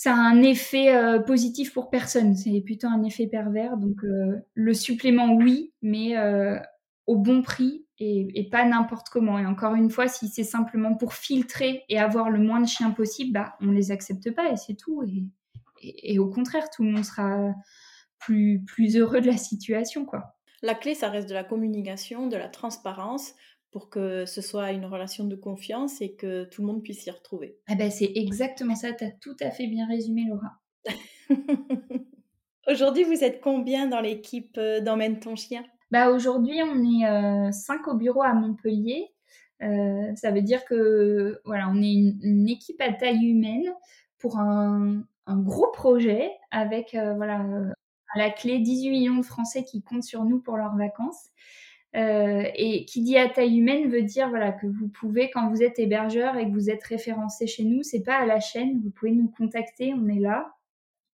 ça 0.00 0.14
a 0.14 0.16
un 0.16 0.40
effet 0.40 0.94
positif 1.26 1.74
pour 1.74 1.90
personne. 1.90 2.34
C'est 2.34 2.62
plutôt 2.62 2.86
un 2.86 3.02
effet 3.02 3.26
pervers. 3.26 3.76
Donc 3.76 3.98
le 4.54 4.72
supplément, 4.72 5.34
oui, 5.34 5.74
mais 5.82 6.14
au 7.06 7.18
bon 7.18 7.42
prix 7.42 7.84
et, 7.98 8.48
pas 8.50 8.64
n'importe 8.64 9.10
comment. 9.10 9.38
Et 9.38 9.44
encore 9.44 9.74
une 9.74 9.90
fois, 9.90 10.08
si 10.08 10.28
c'est 10.28 10.42
simplement 10.42 10.94
pour 10.94 11.12
filtrer 11.12 11.84
et 11.90 11.98
avoir 11.98 12.30
le 12.30 12.38
moins 12.38 12.62
de 12.62 12.66
chiens 12.66 12.92
possible, 12.92 13.32
bah, 13.34 13.58
on 13.60 13.72
les 13.72 13.90
accepte 13.90 14.34
pas 14.34 14.50
et 14.50 14.56
c'est 14.56 14.74
tout. 14.74 15.04
Et, 15.82 16.18
au 16.18 16.30
contraire, 16.30 16.70
tout 16.70 16.82
le 16.82 16.92
monde 16.92 17.04
sera 17.04 17.52
plus, 18.18 18.64
plus 18.66 18.96
heureux 18.96 19.20
de 19.20 19.26
la 19.26 19.36
situation. 19.36 20.06
quoi. 20.06 20.38
La 20.62 20.74
clé, 20.74 20.94
ça 20.94 21.10
reste 21.10 21.28
de 21.28 21.34
la 21.34 21.44
communication, 21.44 22.26
de 22.26 22.38
la 22.38 22.48
transparence 22.48 23.34
pour 23.70 23.90
que 23.90 24.26
ce 24.26 24.40
soit 24.40 24.72
une 24.72 24.86
relation 24.86 25.24
de 25.24 25.36
confiance 25.36 26.00
et 26.00 26.14
que 26.14 26.44
tout 26.44 26.62
le 26.62 26.66
monde 26.66 26.82
puisse 26.82 27.02
s'y 27.02 27.10
retrouver. 27.10 27.56
Ah 27.68 27.74
ben 27.74 27.90
c'est 27.90 28.12
exactement 28.14 28.74
ça, 28.74 28.92
tu 28.92 29.04
as 29.04 29.10
tout 29.10 29.36
à 29.40 29.50
fait 29.50 29.66
bien 29.66 29.86
résumé 29.86 30.24
Laura. 30.28 30.52
Aujourd'hui, 32.68 33.04
vous 33.04 33.24
êtes 33.24 33.40
combien 33.40 33.86
dans 33.86 34.00
l'équipe 34.00 34.56
euh, 34.58 34.80
d'Emmène 34.80 35.18
ton 35.18 35.34
chien? 35.34 35.64
Bah, 35.90 36.10
Aujourd'hui, 36.10 36.60
on 36.62 36.84
est 36.84 37.06
euh, 37.08 37.50
cinq 37.52 37.88
au 37.88 37.94
bureau 37.94 38.22
à 38.22 38.32
Montpellier. 38.32 39.08
Euh, 39.62 40.14
ça 40.14 40.30
veut 40.30 40.42
dire 40.42 40.64
que 40.64 41.40
voilà, 41.44 41.68
on 41.68 41.82
est 41.82 41.92
une, 41.92 42.48
équipe 42.48 42.80
à 42.80 42.92
taille 42.92 43.26
humaine 43.26 43.74
pour 44.18 44.38
un, 44.38 45.02
un 45.26 45.38
gros 45.38 45.70
projet 45.72 46.30
avec 46.50 46.94
euh, 46.94 47.14
voilà, 47.14 47.44
à 48.14 48.18
la 48.18 48.30
clé 48.30 48.58
18 48.58 48.90
millions 48.90 49.16
de 49.16 49.24
Français 49.24 49.64
qui 49.64 49.82
comptent 49.82 50.04
sur 50.04 50.24
nous 50.24 50.40
pour 50.40 50.56
leurs 50.56 50.76
vacances. 50.76 51.30
Euh, 51.96 52.44
et 52.54 52.84
qui 52.84 53.02
dit 53.02 53.18
à 53.18 53.28
taille 53.28 53.58
humaine 53.58 53.90
veut 53.90 54.02
dire 54.02 54.28
voilà 54.28 54.52
que 54.52 54.68
vous 54.68 54.86
pouvez 54.88 55.28
quand 55.28 55.50
vous 55.50 55.60
êtes 55.60 55.80
hébergeur 55.80 56.36
et 56.36 56.46
que 56.46 56.52
vous 56.52 56.70
êtes 56.70 56.84
référencé 56.84 57.48
chez 57.48 57.64
nous, 57.64 57.82
c'est 57.82 58.04
pas 58.04 58.14
à 58.14 58.26
la 58.26 58.38
chaîne, 58.38 58.80
vous 58.80 58.90
pouvez 58.90 59.10
nous 59.10 59.28
contacter, 59.28 59.92
on 59.92 60.06
est 60.06 60.20
là, 60.20 60.54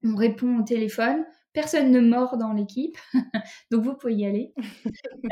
on 0.05 0.15
répond 0.15 0.59
au 0.59 0.62
téléphone, 0.62 1.25
personne 1.55 1.91
ne 1.91 2.01
mord 2.01 2.37
dans 2.37 2.53
l'équipe, 2.53 2.99
donc 3.71 3.85
vous 3.85 3.95
pouvez 3.95 4.15
y 4.15 4.27
aller. 4.27 4.53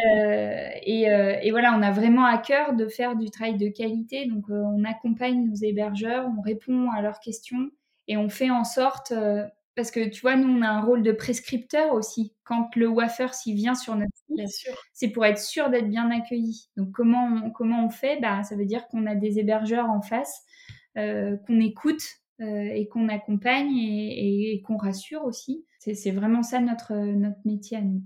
Euh, 0.06 0.70
euh, 0.88 1.36
et, 1.40 1.50
voilà, 1.52 1.72
on 1.78 1.82
a 1.82 1.92
vraiment 1.92 2.24
à 2.24 2.36
cœur 2.36 2.74
de 2.74 2.88
faire 2.88 3.14
du 3.14 3.30
travail 3.30 3.56
de 3.56 3.68
qualité. 3.68 4.26
Donc 4.26 4.46
on 4.48 4.82
accompagne 4.82 5.48
nos 5.48 5.54
hébergeurs, 5.54 6.28
on 6.36 6.40
répond 6.40 6.90
à 6.90 7.00
leurs 7.00 7.20
questions 7.20 7.70
et 8.08 8.16
on 8.16 8.28
fait 8.28 8.50
en 8.50 8.64
sorte, 8.64 9.12
parce 9.76 9.90
que 9.90 10.08
tu 10.08 10.20
vois, 10.20 10.36
nous 10.36 10.48
on 10.48 10.62
a 10.62 10.68
un 10.68 10.80
rôle 10.80 11.02
de 11.02 11.12
prescripteur 11.12 11.92
aussi. 11.94 12.34
Quand 12.44 12.74
le 12.76 12.88
wafer 12.88 13.34
s'y 13.34 13.54
vient 13.54 13.74
sur 13.74 13.96
notre 13.96 14.12
site, 14.14 14.72
c'est 14.92 15.08
pour 15.08 15.24
être 15.24 15.38
sûr 15.38 15.70
d'être 15.70 15.88
bien 15.88 16.10
accueilli. 16.10 16.68
Donc 16.76 16.92
comment 16.92 17.26
on, 17.26 17.50
comment 17.50 17.84
on 17.86 17.90
fait? 17.90 18.20
Bah, 18.20 18.42
Ça 18.44 18.56
veut 18.56 18.66
dire 18.66 18.86
qu'on 18.88 19.06
a 19.06 19.14
des 19.14 19.38
hébergeurs 19.38 19.90
en 19.90 20.00
face, 20.02 20.42
qu'on 20.94 21.60
écoute 21.60 22.02
et 22.40 22.88
qu'on 22.88 23.08
accompagne 23.08 23.76
et 23.76 24.62
qu'on 24.66 24.76
rassure 24.76 25.24
aussi. 25.24 25.64
C'est 25.78 26.10
vraiment 26.10 26.42
ça 26.42 26.60
notre, 26.60 26.94
notre 26.94 27.40
métier 27.44 27.76
à 27.76 27.80
nous. 27.80 28.02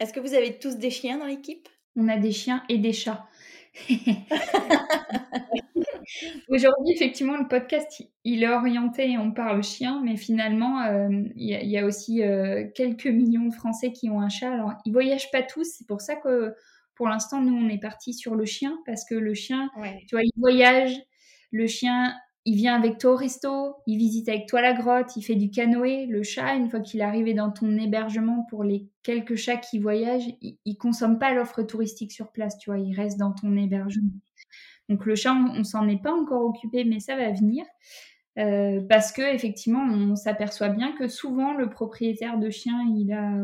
Est-ce 0.00 0.12
que 0.12 0.20
vous 0.20 0.34
avez 0.34 0.58
tous 0.58 0.76
des 0.76 0.90
chiens 0.90 1.18
dans 1.18 1.26
l'équipe? 1.26 1.68
On 1.96 2.08
a 2.08 2.16
des 2.16 2.32
chiens 2.32 2.64
et 2.68 2.78
des 2.78 2.92
chats. 2.92 3.26
Aujourd'hui, 6.48 6.94
effectivement, 6.94 7.36
le 7.36 7.48
podcast, 7.48 8.02
il 8.24 8.42
est 8.42 8.48
orienté, 8.48 9.16
on 9.18 9.32
parle 9.32 9.62
chien, 9.62 10.02
mais 10.04 10.16
finalement, 10.16 10.82
euh, 10.82 11.08
il 11.36 11.48
y, 11.48 11.78
a 11.78 11.86
aussi 11.86 12.22
euh, 12.22 12.66
quelques 12.74 13.06
millions 13.06 13.46
de 13.46 13.54
Français 13.54 13.92
qui 13.92 14.10
ont 14.10 14.20
un 14.20 14.28
chat. 14.28 14.52
Alors, 14.52 14.72
ils 14.84 14.92
voyagent 14.92 15.30
pas 15.30 15.42
tous, 15.42 15.66
c'est 15.78 15.86
pour 15.86 16.00
ça 16.00 16.16
que 16.16 16.54
pour 16.94 17.08
l'instant, 17.08 17.40
nous, 17.40 17.54
on 17.54 17.68
est 17.68 17.80
parti 17.80 18.14
sur 18.14 18.34
le 18.34 18.44
chien, 18.44 18.78
parce 18.84 19.04
que 19.04 19.14
le 19.14 19.34
chien, 19.34 19.70
tu 20.06 20.14
vois, 20.14 20.22
il 20.22 20.32
voyage, 20.36 20.94
le 21.50 21.66
chien, 21.66 22.14
il 22.44 22.56
vient 22.56 22.74
avec 22.74 22.98
toi 22.98 23.12
au 23.12 23.16
resto, 23.16 23.76
il 23.86 23.98
visite 23.98 24.28
avec 24.28 24.46
toi 24.46 24.60
la 24.60 24.72
grotte, 24.72 25.16
il 25.16 25.22
fait 25.22 25.36
du 25.36 25.50
canoë. 25.50 26.06
Le 26.06 26.22
chat, 26.22 26.54
une 26.54 26.68
fois 26.68 26.80
qu'il 26.80 27.00
est 27.00 27.04
arrivé 27.04 27.34
dans 27.34 27.52
ton 27.52 27.76
hébergement, 27.78 28.46
pour 28.50 28.64
les 28.64 28.88
quelques 29.02 29.36
chats 29.36 29.58
qui 29.58 29.78
voyagent, 29.78 30.28
il, 30.40 30.76
consomme 30.76 31.18
pas 31.18 31.32
l'offre 31.32 31.62
touristique 31.62 32.10
sur 32.10 32.32
place, 32.32 32.58
tu 32.58 32.70
vois, 32.70 32.80
il 32.80 32.94
reste 32.94 33.18
dans 33.18 33.32
ton 33.32 33.56
hébergement. 33.56 34.10
Donc 34.88 35.06
le 35.06 35.14
chat, 35.14 35.34
on, 35.34 35.62
s'en 35.62 35.86
est 35.88 36.02
pas 36.02 36.12
encore 36.12 36.44
occupé, 36.44 36.84
mais 36.84 36.98
ça 36.98 37.16
va 37.16 37.30
venir. 37.30 37.64
Euh, 38.38 38.80
parce 38.88 39.12
que 39.12 39.22
effectivement, 39.22 39.84
on 39.84 40.16
s'aperçoit 40.16 40.70
bien 40.70 40.92
que 40.92 41.06
souvent 41.06 41.54
le 41.54 41.70
propriétaire 41.70 42.38
de 42.38 42.50
chien, 42.50 42.80
il 42.96 43.12
a 43.12 43.36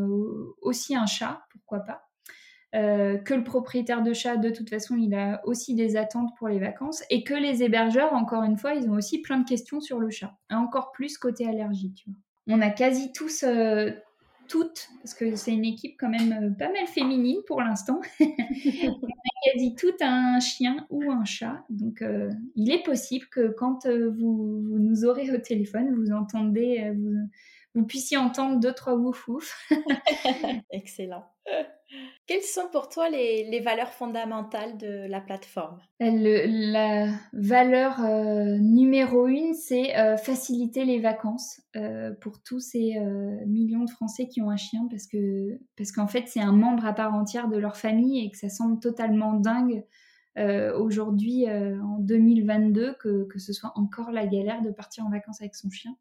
aussi 0.60 0.96
un 0.96 1.06
chat, 1.06 1.42
pourquoi 1.52 1.80
pas. 1.80 2.07
Euh, 2.74 3.16
que 3.16 3.32
le 3.32 3.44
propriétaire 3.44 4.02
de 4.02 4.12
chat, 4.12 4.36
de 4.36 4.50
toute 4.50 4.68
façon, 4.68 4.94
il 4.96 5.14
a 5.14 5.40
aussi 5.46 5.74
des 5.74 5.96
attentes 5.96 6.36
pour 6.36 6.48
les 6.48 6.58
vacances, 6.58 7.02
et 7.08 7.24
que 7.24 7.32
les 7.32 7.62
hébergeurs, 7.62 8.12
encore 8.12 8.42
une 8.42 8.58
fois, 8.58 8.74
ils 8.74 8.90
ont 8.90 8.94
aussi 8.94 9.22
plein 9.22 9.38
de 9.38 9.48
questions 9.48 9.80
sur 9.80 9.98
le 9.98 10.10
chat, 10.10 10.34
encore 10.50 10.92
plus 10.92 11.16
côté 11.16 11.48
allergie. 11.48 11.94
On 12.46 12.60
a 12.60 12.68
quasi 12.68 13.10
tous, 13.12 13.42
euh, 13.42 13.90
toutes, 14.48 14.90
parce 15.02 15.14
que 15.14 15.34
c'est 15.34 15.52
une 15.52 15.64
équipe 15.64 15.96
quand 15.98 16.10
même 16.10 16.32
euh, 16.32 16.50
pas 16.50 16.70
mal 16.70 16.86
féminine 16.86 17.38
pour 17.46 17.62
l'instant, 17.62 18.00
on 18.20 18.24
a 18.26 19.50
quasi 19.50 19.74
tout 19.74 19.94
un 20.02 20.38
chien 20.38 20.86
ou 20.90 21.10
un 21.10 21.24
chat, 21.24 21.64
donc 21.70 22.04
il 22.54 22.70
est 22.70 22.82
possible 22.82 23.28
que 23.30 23.48
quand 23.48 23.86
vous, 23.86 24.76
nous 24.78 25.06
aurez 25.06 25.30
au 25.30 25.38
téléphone, 25.38 25.94
vous 25.94 26.12
entendez, 26.12 26.92
vous, 26.94 27.30
vous 27.74 27.86
puissiez 27.86 28.18
entendre 28.18 28.60
deux, 28.60 28.72
trois 28.72 28.94
wouf 28.94 29.26
wouf. 29.26 29.66
Excellent. 30.70 31.24
Quelles 32.26 32.42
sont 32.42 32.68
pour 32.70 32.88
toi 32.88 33.08
les, 33.08 33.60
valeurs 33.60 33.92
fondamentales 33.92 34.76
de 34.76 35.06
la 35.08 35.20
plateforme? 35.20 35.80
La 36.00 37.08
valeur 37.32 38.04
euh, 38.04 38.58
numéro 38.58 39.26
une, 39.26 39.54
c'est 39.54 39.96
euh, 39.96 40.16
faciliter 40.16 40.84
les 40.84 41.00
vacances 41.00 41.62
euh, 41.76 42.12
pour 42.20 42.42
tous 42.42 42.60
ces 42.60 42.98
millions 43.46 43.84
de 43.84 43.90
Français 43.90 44.28
qui 44.28 44.42
ont 44.42 44.50
un 44.50 44.56
chien, 44.56 44.86
parce 44.90 45.06
que 45.06 45.58
parce 45.76 45.92
qu'en 45.92 46.06
fait 46.06 46.24
c'est 46.26 46.40
un 46.40 46.52
membre 46.52 46.84
à 46.84 46.92
part 46.92 47.14
entière 47.14 47.48
de 47.48 47.56
leur 47.56 47.76
famille 47.76 48.24
et 48.24 48.30
que 48.30 48.36
ça 48.36 48.48
semble 48.48 48.80
totalement 48.80 49.34
dingue 49.34 49.84
aujourd'hui 50.76 51.46
en 51.48 51.98
2022 51.98 52.94
que, 53.00 53.24
que 53.24 53.40
ce 53.40 53.52
soit 53.52 53.72
encore 53.74 54.12
la 54.12 54.24
galère 54.24 54.62
de 54.62 54.70
partir 54.70 55.04
en 55.04 55.10
vacances 55.10 55.40
avec 55.40 55.56
son 55.56 55.68
chien. 55.68 55.96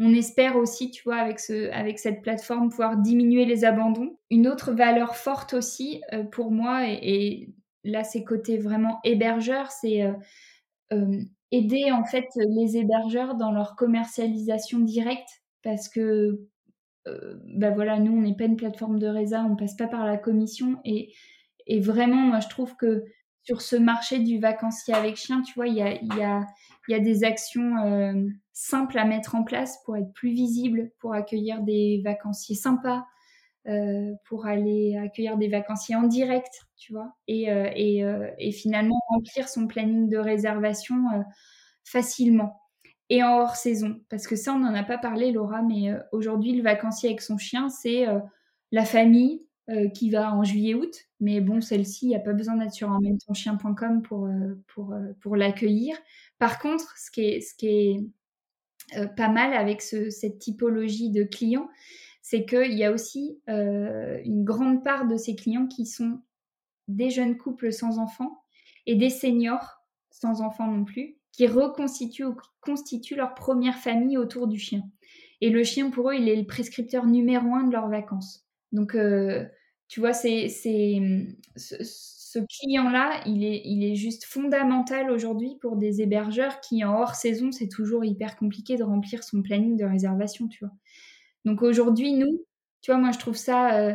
On 0.00 0.14
espère 0.14 0.56
aussi, 0.56 0.90
tu 0.90 1.02
vois, 1.02 1.16
avec, 1.16 1.40
ce, 1.40 1.70
avec 1.72 1.98
cette 1.98 2.22
plateforme, 2.22 2.70
pouvoir 2.70 2.96
diminuer 2.96 3.44
les 3.44 3.64
abandons. 3.64 4.16
Une 4.30 4.46
autre 4.46 4.72
valeur 4.72 5.16
forte 5.16 5.54
aussi 5.54 6.02
euh, 6.12 6.22
pour 6.22 6.52
moi, 6.52 6.88
et, 6.88 7.48
là 7.84 8.04
c'est 8.04 8.24
côté 8.24 8.58
vraiment 8.58 9.00
hébergeur, 9.02 9.70
c'est 9.70 10.02
euh, 10.02 10.12
euh, 10.92 11.20
aider 11.52 11.90
en 11.90 12.04
fait 12.04 12.26
les 12.36 12.76
hébergeurs 12.76 13.34
dans 13.34 13.50
leur 13.50 13.76
commercialisation 13.76 14.80
directe, 14.80 15.42
parce 15.62 15.88
que 15.88 16.40
ben 17.44 17.72
voilà, 17.74 17.98
nous 17.98 18.12
on 18.12 18.20
n'est 18.20 18.36
pas 18.36 18.44
une 18.44 18.56
plateforme 18.56 18.98
de 18.98 19.06
résa, 19.06 19.42
on 19.42 19.56
passe 19.56 19.74
pas 19.74 19.86
par 19.86 20.04
la 20.04 20.18
commission, 20.18 20.76
et, 20.84 21.14
vraiment 21.80 22.20
moi 22.20 22.40
je 22.40 22.48
trouve 22.48 22.76
que 22.76 23.04
sur 23.48 23.62
ce 23.62 23.76
marché 23.76 24.18
du 24.18 24.38
vacancier 24.38 24.92
avec 24.92 25.16
chien, 25.16 25.40
tu 25.40 25.54
vois, 25.54 25.68
il 25.68 25.76
y, 25.76 25.82
a, 26.22 26.46
y 26.88 26.94
a, 26.94 27.00
des 27.00 27.24
actions 27.24 27.76
euh, 27.78 28.28
simples 28.52 28.98
à 28.98 29.04
mettre 29.04 29.34
en 29.34 29.44
place 29.44 29.78
pour 29.84 29.96
être 29.96 30.12
plus 30.12 30.30
visible, 30.30 30.90
pour 30.98 31.14
accueillir 31.14 31.62
des 31.62 32.02
vacanciers 32.04 32.56
sympas, 32.56 33.06
pour 34.24 34.46
aller 34.46 34.96
accueillir 34.96 35.36
des 35.36 35.48
vacanciers 35.48 35.94
en 35.94 36.04
direct, 36.04 36.62
tu 36.78 36.94
vois, 36.94 37.12
et, 37.26 37.48
et, 37.76 38.02
et 38.38 38.52
finalement 38.52 38.98
remplir 39.08 39.46
son 39.46 39.66
planning 39.66 40.08
de 40.08 40.16
réservation 40.16 40.96
facilement 41.84 42.62
et 43.10 43.22
en 43.22 43.40
hors 43.40 43.56
saison. 43.56 44.00
Parce 44.08 44.26
que 44.26 44.36
ça, 44.36 44.54
on 44.54 44.60
n'en 44.60 44.74
a 44.74 44.84
pas 44.84 44.96
parlé, 44.96 45.32
Laura, 45.32 45.60
mais 45.60 45.92
aujourd'hui, 46.12 46.54
le 46.54 46.62
vacancier 46.62 47.10
avec 47.10 47.20
son 47.20 47.36
chien, 47.36 47.68
c'est 47.68 48.06
la 48.72 48.86
famille 48.86 49.42
qui 49.92 50.08
va 50.08 50.32
en 50.32 50.44
juillet-août. 50.44 51.07
Mais 51.20 51.40
bon, 51.40 51.60
celle-ci, 51.60 52.06
il 52.06 52.08
n'y 52.10 52.16
a 52.16 52.20
pas 52.20 52.32
besoin 52.32 52.56
d'être 52.56 52.72
sur 52.72 52.90
emmène-ton-chien.com 52.90 54.02
pour, 54.02 54.28
pour, 54.68 54.94
pour 55.20 55.36
l'accueillir. 55.36 55.96
Par 56.38 56.60
contre, 56.60 56.96
ce 56.96 57.10
qui 57.10 57.22
est, 57.22 57.40
ce 57.40 57.54
qui 57.54 57.66
est 57.66 59.08
pas 59.16 59.28
mal 59.28 59.52
avec 59.52 59.82
cette 59.82 60.38
typologie 60.38 61.10
de 61.10 61.24
clients, 61.24 61.68
c'est 62.22 62.46
qu'il 62.46 62.74
y 62.74 62.84
a 62.84 62.92
aussi 62.92 63.40
une 63.48 64.44
grande 64.44 64.84
part 64.84 65.08
de 65.08 65.16
ces 65.16 65.34
clients 65.34 65.66
qui 65.66 65.86
sont 65.86 66.20
des 66.86 67.10
jeunes 67.10 67.36
couples 67.36 67.72
sans 67.72 67.98
enfants 67.98 68.44
et 68.86 68.94
des 68.94 69.10
seniors 69.10 69.78
sans 70.10 70.40
enfants 70.40 70.66
non 70.66 70.84
plus, 70.84 71.16
qui 71.32 71.46
reconstituent 71.46 72.24
ou 72.24 72.36
leur 73.16 73.34
première 73.34 73.78
famille 73.78 74.18
autour 74.18 74.48
du 74.48 74.58
chien. 74.58 74.82
Et 75.40 75.50
le 75.50 75.62
chien, 75.62 75.90
pour 75.90 76.10
eux, 76.10 76.14
il 76.14 76.28
est 76.28 76.36
le 76.36 76.46
prescripteur 76.46 77.06
numéro 77.06 77.54
un 77.54 77.64
de 77.64 77.72
leurs 77.72 77.88
vacances. 77.88 78.46
Donc, 78.72 78.94
euh, 78.94 79.46
tu 79.88 80.00
vois, 80.00 80.12
c'est, 80.12 80.48
ce, 80.48 82.38
client-là, 82.38 83.20
il 83.26 83.44
est, 83.44 83.62
il 83.64 83.94
juste 83.96 84.24
fondamental 84.24 85.10
aujourd'hui 85.10 85.56
pour 85.60 85.76
des 85.76 86.02
hébergeurs 86.02 86.60
qui, 86.60 86.84
en 86.84 86.94
hors 87.00 87.14
saison, 87.14 87.50
c'est 87.52 87.68
toujours 87.68 88.04
hyper 88.04 88.36
compliqué 88.36 88.76
de 88.76 88.84
remplir 88.84 89.24
son 89.24 89.42
planning 89.42 89.76
de 89.76 89.84
réservation, 89.84 90.46
tu 90.46 90.64
vois. 90.64 90.74
Donc 91.44 91.62
aujourd'hui, 91.62 92.12
nous, 92.12 92.44
tu 92.82 92.90
vois, 92.90 93.00
moi, 93.00 93.12
je 93.12 93.18
trouve 93.18 93.36
ça 93.36 93.74
euh, 93.78 93.94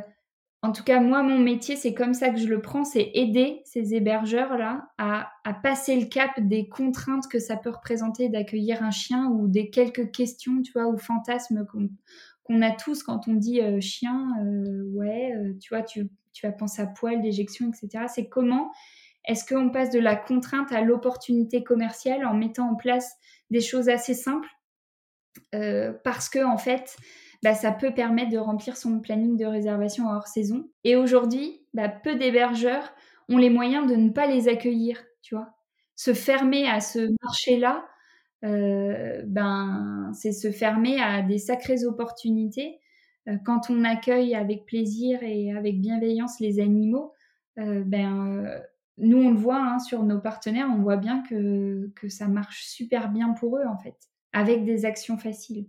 en 0.64 0.72
tout 0.72 0.86
cas, 0.86 1.02
moi, 1.02 1.24
mon 1.24 1.40
métier, 1.40 1.76
c'est 1.76 1.94
comme 1.94 2.14
ça 2.14 2.30
que 2.30 2.38
je 2.38 2.48
le 2.48 2.62
prends, 2.62 2.86
c'est 2.86 3.12
aider 3.16 3.62
ces 3.66 3.96
hébergeurs-là 3.96 4.88
à, 4.98 5.30
passer 5.62 6.00
le 6.00 6.06
cap 6.06 6.32
des 6.40 6.70
contraintes 6.70 7.28
que 7.28 7.38
ça 7.38 7.58
peut 7.58 7.70
représenter 7.70 8.30
d'accueillir 8.30 8.82
un 8.82 8.90
chien 8.90 9.28
ou 9.28 9.50
des 9.50 9.70
quelques 9.70 10.12
questions, 10.12 10.62
tu 10.62 10.72
vois, 10.72 10.88
ou 10.88 10.98
fantasmes 10.98 11.66
qu'on 11.66 11.90
a 12.50 12.72
tous 12.72 13.04
quand 13.04 13.28
on 13.28 13.34
dit 13.34 13.62
euh, 13.62 13.80
chien, 13.80 14.32
euh, 14.42 14.84
ouais, 14.94 15.34
euh, 15.36 15.54
tu 15.62 15.74
vois, 15.74 15.84
tu, 15.84 16.10
tu 16.34 16.46
vas 16.46 16.52
penser 16.52 16.82
à 16.82 16.88
poil, 16.88 17.22
d'éjection, 17.22 17.70
etc. 17.70 18.06
C'est 18.08 18.28
comment 18.28 18.72
est-ce 19.26 19.46
qu'on 19.46 19.70
passe 19.70 19.90
de 19.90 20.00
la 20.00 20.16
contrainte 20.16 20.72
à 20.72 20.82
l'opportunité 20.82 21.64
commerciale 21.64 22.26
en 22.26 22.34
mettant 22.34 22.70
en 22.70 22.76
place 22.76 23.16
des 23.50 23.62
choses 23.62 23.90
assez 23.90 24.14
simples 24.14 24.50
parce 26.04 26.30
que, 26.30 26.44
en 26.44 26.58
fait, 26.58 26.96
bah, 27.44 27.54
ça 27.54 27.72
peut 27.72 27.94
permettre 27.94 28.32
de 28.32 28.38
remplir 28.38 28.78
son 28.78 29.00
planning 29.00 29.38
de 29.38 29.46
réservation 29.46 30.08
hors 30.08 30.28
saison. 30.28 30.70
Et 30.84 30.96
aujourd'hui, 30.96 31.62
bah, 31.74 31.90
peu 31.90 32.16
d'hébergeurs 32.16 32.94
ont 33.30 33.38
les 33.38 33.50
moyens 33.50 33.88
de 33.88 33.96
ne 33.96 34.10
pas 34.10 34.28
les 34.28 34.48
accueillir, 34.48 35.04
tu 35.22 35.36
vois. 35.36 35.50
Se 35.96 36.14
fermer 36.14 36.68
à 36.68 36.80
ce 36.80 37.10
marché-là, 37.24 37.86
ben, 38.44 40.12
c'est 40.14 40.32
se 40.32 40.52
fermer 40.52 41.00
à 41.02 41.22
des 41.22 41.38
sacrées 41.38 41.86
opportunités. 41.86 42.80
Euh, 43.28 43.38
quand 43.46 43.70
on 43.70 43.84
accueille 43.84 44.36
avec 44.36 44.66
plaisir 44.66 45.24
et 45.24 45.54
avec 45.54 45.80
bienveillance 45.80 46.40
les 46.40 46.60
animaux, 46.60 47.14
euh, 47.60 47.84
ben, 47.86 48.62
nous, 48.98 49.18
on 49.18 49.30
le 49.32 49.38
voit 49.38 49.62
hein, 49.62 49.80
sur 49.80 50.04
nos 50.04 50.20
partenaires, 50.20 50.68
on 50.70 50.82
voit 50.82 50.98
bien 50.98 51.24
que, 51.24 51.92
que 51.96 52.10
ça 52.10 52.28
marche 52.28 52.66
super 52.66 53.12
bien 53.12 53.30
pour 53.34 53.58
eux, 53.58 53.66
en 53.66 53.78
fait, 53.78 53.96
avec 54.34 54.66
des 54.66 54.86
actions 54.86 55.18
faciles. 55.18 55.68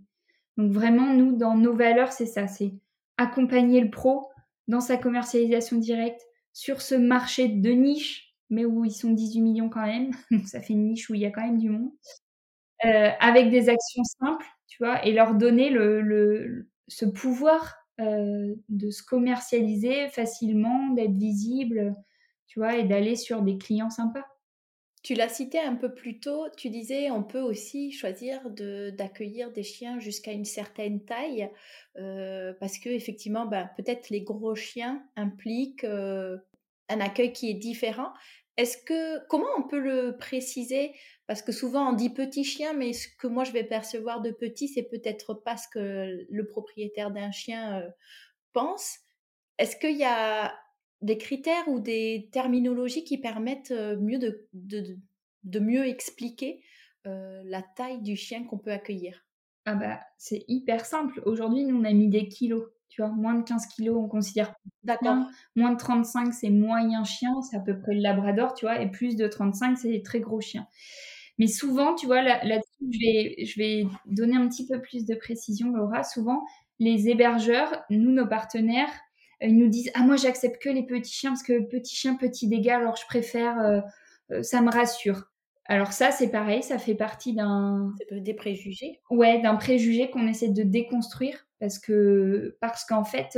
Donc 0.57 0.71
vraiment, 0.71 1.13
nous, 1.13 1.35
dans 1.35 1.55
nos 1.55 1.73
valeurs, 1.73 2.11
c'est 2.11 2.25
ça, 2.25 2.47
c'est 2.47 2.73
accompagner 3.17 3.81
le 3.81 3.89
pro 3.89 4.29
dans 4.67 4.81
sa 4.81 4.97
commercialisation 4.97 5.77
directe 5.77 6.21
sur 6.53 6.81
ce 6.81 6.95
marché 6.95 7.47
de 7.47 7.71
niche, 7.71 8.35
mais 8.49 8.65
où 8.65 8.85
ils 8.85 8.91
sont 8.91 9.11
18 9.11 9.41
millions 9.41 9.69
quand 9.69 9.85
même. 9.85 10.11
ça 10.45 10.61
fait 10.61 10.73
une 10.73 10.87
niche 10.87 11.09
où 11.09 11.13
il 11.13 11.21
y 11.21 11.25
a 11.25 11.31
quand 11.31 11.45
même 11.45 11.57
du 11.57 11.69
monde. 11.69 11.91
Euh, 12.85 13.09
avec 13.19 13.49
des 13.49 13.69
actions 13.69 14.03
simples, 14.03 14.45
tu 14.67 14.83
vois, 14.83 15.03
et 15.05 15.11
leur 15.11 15.33
donner 15.33 15.71
le, 15.71 16.69
ce 16.87 17.05
pouvoir 17.05 17.75
euh, 17.99 18.53
de 18.69 18.91
se 18.91 19.01
commercialiser 19.01 20.07
facilement, 20.09 20.89
d'être 20.89 21.15
visible, 21.15 21.93
tu 22.45 22.59
vois, 22.59 22.75
et 22.77 22.83
d'aller 22.83 23.15
sur 23.15 23.41
des 23.41 23.57
clients 23.57 23.89
sympas. 23.89 24.25
Tu 25.01 25.15
l'as 25.15 25.29
cité 25.29 25.59
un 25.59 25.75
peu 25.75 25.93
plus 25.93 26.19
tôt, 26.19 26.47
tu 26.57 26.69
disais 26.69 27.09
on 27.09 27.23
peut 27.23 27.41
aussi 27.41 27.91
choisir 27.91 28.49
d'accueillir 28.49 29.51
des 29.51 29.63
chiens 29.63 29.99
jusqu'à 29.99 30.31
une 30.31 30.45
certaine 30.45 31.03
taille 31.05 31.49
euh, 31.97 32.53
parce 32.59 32.79
que 32.79 32.89
effectivement 32.89 33.45
ben, 33.45 33.69
peut-être 33.77 34.09
les 34.09 34.21
gros 34.21 34.55
chiens 34.55 35.03
impliquent 35.15 35.85
un 35.85 36.99
accueil 36.99 37.33
qui 37.33 37.51
est 37.51 37.55
différent. 37.55 38.13
Est-ce 38.57 38.77
que 38.77 39.25
comment 39.27 39.49
on 39.57 39.63
peut 39.63 39.79
le 39.79 40.17
préciser? 40.17 40.93
Parce 41.27 41.41
que 41.41 41.51
souvent 41.51 41.89
on 41.89 41.93
dit 41.93 42.09
petit 42.09 42.43
chien 42.43 42.73
mais 42.73 42.93
ce 42.93 43.07
que 43.19 43.27
moi 43.27 43.43
je 43.43 43.51
vais 43.51 43.63
percevoir 43.63 44.21
de 44.21 44.31
petit 44.31 44.67
c'est 44.67 44.83
peut-être 44.83 45.33
pas 45.33 45.57
ce 45.57 45.67
que 45.67 46.25
le 46.29 46.47
propriétaire 46.47 47.11
d'un 47.11 47.31
chien 47.31 47.81
euh, 47.81 47.89
pense. 48.53 48.99
Est-ce 49.57 49.75
qu'il 49.75 49.97
y 49.97 50.05
a 50.05 50.57
des 51.01 51.17
critères 51.17 51.67
ou 51.67 51.79
des 51.79 52.29
terminologies 52.31 53.03
qui 53.03 53.17
permettent 53.17 53.71
mieux 53.71 54.17
de, 54.19 54.47
de, 54.53 55.59
mieux 55.59 55.85
expliquer 55.85 56.63
la 57.03 57.61
taille 57.61 58.01
du 58.01 58.15
chien 58.15 58.43
qu'on 58.45 58.57
peut 58.57 58.71
accueillir? 58.71 59.25
Ah 59.65 59.75
bah 59.75 59.99
c'est 60.17 60.43
hyper 60.47 60.85
simple. 60.85 61.21
Aujourd'hui, 61.25 61.63
nous 61.63 61.77
on 61.77 61.83
a 61.83 61.93
mis 61.93 62.09
des 62.09 62.27
kilos. 62.27 62.69
Tu 62.89 63.01
vois, 63.01 63.11
moins 63.11 63.33
de 63.33 63.43
15 63.43 63.67
kilos, 63.67 63.97
on 63.97 64.07
considère 64.07 64.53
D'accord. 64.83 65.17
Moins 65.55 65.71
de 65.71 65.77
35, 65.77 66.33
c'est 66.33 66.49
moyen 66.49 67.03
chien, 67.03 67.41
c'est 67.41 67.57
à 67.57 67.59
peu 67.59 67.77
près 67.77 67.93
le 67.93 68.01
labrador, 68.01 68.53
tu 68.53 68.65
vois, 68.65 68.81
et 68.81 68.89
plus 68.89 69.15
de 69.15 69.27
35, 69.27 69.77
c'est 69.77 69.89
des 69.89 70.01
très 70.01 70.19
gros 70.19 70.39
chiens. 70.39 70.67
Mais 71.37 71.47
souvent, 71.47 71.95
tu 71.95 72.05
vois, 72.05 72.21
là-dessus, 72.21 72.85
je, 72.91 72.99
vais, 72.99 73.45
je 73.45 73.59
vais 73.59 73.87
donner 74.05 74.37
un 74.37 74.47
petit 74.47 74.65
peu 74.65 74.81
plus 74.81 75.05
de 75.05 75.15
précision, 75.15 75.71
Laura. 75.71 76.03
Souvent, 76.03 76.45
les 76.79 77.09
hébergeurs, 77.09 77.83
nous, 77.89 78.11
nos 78.11 78.27
partenaires, 78.27 78.91
euh, 79.43 79.47
ils 79.47 79.57
nous 79.57 79.67
disent 79.67 79.91
ah 79.93 80.03
moi 80.03 80.15
j'accepte 80.15 80.61
que 80.61 80.69
les 80.69 80.83
petits 80.83 81.13
chiens 81.13 81.31
parce 81.31 81.43
que 81.43 81.59
petits 81.67 81.95
chiens 81.95 82.15
petits 82.15 82.47
dégâts 82.47 82.69
alors 82.69 82.95
je 82.95 83.05
préfère 83.05 83.59
euh, 83.59 83.81
euh, 84.31 84.43
ça 84.43 84.61
me 84.61 84.71
rassure 84.71 85.31
alors 85.65 85.91
ça 85.93 86.11
c'est 86.11 86.29
pareil 86.29 86.63
ça 86.63 86.77
fait 86.77 86.95
partie 86.95 87.33
d'un 87.33 87.93
des 88.11 88.33
préjugés 88.33 89.01
ouais 89.09 89.41
d'un 89.41 89.55
préjugé 89.55 90.09
qu'on 90.09 90.27
essaie 90.27 90.49
de 90.49 90.63
déconstruire 90.63 91.44
parce 91.59 91.79
que 91.79 92.57
parce 92.61 92.85
qu'en 92.85 93.03
fait 93.03 93.37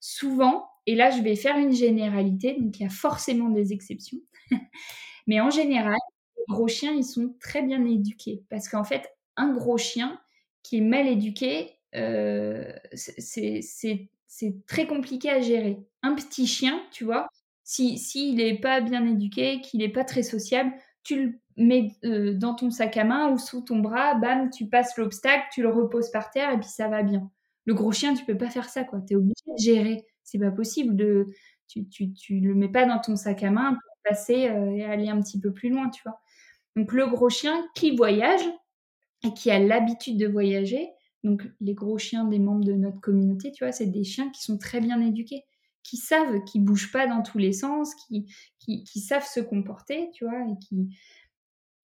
souvent 0.00 0.68
et 0.86 0.94
là 0.94 1.10
je 1.10 1.22
vais 1.22 1.36
faire 1.36 1.56
une 1.58 1.72
généralité 1.72 2.56
donc 2.60 2.78
il 2.78 2.82
y 2.84 2.86
a 2.86 2.90
forcément 2.90 3.48
des 3.48 3.72
exceptions 3.72 4.18
mais 5.26 5.40
en 5.40 5.50
général 5.50 5.96
les 6.36 6.44
gros 6.48 6.68
chiens 6.68 6.92
ils 6.92 7.04
sont 7.04 7.34
très 7.40 7.62
bien 7.62 7.84
éduqués 7.84 8.44
parce 8.50 8.68
qu'en 8.68 8.84
fait 8.84 9.08
un 9.36 9.52
gros 9.52 9.78
chien 9.78 10.20
qui 10.62 10.78
est 10.78 10.82
mal 10.82 11.06
éduqué 11.06 11.78
c'est 12.94 14.08
c'est 14.26 14.66
très 14.66 14.86
compliqué 14.86 15.30
à 15.30 15.40
gérer. 15.40 15.78
Un 16.02 16.14
petit 16.14 16.46
chien, 16.46 16.82
tu 16.92 17.04
vois, 17.04 17.28
s'il 17.64 17.98
si, 17.98 18.34
n'est 18.34 18.58
pas 18.58 18.80
bien 18.80 19.06
éduqué, 19.06 19.60
qu'il 19.60 19.80
n'est 19.80 19.88
pas 19.88 20.04
très 20.04 20.22
sociable, 20.22 20.72
tu 21.04 21.22
le 21.24 21.32
mets 21.56 21.92
euh, 22.04 22.34
dans 22.34 22.54
ton 22.54 22.70
sac 22.70 22.96
à 22.96 23.04
main 23.04 23.30
ou 23.30 23.38
sous 23.38 23.62
ton 23.62 23.78
bras, 23.78 24.14
bam, 24.14 24.50
tu 24.50 24.66
passes 24.68 24.96
l'obstacle, 24.98 25.46
tu 25.52 25.62
le 25.62 25.70
reposes 25.70 26.10
par 26.10 26.30
terre 26.30 26.52
et 26.52 26.58
puis 26.58 26.68
ça 26.68 26.88
va 26.88 27.02
bien. 27.02 27.30
Le 27.66 27.74
gros 27.74 27.92
chien, 27.92 28.14
tu 28.14 28.24
peux 28.24 28.38
pas 28.38 28.50
faire 28.50 28.68
ça, 28.68 28.84
quoi. 28.84 29.00
Tu 29.06 29.14
es 29.14 29.16
obligé 29.16 29.34
de 29.46 29.58
gérer. 29.58 30.06
C'est 30.22 30.38
pas 30.38 30.50
possible 30.50 30.96
de. 30.96 31.26
Tu, 31.68 31.88
tu, 31.88 32.12
tu, 32.12 32.40
le 32.40 32.54
mets 32.54 32.68
pas 32.68 32.86
dans 32.86 33.00
ton 33.00 33.16
sac 33.16 33.42
à 33.42 33.50
main 33.50 33.72
pour 33.72 33.96
passer 34.08 34.48
euh, 34.48 34.76
et 34.76 34.84
aller 34.84 35.08
un 35.08 35.20
petit 35.20 35.40
peu 35.40 35.52
plus 35.52 35.68
loin, 35.68 35.90
tu 35.90 36.00
vois. 36.04 36.20
Donc 36.76 36.92
le 36.92 37.06
gros 37.06 37.28
chien 37.28 37.66
qui 37.74 37.96
voyage 37.96 38.42
et 39.24 39.32
qui 39.34 39.50
a 39.50 39.58
l'habitude 39.58 40.18
de 40.18 40.28
voyager, 40.28 40.90
donc 41.24 41.42
les 41.60 41.74
gros 41.74 41.98
chiens 41.98 42.24
des 42.24 42.38
membres 42.38 42.64
de 42.64 42.72
notre 42.72 43.00
communauté, 43.00 43.50
tu 43.50 43.64
vois, 43.64 43.72
c'est 43.72 43.86
des 43.86 44.04
chiens 44.04 44.30
qui 44.30 44.42
sont 44.42 44.58
très 44.58 44.80
bien 44.80 45.00
éduqués, 45.00 45.42
qui 45.82 45.96
savent, 45.96 46.44
qui 46.44 46.60
bougent 46.60 46.92
pas 46.92 47.06
dans 47.06 47.22
tous 47.22 47.38
les 47.38 47.52
sens, 47.52 47.94
qui, 47.94 48.26
qui, 48.58 49.00
savent 49.00 49.26
se 49.26 49.40
comporter, 49.40 50.10
tu 50.12 50.24
vois, 50.24 50.40
et 50.42 50.58
qui, 50.60 50.96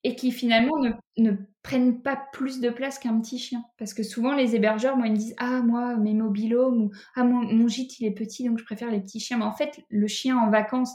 et 0.04 0.16
qui 0.16 0.32
finalement 0.32 0.78
ne, 1.16 1.32
prennent 1.62 2.02
pas 2.02 2.20
plus 2.32 2.60
de 2.60 2.70
place 2.70 2.98
qu'un 2.98 3.20
petit 3.20 3.38
chien. 3.38 3.64
Parce 3.78 3.94
que 3.94 4.02
souvent 4.02 4.34
les 4.34 4.56
hébergeurs, 4.56 4.96
moi, 4.96 5.06
ils 5.06 5.14
disent 5.14 5.34
Ah, 5.38 5.62
moi, 5.62 5.96
mes 5.96 6.14
mobilhomes, 6.14 6.82
ou 6.82 6.90
Ah, 7.14 7.24
mon 7.24 7.68
gîte, 7.68 8.00
il 8.00 8.06
est 8.06 8.12
petit, 8.12 8.48
donc 8.48 8.58
je 8.58 8.64
préfère 8.64 8.90
les 8.90 9.00
petits 9.00 9.20
chiens. 9.20 9.38
Mais 9.38 9.44
en 9.44 9.52
fait, 9.52 9.84
le 9.88 10.06
chien 10.08 10.36
en 10.36 10.50
vacances, 10.50 10.92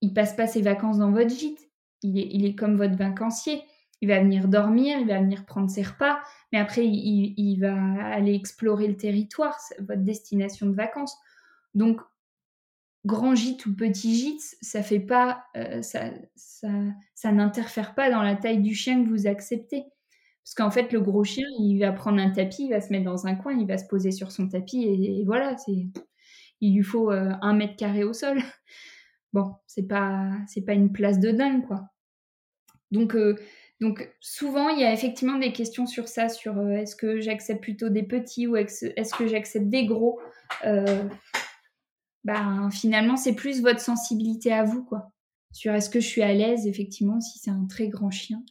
il 0.00 0.14
passe 0.14 0.34
pas 0.34 0.46
ses 0.46 0.62
vacances 0.62 0.98
dans 0.98 1.12
votre 1.12 1.30
gîte. 1.30 1.60
Il 2.02 2.18
est, 2.18 2.28
il 2.30 2.46
est 2.46 2.54
comme 2.54 2.76
votre 2.76 2.96
vacancier. 2.96 3.62
Il 4.00 4.08
va 4.08 4.20
venir 4.20 4.46
dormir, 4.46 4.98
il 5.00 5.08
va 5.08 5.18
venir 5.18 5.44
prendre 5.44 5.68
ses 5.68 5.82
repas, 5.82 6.20
mais 6.52 6.58
après, 6.58 6.86
il, 6.86 7.56
va 7.58 7.74
aller 8.14 8.32
explorer 8.34 8.86
le 8.86 8.96
territoire, 8.96 9.58
votre 9.80 10.02
destination 10.02 10.66
de 10.66 10.74
vacances. 10.74 11.16
Donc, 11.74 12.00
grand 13.04 13.34
gîte 13.34 13.66
ou 13.66 13.74
petit 13.74 14.14
gîte, 14.14 14.56
ça 14.60 14.82
fait 14.82 15.00
pas, 15.00 15.44
euh, 15.56 15.82
ça, 15.82 16.10
ça, 16.36 17.32
n'interfère 17.32 17.94
pas 17.94 18.10
dans 18.10 18.22
la 18.22 18.36
taille 18.36 18.60
du 18.60 18.74
chien 18.74 19.04
que 19.04 19.08
vous 19.08 19.26
acceptez. 19.26 19.84
Parce 20.44 20.54
qu'en 20.54 20.70
fait, 20.70 20.92
le 20.92 21.00
gros 21.00 21.24
chien, 21.24 21.46
il 21.58 21.78
va 21.78 21.92
prendre 21.92 22.20
un 22.20 22.30
tapis, 22.30 22.64
il 22.64 22.70
va 22.70 22.80
se 22.80 22.90
mettre 22.90 23.04
dans 23.04 23.26
un 23.26 23.34
coin, 23.34 23.52
il 23.58 23.66
va 23.66 23.76
se 23.76 23.86
poser 23.86 24.12
sur 24.12 24.32
son 24.32 24.48
tapis 24.48 24.84
et, 24.84 25.24
voilà. 25.26 25.56
C'est 25.58 25.86
il 26.60 26.74
lui 26.74 26.82
faut 26.82 27.10
un 27.10 27.54
mètre 27.54 27.76
carré 27.76 28.04
au 28.04 28.12
sol. 28.12 28.38
Bon, 29.34 29.52
c'est 29.66 29.86
pas, 29.86 30.30
pas 30.66 30.72
une 30.72 30.90
place 30.90 31.20
de 31.20 31.30
dingue, 31.30 31.66
quoi. 31.66 31.90
Donc, 32.90 33.14
donc 33.78 34.10
souvent, 34.20 34.70
il 34.70 34.80
y 34.80 34.84
a 34.84 34.92
effectivement 34.94 35.38
des 35.38 35.52
questions 35.52 35.86
sur 35.86 36.08
ça, 36.08 36.30
sur 36.30 36.58
est-ce 36.70 36.96
que 36.96 37.20
j'accepte 37.20 37.62
plutôt 37.62 37.90
des 37.90 38.04
petits 38.04 38.46
ou 38.46 38.56
est-ce 38.56 39.14
que 39.14 39.28
j'accepte 39.28 39.68
des 39.68 39.84
gros. 39.84 40.18
Ben, 42.28 42.68
finalement, 42.70 43.16
c'est 43.16 43.34
plus 43.34 43.62
votre 43.62 43.80
sensibilité 43.80 44.52
à 44.52 44.62
vous, 44.62 44.84
quoi. 44.84 45.10
Sur 45.50 45.72
est-ce 45.72 45.88
que 45.88 45.98
je 45.98 46.06
suis 46.06 46.20
à 46.20 46.34
l'aise, 46.34 46.66
effectivement, 46.66 47.22
si 47.22 47.38
c'est 47.38 47.50
un 47.50 47.64
très 47.64 47.88
grand 47.88 48.10
chien. 48.10 48.44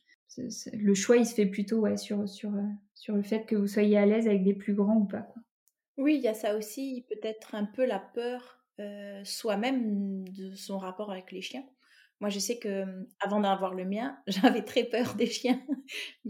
le 0.74 0.96
choix, 0.96 1.18
il 1.18 1.28
se 1.28 1.36
fait 1.36 1.46
plutôt 1.46 1.86
sur, 1.96 2.28
sur, 2.28 2.52
sur 2.96 3.16
le 3.16 3.22
fait 3.22 3.46
que 3.46 3.56
vous 3.56 3.68
soyez 3.68 3.96
à 3.96 4.08
l'aise 4.08 4.26
avec 4.26 4.44
des 4.44 4.56
plus 4.56 4.74
grands 4.74 4.98
ou 4.98 5.06
pas. 5.06 5.22
Quoi. 5.22 5.44
Oui, 5.98 6.16
il 6.16 6.22
y 6.24 6.28
a 6.28 6.34
ça 6.34 6.58
aussi, 6.58 7.06
peut-être 7.08 7.54
un 7.54 7.66
peu 7.66 7.86
la 7.86 8.00
peur 8.00 8.66
soi-même 9.24 10.28
de 10.30 10.56
son 10.56 10.80
rapport 10.80 11.12
avec 11.12 11.32
les 11.32 11.42
chiens. 11.42 11.64
Moi, 12.20 12.32
je 12.32 12.40
sais 12.40 12.58
que 12.58 12.84
avant 13.20 13.42
d'avoir 13.42 13.76
le 13.76 13.86
mien, 13.86 14.18
j'avais 14.28 14.64
très 14.64 14.86
peur 14.86 15.14
des 15.14 15.28
chiens. 15.28 15.62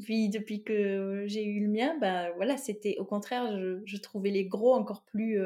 Puis 0.03 0.27
depuis 0.27 0.65
que 0.65 1.23
j'ai 1.27 1.45
eu 1.45 1.65
le 1.65 1.71
mien, 1.71 1.97
ben 2.01 2.29
voilà, 2.35 2.57
c'était 2.57 2.97
au 2.99 3.05
contraire, 3.05 3.57
je, 3.85 3.97
trouvais 3.97 4.31
les 4.31 4.45
gros 4.47 4.73
encore 4.73 5.05
plus 5.05 5.39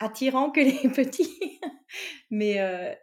attirants 0.00 0.50
que 0.50 0.60
les 0.60 0.88
petits. 0.94 1.60
Mais 2.30 2.58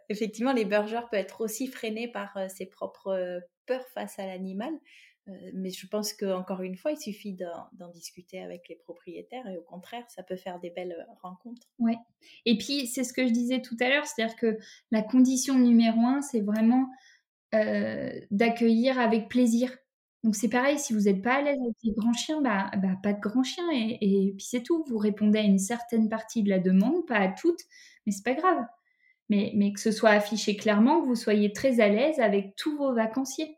effectivement, 0.08 0.52
les 0.52 0.64
burgers 0.64 1.02
peuvent 1.10 1.20
être 1.20 1.42
aussi 1.42 1.66
freinés 1.66 2.08
par 2.08 2.38
ses 2.50 2.66
propres 2.66 3.40
peurs 3.66 3.86
face 3.88 4.18
à 4.18 4.26
l'animal. 4.26 4.72
mais 5.52 5.70
je 5.70 5.86
pense 5.86 6.14
qu'encore 6.14 6.62
une 6.62 6.76
fois, 6.76 6.92
il 6.92 6.98
suffit 6.98 7.34
d'en 7.34 7.88
discuter 7.88 8.40
avec 8.40 8.66
les 8.68 8.76
propriétaires 8.76 9.46
et 9.46 9.58
au 9.58 9.62
contraire, 9.62 10.04
ça 10.08 10.22
peut 10.22 10.36
faire 10.36 10.58
des 10.58 10.70
belles 10.70 11.06
rencontres. 11.22 11.68
Oui. 11.78 11.94
Et 12.46 12.56
puis, 12.56 12.86
c'est 12.86 13.04
ce 13.04 13.12
que 13.12 13.26
je 13.26 13.32
disais 13.32 13.60
tout 13.60 13.76
à 13.80 13.90
l'heure, 13.90 14.06
c'est-à-dire 14.06 14.36
que 14.36 14.58
la 14.90 15.02
condition 15.02 15.58
numéro 15.58 16.00
un, 16.00 16.22
c'est 16.22 16.40
vraiment 16.40 16.88
d'accueillir 17.52 18.98
avec 18.98 19.28
plaisir. 19.28 19.76
Donc 20.24 20.34
c'est 20.36 20.48
pareil, 20.48 20.78
si 20.78 20.92
vous 20.92 21.02
n'êtes 21.02 21.22
pas 21.22 21.36
à 21.36 21.42
l'aise 21.42 21.58
avec 21.60 21.76
les 21.84 21.92
grands 21.92 22.12
chiens, 22.12 22.40
bah, 22.40 22.70
bah 22.82 22.96
pas 23.02 23.12
de 23.12 23.20
grands 23.20 23.44
chiens 23.44 23.68
et, 23.72 24.34
puis 24.36 24.46
c'est 24.46 24.62
tout. 24.62 24.84
Vous 24.88 24.98
répondez 24.98 25.38
à 25.38 25.42
une 25.42 25.58
certaine 25.58 26.08
partie 26.08 26.42
de 26.42 26.50
la 26.50 26.58
demande, 26.58 27.06
pas 27.06 27.18
à 27.18 27.28
toutes, 27.28 27.60
mais 28.04 28.12
c'est 28.12 28.24
pas 28.24 28.34
grave 28.34 28.66
mais, 29.28 29.72
que 29.72 29.80
ce 29.80 29.90
soit 29.90 30.10
affiché 30.10 30.56
clairement, 30.56 31.02
que 31.02 31.06
vous 31.06 31.14
soyez 31.14 31.52
très 31.52 31.80
à 31.80 31.88
l'aise 31.88 32.18
avec 32.20 32.56
tous 32.56 32.76
vos 32.76 32.94
vacanciers. 32.94 33.56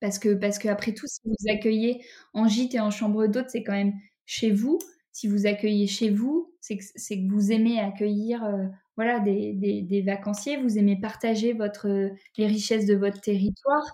Parce 0.00 0.18
que, 0.18 0.34
parce 0.34 0.58
tout, 0.58 1.06
si 1.06 1.20
vous 1.24 1.50
accueillez 1.50 2.04
en 2.34 2.46
gîte 2.46 2.74
et 2.74 2.80
en 2.80 2.90
chambre 2.90 3.26
d'hôte, 3.26 3.46
c'est 3.48 3.62
quand 3.62 3.72
même 3.72 3.94
chez 4.26 4.52
vous. 4.52 4.78
Si 5.12 5.26
vous 5.26 5.46
accueillez 5.46 5.86
chez 5.86 6.10
vous, 6.10 6.52
c'est 6.60 6.76
que, 6.76 7.28
vous 7.28 7.50
aimez 7.50 7.80
accueillir 7.80 8.44
euh, 8.44 8.66
voilà, 8.96 9.20
des, 9.20 10.02
vacanciers, 10.06 10.58
vous 10.58 10.78
aimez 10.78 11.00
partager 11.00 11.54
votre, 11.54 11.88
les 12.36 12.46
richesses 12.46 12.86
de 12.86 12.94
votre 12.94 13.20
territoire. 13.20 13.84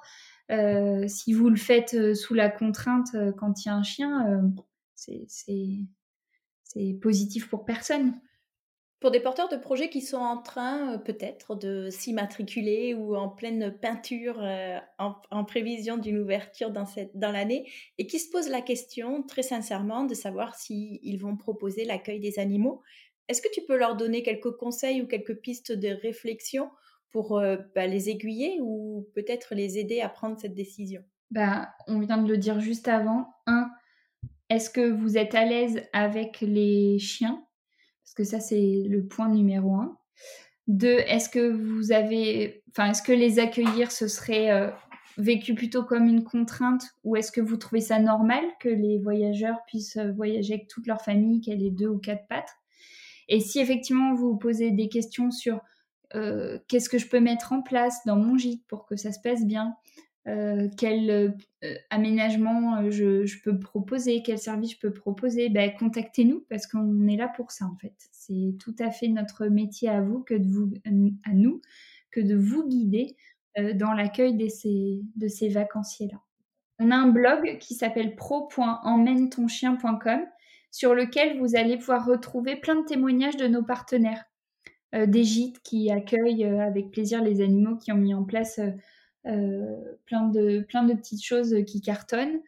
Euh, 0.53 1.09
si 1.09 1.33
vous 1.33 1.49
le 1.49 1.57
faites 1.57 1.95
euh, 1.95 2.15
sous 2.15 2.35
la 2.35 2.51
contrainte 2.51 3.17
quand 3.39 3.65
il 3.65 3.69
y 3.69 3.71
a 3.71 3.75
un 3.75 3.83
chien, 3.83 4.43
c'est 4.95 5.79
positif 7.01 7.49
pour 7.49 7.65
personne. 7.65 8.15
Pour 9.03 9.11
des 9.11 9.19
porteurs 9.19 9.49
de 9.49 9.57
projets 9.57 9.91
qui 9.91 10.01
sont 10.01 10.19
en 10.19 10.41
train 10.41 10.95
euh, 10.95 10.97
peut-être 10.97 11.57
de 11.57 11.91
s'immatriculer 11.91 12.95
ou 12.95 13.17
en 13.17 13.29
pleine 13.29 13.77
peinture 13.77 14.41
euh, 14.41 14.79
en, 14.99 15.45
prévision 15.45 15.97
d'une 15.97 16.19
ouverture 16.19 16.71
dans, 16.71 16.87
l'année 17.33 17.69
et 17.99 18.07
qui 18.07 18.21
se 18.21 18.31
posent 18.31 18.49
la 18.49 18.63
question 18.63 19.25
très 19.25 19.43
sincèrement 19.43 20.05
de 20.05 20.15
savoir 20.15 20.55
s'ils 20.55 21.19
vont 21.19 21.37
proposer 21.37 21.85
l'accueil 21.85 22.21
des 22.21 22.39
animaux, 22.39 22.81
est-ce 23.27 23.43
que 23.43 23.53
tu 23.53 23.63
peux 23.63 23.77
leur 23.77 23.97
donner 23.97 24.23
quelques 24.23 24.53
conseils 24.53 25.03
ou 25.03 25.09
quelques 25.09 25.35
pistes 25.35 25.73
de 25.73 25.89
réflexion 25.89 26.71
pour 27.13 27.39
euh, 27.39 27.57
bah, 27.75 27.87
les 27.87 28.09
aiguiller 28.11 28.59
ou 28.61 29.07
peut-être 29.15 29.55
les 29.55 29.79
aider 29.79 30.01
à 30.01 30.09
prendre 30.09 30.39
cette 30.39 30.55
décision? 30.55 31.03
Bah, 31.31 31.71
On 31.87 32.01
vient 32.01 32.19
de 32.19 32.29
le 32.29 32.39
dire 32.39 32.61
juste 32.61 32.89
avant. 32.89 33.29
Un, 33.47 33.71
est-ce 34.49 34.71
que 34.71 34.91
vous 34.91 35.17
êtes 35.17 35.35
à 35.35 35.45
l'aise 35.45 35.83
avec 35.93 36.41
les 36.41 36.99
chiens? 36.99 37.45
Parce 38.03 38.15
que 38.15 38.25
ça, 38.25 38.41
c'est 38.41 38.83
le 38.87 39.07
point 39.07 39.29
numéro 39.29 39.75
un. 39.77 39.97
Deux, 40.67 40.99
est-ce 41.07 41.29
que 41.29 41.51
vous 41.51 41.93
avez, 41.93 42.63
est-ce 42.79 43.03
que 43.03 43.13
les 43.13 43.39
accueillir, 43.39 43.91
ce 43.91 44.09
serait 44.09 44.51
euh, 44.51 44.71
vécu 45.19 45.55
plutôt 45.55 45.83
comme 45.83 46.07
une 46.07 46.25
contrainte 46.25 46.85
ou 47.05 47.17
est-ce 47.17 47.33
que 47.33 47.41
vous 47.41 47.57
trouvez 47.57 47.81
ça 47.81 47.99
normal 47.99 48.45
que 48.61 48.69
les 48.69 48.99
voyageurs 48.99 49.59
puissent 49.67 49.97
euh, 49.97 50.13
voyager 50.13 50.55
avec 50.55 50.69
toute 50.69 50.87
leur 50.87 51.03
famille, 51.03 51.41
qu'elle 51.41 51.63
ait 51.63 51.71
deux 51.71 51.89
ou 51.89 51.99
quatre 51.99 52.27
pattes? 52.29 52.55
Et 53.29 53.41
si 53.41 53.61
effectivement 53.61 54.15
vous 54.15 54.37
posez 54.37 54.71
des 54.71 54.89
questions 54.89 55.31
sur 55.31 55.61
euh, 56.15 56.59
qu'est-ce 56.69 56.89
que 56.89 56.99
je 56.99 57.09
peux 57.09 57.19
mettre 57.21 57.53
en 57.53 57.63
place 57.63 58.05
dans 58.07 58.17
mon 58.17 58.37
gîte 58.37 58.65
pour 58.67 58.87
que 58.87 58.97
ça 58.97 59.13
se 59.13 59.21
passe 59.21 59.45
bien 59.45 59.77
euh, 60.29 60.69
quel 60.79 61.11
euh, 61.11 61.31
aménagement 61.91 62.89
je, 62.91 63.43
peux 63.43 63.59
proposer, 63.59 64.23
quel 64.23 64.39
service 64.39 64.71
je 64.73 64.79
peux 64.79 64.93
proposer, 64.93 65.49
ben, 65.49 65.73
contactez-nous 65.77 66.47
parce 66.49 66.69
qu'on 66.69 67.09
est 67.09 67.17
là 67.17 67.29
pour 67.29 67.51
ça 67.51 67.67
en 67.67 67.75
fait. 67.77 67.95
C'est 68.13 68.55
tout 68.61 68.77
à 68.79 68.91
fait 68.91 69.09
notre 69.09 69.47
métier 69.47 69.89
à 69.89 70.01
vous 70.01 70.21
que 70.21 70.35
de 70.35 70.49
vous, 70.49 70.73
à 70.85 70.91
nous, 71.33 71.61
que 72.11 72.21
de 72.21 72.37
vous 72.37 72.69
guider 72.69 73.17
dans 73.75 73.93
l'accueil 73.93 74.35
de 74.35 74.49
ces, 74.49 75.03
de 75.17 75.29
ces 75.29 75.49
vacanciers-là. 75.49 76.21
On 76.79 76.91
a 76.91 76.97
un 76.97 77.09
blog 77.09 77.59
qui 77.59 77.75
s'appelle 77.75 78.17
pro.emmène-ton-chien.com 78.17 80.21
sur 80.73 80.95
lequel 80.95 81.39
vous 81.39 81.55
allez 81.55 81.77
pouvoir 81.77 82.07
retrouver 82.07 82.57
plein 82.57 82.77
de 82.77 82.85
témoignages 82.85 83.37
de 83.37 83.47
nos 83.47 83.63
partenaires, 83.63 84.25
des 84.93 85.25
gîtes 85.25 85.61
qui 85.63 85.91
accueillent 85.91 86.45
avec 86.45 86.91
plaisir 86.91 87.23
les 87.23 87.41
animaux 87.41 87.77
qui 87.77 87.93
ont 87.93 87.97
mis 87.97 88.15
en 88.15 88.25
place 88.25 88.61
euh, 89.27 89.77
plein, 90.05 90.29
de, 90.29 90.65
plein 90.69 90.83
de 90.83 90.95
petites 90.95 91.25
choses 91.25 91.55
qui 91.65 91.81
cartonnent. 91.81 92.41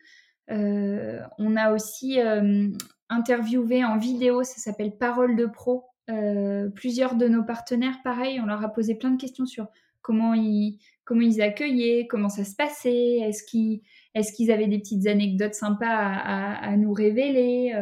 Euh, 0.51 1.21
on 1.39 1.55
a 1.55 1.73
aussi 1.73 2.21
euh, 2.21 2.69
interviewé 3.09 3.85
en 3.85 3.97
vidéo, 3.97 4.43
ça 4.43 4.57
s'appelle 4.57 4.97
Parole 4.99 5.37
de 5.37 5.47
pro, 5.47 5.85
plusieurs 6.75 7.15
de 7.15 7.29
nos 7.29 7.45
partenaires, 7.45 7.97
pareil, 8.03 8.41
on 8.41 8.47
leur 8.47 8.63
a 8.63 8.69
posé 8.71 8.95
plein 8.95 9.11
de 9.11 9.21
questions 9.21 9.47
sur 9.47 9.69
comment 10.03 10.35
ils, 10.35 10.79
comment 11.05 11.23
ils 11.23 11.41
accueillaient, 11.41 12.07
comment 12.09 12.29
ça 12.29 12.45
se 12.45 12.55
passait, 12.55 13.21
est-ce 13.21 13.43
qu'ils 13.45 13.81
est 14.15 14.51
avaient 14.51 14.67
des 14.67 14.81
petites 14.81 15.07
anecdotes 15.07 15.55
sympas 15.55 15.87
à, 15.87 16.77
nous 16.77 16.93
révéler, 16.93 17.73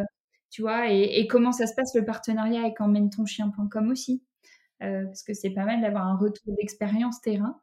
tu 0.50 0.62
vois, 0.62 0.92
et, 0.92 1.26
comment 1.26 1.50
ça 1.50 1.66
se 1.66 1.74
passe 1.74 1.96
le 1.96 2.04
partenariat 2.04 2.60
avec 2.60 2.80
emmène-ton-chien.com 2.80 3.90
aussi, 3.90 4.22
parce 4.82 5.22
que 5.22 5.34
c'est 5.34 5.50
pas 5.50 5.64
mal 5.64 5.80
d'avoir 5.80 6.06
un 6.06 6.16
retour 6.16 6.54
d'expérience 6.56 7.20
terrain. 7.20 7.56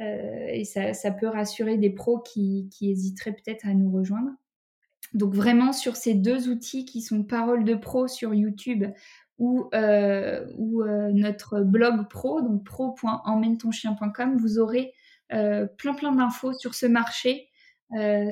Euh, 0.00 0.46
et 0.48 0.64
ça, 0.64 1.10
peut 1.10 1.28
rassurer 1.28 1.76
des 1.76 1.90
pros 1.90 2.18
qui, 2.18 2.68
hésiteraient 2.80 3.32
peut-être 3.32 3.66
à 3.66 3.74
nous 3.74 3.90
rejoindre. 3.90 4.30
Donc 5.14 5.34
vraiment 5.34 5.72
sur 5.72 5.96
ces 5.96 6.14
deux 6.14 6.48
outils 6.48 6.84
qui 6.86 7.02
sont 7.02 7.22
Parole 7.22 7.64
de 7.64 7.74
Pro 7.74 8.08
sur 8.08 8.32
YouTube 8.32 8.84
ou, 9.38 9.68
euh, 9.74 10.46
ou 10.56 10.82
euh, 10.82 11.10
notre 11.12 11.60
blog 11.60 12.08
pro, 12.08 12.40
donc 12.40 12.64
pro.emmène-ton-chien.com, 12.64 14.36
vous 14.38 14.58
aurez 14.58 14.92
plein 15.78 15.94
plein 15.94 16.12
d'infos 16.12 16.52
sur 16.52 16.74
ce 16.74 16.84
marché, 16.84 17.48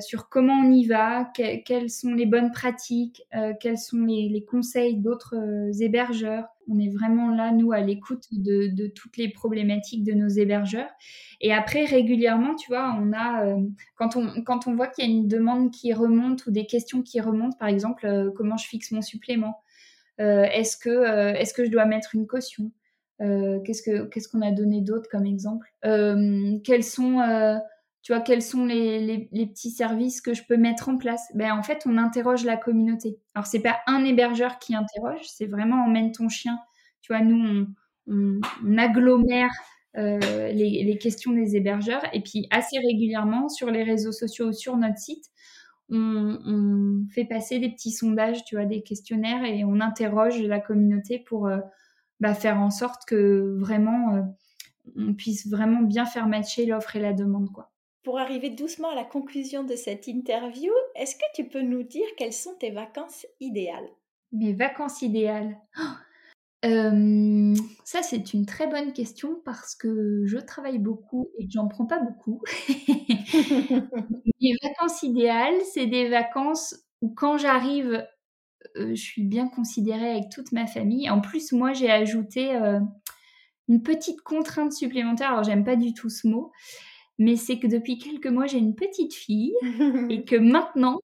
sur 0.01 0.29
comment 0.29 0.61
on 0.61 0.71
y 0.71 0.85
va, 0.85 1.25
quelles 1.33 1.89
sont 1.89 2.13
les 2.13 2.27
bonnes 2.27 2.51
pratiques, 2.51 3.23
quels 3.59 3.79
sont 3.79 4.05
les 4.05 4.45
conseils 4.47 4.97
d'autres 4.97 5.35
hébergeurs, 5.81 6.45
on 6.71 6.79
est 6.79 6.89
vraiment 6.89 7.29
là, 7.29 7.51
nous, 7.51 7.71
à 7.71 7.81
l'écoute 7.81 8.25
de, 8.31 8.87
toutes 8.87 9.17
les 9.17 9.29
problématiques 9.29 10.03
de 10.03 10.13
nos 10.13 10.27
hébergeurs. 10.27 10.89
Et 11.41 11.53
après, 11.53 11.85
régulièrement, 11.85 12.55
tu 12.55 12.69
vois, 12.69 12.95
on 12.99 13.11
a, 13.13 13.45
euh, 13.45 13.61
quand, 13.95 14.15
on, 14.15 14.41
quand 14.43 14.67
on 14.67 14.75
voit 14.75 14.87
qu'il 14.87 15.05
y 15.05 15.07
a 15.07 15.11
une 15.11 15.27
demande 15.27 15.71
qui 15.71 15.93
remonte 15.93 16.45
ou 16.45 16.51
des 16.51 16.65
questions 16.65 17.01
qui 17.01 17.19
remontent, 17.19 17.57
par 17.57 17.67
exemple, 17.67 18.05
euh, 18.05 18.31
comment 18.35 18.57
je 18.57 18.67
fixe 18.67 18.91
mon 18.91 19.01
supplément 19.01 19.61
euh, 20.19 20.43
Est-ce 20.43 20.77
que, 20.77 21.35
est 21.35 21.53
que 21.53 21.65
je 21.65 21.71
dois 21.71 21.85
mettre 21.85 22.15
une 22.15 22.27
caution 22.27 22.71
Qu'est-ce 23.19 24.27
qu'on 24.27 24.41
a 24.41 24.51
donné 24.51 24.81
d'autre 24.81 25.07
comme 25.11 25.27
exemple 25.27 25.71
Quels 25.83 26.83
sont 26.83 27.19
tu 28.03 28.13
vois, 28.13 28.21
quels 28.21 28.41
sont 28.41 28.65
les, 28.65 29.29
petits 29.31 29.69
services 29.69 30.21
que 30.21 30.33
je 30.33 30.43
peux 30.43 30.57
mettre 30.57 30.89
en 30.89 30.97
place? 30.97 31.31
Ben, 31.35 31.51
En 31.53 31.61
fait, 31.61 31.83
on 31.85 31.97
interroge 31.97 32.43
la 32.45 32.57
communauté. 32.57 33.19
Alors, 33.35 33.45
c'est 33.45 33.59
pas 33.59 33.79
un 33.85 34.03
hébergeur 34.03 34.57
qui 34.57 34.75
interroge, 34.75 35.21
c'est 35.27 35.45
vraiment 35.45 35.85
emmène 35.85 36.11
ton 36.11 36.27
chien. 36.27 36.57
Tu 37.01 37.13
vois, 37.13 37.21
nous, 37.23 37.67
on, 38.07 38.41
agglomère 38.77 39.51
euh, 39.97 40.51
les, 40.51 40.97
questions 40.97 41.31
des 41.31 41.55
hébergeurs. 41.55 42.03
Et 42.13 42.21
puis, 42.21 42.47
assez 42.49 42.79
régulièrement, 42.79 43.49
sur 43.49 43.69
les 43.69 43.83
réseaux 43.83 44.11
sociaux 44.11 44.47
ou 44.47 44.53
sur 44.53 44.77
notre 44.77 44.97
site, 44.97 45.25
on, 45.89 47.05
fait 47.11 47.25
passer 47.25 47.59
des 47.59 47.69
petits 47.69 47.91
sondages, 47.91 48.43
tu 48.45 48.55
vois, 48.55 48.65
des 48.65 48.81
questionnaires 48.81 49.43
et 49.43 49.63
on 49.65 49.79
interroge 49.79 50.41
la 50.41 50.59
communauté 50.59 51.19
pour 51.19 51.47
euh, 51.47 51.59
bah, 52.19 52.33
faire 52.33 52.59
en 52.59 52.71
sorte 52.71 53.03
que 53.05 53.57
vraiment, 53.59 54.15
euh, 54.15 54.21
on 54.95 55.13
puisse 55.13 55.47
vraiment 55.47 55.81
bien 55.81 56.05
faire 56.05 56.27
matcher 56.27 56.65
l'offre 56.65 56.95
et 56.95 57.01
la 57.01 57.13
demande, 57.13 57.51
quoi. 57.51 57.70
Pour 58.03 58.19
arriver 58.19 58.49
doucement 58.49 58.89
à 58.89 58.95
la 58.95 59.03
conclusion 59.03 59.63
de 59.63 59.75
cette 59.75 60.07
interview, 60.07 60.71
est-ce 60.95 61.15
que 61.15 61.25
tu 61.35 61.47
peux 61.47 61.61
nous 61.61 61.83
dire 61.83 62.07
quelles 62.17 62.33
sont 62.33 62.55
tes 62.59 62.71
vacances 62.71 63.27
idéales? 63.39 63.89
Mes 64.31 64.53
vacances 64.53 65.01
idéales 65.01 65.57
oh 65.77 65.93
ça, 66.63 68.03
c'est 68.03 68.33
une 68.33 68.45
très 68.45 68.67
bonne 68.67 68.93
question 68.93 69.41
parce 69.45 69.73
que 69.75 70.23
je 70.25 70.37
travaille 70.37 70.77
beaucoup 70.77 71.29
et 71.39 71.47
j'en 71.49 71.67
prends 71.67 71.87
pas 71.87 71.99
beaucoup. 71.99 72.41
Les 74.39 74.55
vacances 74.61 75.01
idéales, 75.03 75.59
c'est 75.73 75.87
des 75.87 76.07
vacances 76.09 76.75
où 77.01 77.09
quand 77.09 77.37
j'arrive, 77.37 78.05
je 78.75 78.93
suis 78.93 79.23
bien 79.23 79.47
considérée 79.47 80.11
avec 80.11 80.29
toute 80.29 80.51
ma 80.51 80.67
famille. 80.67 81.09
En 81.09 81.19
plus, 81.19 81.51
moi, 81.51 81.73
j'ai 81.73 81.89
ajouté 81.89 82.51
une 83.67 83.81
petite 83.81 84.21
contrainte 84.21 84.73
supplémentaire. 84.73 85.31
Alors, 85.31 85.43
j'aime 85.43 85.63
pas 85.63 85.75
du 85.75 85.93
tout 85.93 86.09
ce 86.09 86.27
mot, 86.27 86.51
mais 87.21 87.35
c'est 87.35 87.59
que 87.59 87.67
depuis 87.67 87.99
quelques 87.99 88.27
mois, 88.27 88.47
j'ai 88.47 88.57
une 88.57 88.73
petite 88.73 89.13
fille 89.13 89.53
et 90.09 90.23
que 90.25 90.35
maintenant, 90.35 90.99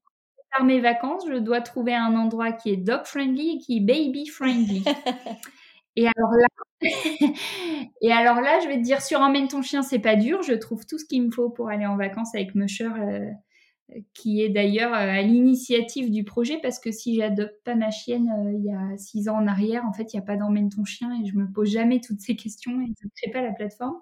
faire 0.56 0.66
mes 0.66 0.80
vacances, 0.80 1.24
je 1.30 1.38
dois 1.38 1.62
trouver 1.62 1.94
un 1.94 2.16
endroit 2.16 2.52
qui 2.52 2.72
est 2.72 2.78
dog 2.78 3.02
friendly 3.06 3.52
et 3.52 3.58
qui 3.60 3.78
est 3.78 3.82
baby 3.82 4.26
friendly. 4.26 4.84
et 5.96 6.08
alors 6.08 6.32
là, 6.32 6.48
et 8.02 8.12
alors 8.12 8.42
là, 8.42 8.60
je 8.64 8.68
vais 8.68 8.78
te 8.78 8.84
dire, 8.84 9.04
sur 9.04 9.22
emmène 9.22 9.48
ton 9.48 9.62
chien, 9.62 9.84
c'est 9.84 10.00
pas 10.00 10.16
dur. 10.16 10.42
Je 10.42 10.54
trouve 10.54 10.88
tout 10.88 10.98
ce 10.98 11.06
qu'il 11.06 11.22
me 11.22 11.32
faut 11.32 11.52
pour 11.52 11.70
aller 11.70 11.86
en 11.86 11.98
vacances 11.98 12.34
avec 12.34 12.56
Musher, 12.56 12.90
euh, 13.00 13.30
qui 14.16 14.42
est 14.42 14.50
d'ailleurs 14.50 14.94
euh, 14.94 15.20
à 15.20 15.22
l'initiative 15.22 16.10
du 16.10 16.24
projet, 16.24 16.58
parce 16.64 16.80
que 16.80 16.92
si 16.92 17.16
j'adopte 17.16 17.64
pas 17.64 17.76
ma 17.76 17.92
chienne 17.92 18.34
euh, 18.40 18.54
il 18.58 18.66
y 18.66 18.72
a 18.72 18.98
six 18.98 19.30
ans 19.30 19.38
en 19.38 19.46
arrière, 19.46 19.86
en 19.86 19.94
fait, 19.94 20.14
il 20.14 20.16
n'y 20.16 20.24
a 20.24 20.26
pas 20.26 20.36
d'emmène 20.36 20.70
ton 20.70 20.84
chien 20.84 21.12
et 21.22 21.28
je 21.28 21.36
me 21.36 21.46
pose 21.52 21.70
jamais 21.70 22.02
toutes 22.02 22.22
ces 22.22 22.36
questions 22.36 22.82
et 22.82 22.88
je 23.00 23.06
ne 23.06 23.12
crée 23.16 23.32
pas 23.32 23.44
la 23.44 23.54
plateforme 23.54 23.98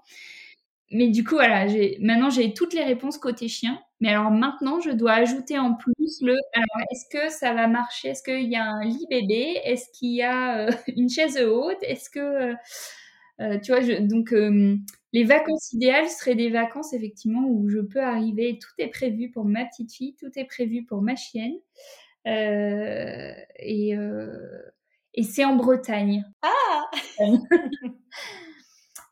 mais 0.92 1.10
du 1.10 1.24
coup, 1.24 1.36
voilà, 1.36 1.68
j'ai, 1.68 1.98
maintenant 2.02 2.30
j'ai 2.30 2.54
toutes 2.54 2.74
les 2.74 2.84
réponses 2.84 3.18
côté 3.18 3.48
chien. 3.48 3.82
Mais 4.02 4.10
alors 4.10 4.30
maintenant, 4.30 4.80
je 4.82 4.92
dois 4.92 5.14
ajouter 5.14 5.58
en 5.58 5.74
plus 5.74 6.22
le. 6.22 6.36
Alors, 6.54 6.88
est-ce 6.92 7.06
que 7.10 7.30
ça 7.32 7.54
va 7.54 7.68
marcher? 7.68 8.10
Est-ce 8.10 8.24
qu'il 8.24 8.50
y 8.50 8.56
a 8.56 8.66
un 8.66 8.84
lit 8.84 9.06
bébé? 9.10 9.60
Est-ce 9.64 9.86
qu'il 9.98 10.14
y 10.16 10.22
a 10.22 10.68
euh, 10.68 10.72
une 10.96 11.10
chaise 11.10 11.38
haute? 11.42 11.82
Est-ce 11.82 12.10
que. 12.10 12.20
Euh, 12.20 12.54
euh, 13.42 13.60
tu 13.60 13.72
vois, 13.72 13.82
je, 13.82 13.94
donc 14.02 14.34
les 15.12 15.24
vacances 15.26 15.74
idéales 15.74 16.08
seraient 16.10 16.36
des 16.36 16.50
vacances 16.50 16.94
effectivement 16.94 17.46
où 17.46 17.68
je 17.68 17.80
peux 17.80 18.02
arriver, 18.02 18.60
tout 18.62 18.72
est 18.78 18.88
prévu 18.88 19.30
pour 19.30 19.44
ma 19.44 19.66
petite 19.66 19.92
fille, 19.94 20.16
tout 20.16 20.32
est 20.38 20.46
prévu 20.46 20.86
pour 20.86 21.02
ma 21.02 21.18
chienne. 21.18 21.56
et, 22.26 23.94
et 25.16 25.24
c'est 25.24 25.44
en 25.44 25.56
Bretagne. 25.58 26.24
Ah 26.42 26.84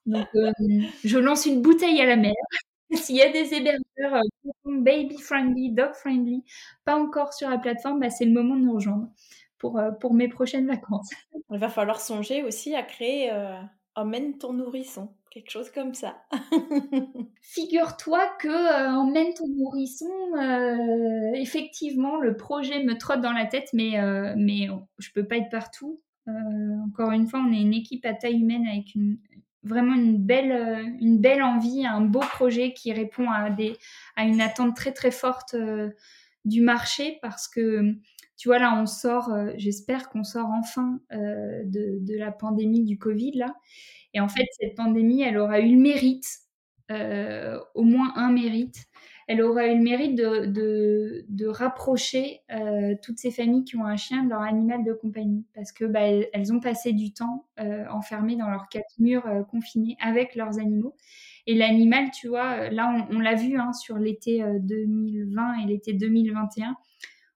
Donc, 0.05 0.27
euh, 0.35 0.51
je 1.03 1.17
lance 1.17 1.45
une 1.45 1.61
bouteille 1.61 2.01
à 2.01 2.05
la 2.05 2.15
mer. 2.15 2.33
S'il 2.91 3.15
y 3.15 3.21
a 3.21 3.31
des 3.31 3.53
hébergeurs 3.53 4.15
euh, 4.15 4.21
baby 4.65 5.17
friendly, 5.17 5.71
dog 5.71 5.93
friendly, 5.93 6.43
pas 6.85 6.95
encore 6.95 7.33
sur 7.33 7.49
la 7.49 7.57
plateforme, 7.57 7.99
bah, 7.99 8.09
c'est 8.09 8.25
le 8.25 8.31
moment 8.31 8.55
de 8.55 8.61
nous 8.61 8.73
rejoindre 8.73 9.09
pour, 9.57 9.79
euh, 9.79 9.91
pour 9.91 10.13
mes 10.13 10.27
prochaines 10.27 10.67
vacances. 10.67 11.09
Il 11.51 11.59
va 11.59 11.69
falloir 11.69 11.99
songer 11.99 12.43
aussi 12.43 12.75
à 12.75 12.83
créer 12.83 13.31
Emmène 13.95 14.39
ton 14.39 14.53
nourrisson, 14.53 15.13
quelque 15.29 15.51
chose 15.51 15.69
comme 15.69 15.93
ça. 15.93 16.17
Figure-toi 17.41 18.27
que 18.39 18.95
Emmène 18.95 19.33
ton 19.35 19.47
nourrisson, 19.47 20.09
effectivement, 21.35 22.17
le 22.17 22.35
projet 22.35 22.83
me 22.83 22.97
trotte 22.97 23.21
dans 23.21 23.31
la 23.31 23.45
tête, 23.45 23.69
mais, 23.73 23.93
mais 24.35 24.67
je 24.97 25.11
peux 25.13 25.27
pas 25.27 25.37
être 25.37 25.51
partout. 25.51 26.01
encore 26.87 27.11
une 27.11 27.27
fois, 27.27 27.43
on 27.47 27.53
est 27.53 27.61
une 27.61 27.75
équipe 27.75 28.03
à 28.05 28.15
taille 28.15 28.39
humaine 28.41 28.65
avec 28.67 28.95
une, 28.95 29.19
vraiment 29.63 29.95
une 29.95 30.17
belle, 30.17 30.51
euh, 30.51 30.83
une 30.99 31.19
belle 31.19 31.41
envie, 31.41 31.85
un 31.85 32.01
beau 32.01 32.19
projet 32.19 32.73
qui 32.73 32.93
répond 32.93 33.29
à, 33.29 33.49
des, 33.49 33.77
à 34.15 34.25
une 34.25 34.41
attente 34.41 34.75
très 34.75 34.91
très 34.91 35.11
forte 35.11 35.53
euh, 35.53 35.91
du 36.45 36.61
marché 36.61 37.19
parce 37.21 37.47
que 37.47 37.93
tu 38.35 38.49
vois 38.49 38.59
là 38.59 38.77
on 38.77 38.85
sort, 38.85 39.31
euh, 39.31 39.51
j'espère 39.55 40.09
qu'on 40.09 40.23
sort 40.23 40.49
enfin 40.49 40.99
de, 41.11 41.99
de, 42.01 42.17
la 42.17 42.31
pandémie 42.31 42.83
du 42.83 42.97
Covid 42.97 43.33
là. 43.33 43.55
Et 44.13 44.19
en 44.19 44.27
fait 44.27 44.45
cette 44.59 44.75
pandémie 44.75 45.21
elle 45.21 45.37
aura 45.37 45.59
eu 45.59 45.71
le 45.71 45.81
mérite, 45.81 46.27
au 46.89 47.83
moins 47.83 48.13
un 48.15 48.31
mérite, 48.31 48.85
elle 49.27 49.41
aura 49.41 49.67
eu 49.67 49.77
le 49.77 49.83
mérite 49.83 50.15
de, 50.15 51.25
de, 51.27 51.47
rapprocher 51.47 52.41
euh, 52.51 52.95
toutes 53.01 53.19
ces 53.19 53.31
familles 53.31 53.63
qui 53.63 53.77
ont 53.77 53.85
un 53.85 53.95
chien 53.95 54.23
de 54.23 54.29
leur 54.29 54.41
animal 54.41 54.83
de 54.83 54.93
compagnie. 54.93 55.45
Parce 55.55 55.71
que 55.71 55.85
bah, 55.85 56.01
elles, 56.01 56.53
ont 56.53 56.59
passé 56.59 56.93
du 56.93 57.13
temps 57.13 57.47
euh, 57.59 57.85
enfermées 57.89 58.35
dans 58.35 58.49
leurs 58.49 58.67
quatre 58.69 58.99
murs 58.99 59.25
euh, 59.27 59.43
confinés 59.43 59.97
avec 60.01 60.35
leurs 60.35 60.59
animaux. 60.59 60.95
Et 61.45 61.55
l'animal, 61.55 62.11
tu 62.11 62.27
vois, 62.27 62.69
là, 62.69 63.05
on, 63.09 63.19
l'a 63.19 63.35
vu 63.35 63.57
hein, 63.57 63.73
sur 63.73 63.97
l'été 63.97 64.41
2020 64.61 65.59
et 65.59 65.65
l'été 65.65 65.91
2021, 65.91 66.77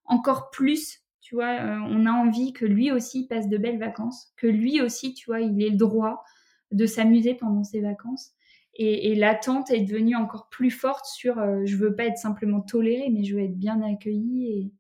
encore 0.06 0.50
plus, 0.50 1.02
tu 1.20 1.36
vois, 1.36 1.58
on 1.60 2.06
a 2.06 2.12
envie 2.12 2.54
que 2.54 2.66
lui 2.66 2.90
aussi 2.90 3.28
passe 3.28 3.50
de 3.50 3.58
belles 3.58 3.80
vacances, 3.80 4.32
que 4.38 4.48
lui 4.48 4.80
aussi, 4.80 5.14
tu 5.14 5.26
vois, 5.26 5.42
il 5.42 5.62
ait 5.62 5.72
le 5.72 5.76
droit 5.76 6.24
de 6.72 6.86
s'amuser 6.86 7.34
pendant 7.34 7.66
ses 7.66 7.82
vacances. 7.82 8.32
Et, 8.80 9.16
l'attente 9.16 9.72
est 9.72 9.82
devenue 9.82 10.16
encore 10.16 10.50
plus 10.50 10.70
forte 10.70 11.06
sur 11.06 11.40
euh, 11.40 11.66
je 11.66 11.76
veux 11.78 11.96
pas 11.96 12.06
être 12.06 12.18
simplement 12.18 12.62
tolérée, 12.62 13.10
mais 13.10 13.24
je 13.24 13.36
veux 13.36 13.42
être 13.42 13.58
bien 13.58 13.82
accueillie 13.82 14.72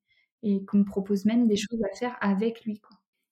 et, 0.44 0.54
et 0.56 0.66
qu'on 0.66 0.78
me 0.78 0.86
propose 0.86 1.26
même 1.26 1.48
des 1.48 1.58
choses 1.58 1.82
à 1.84 1.96
faire 1.96 2.16
avec 2.22 2.64
lui. 2.64 2.80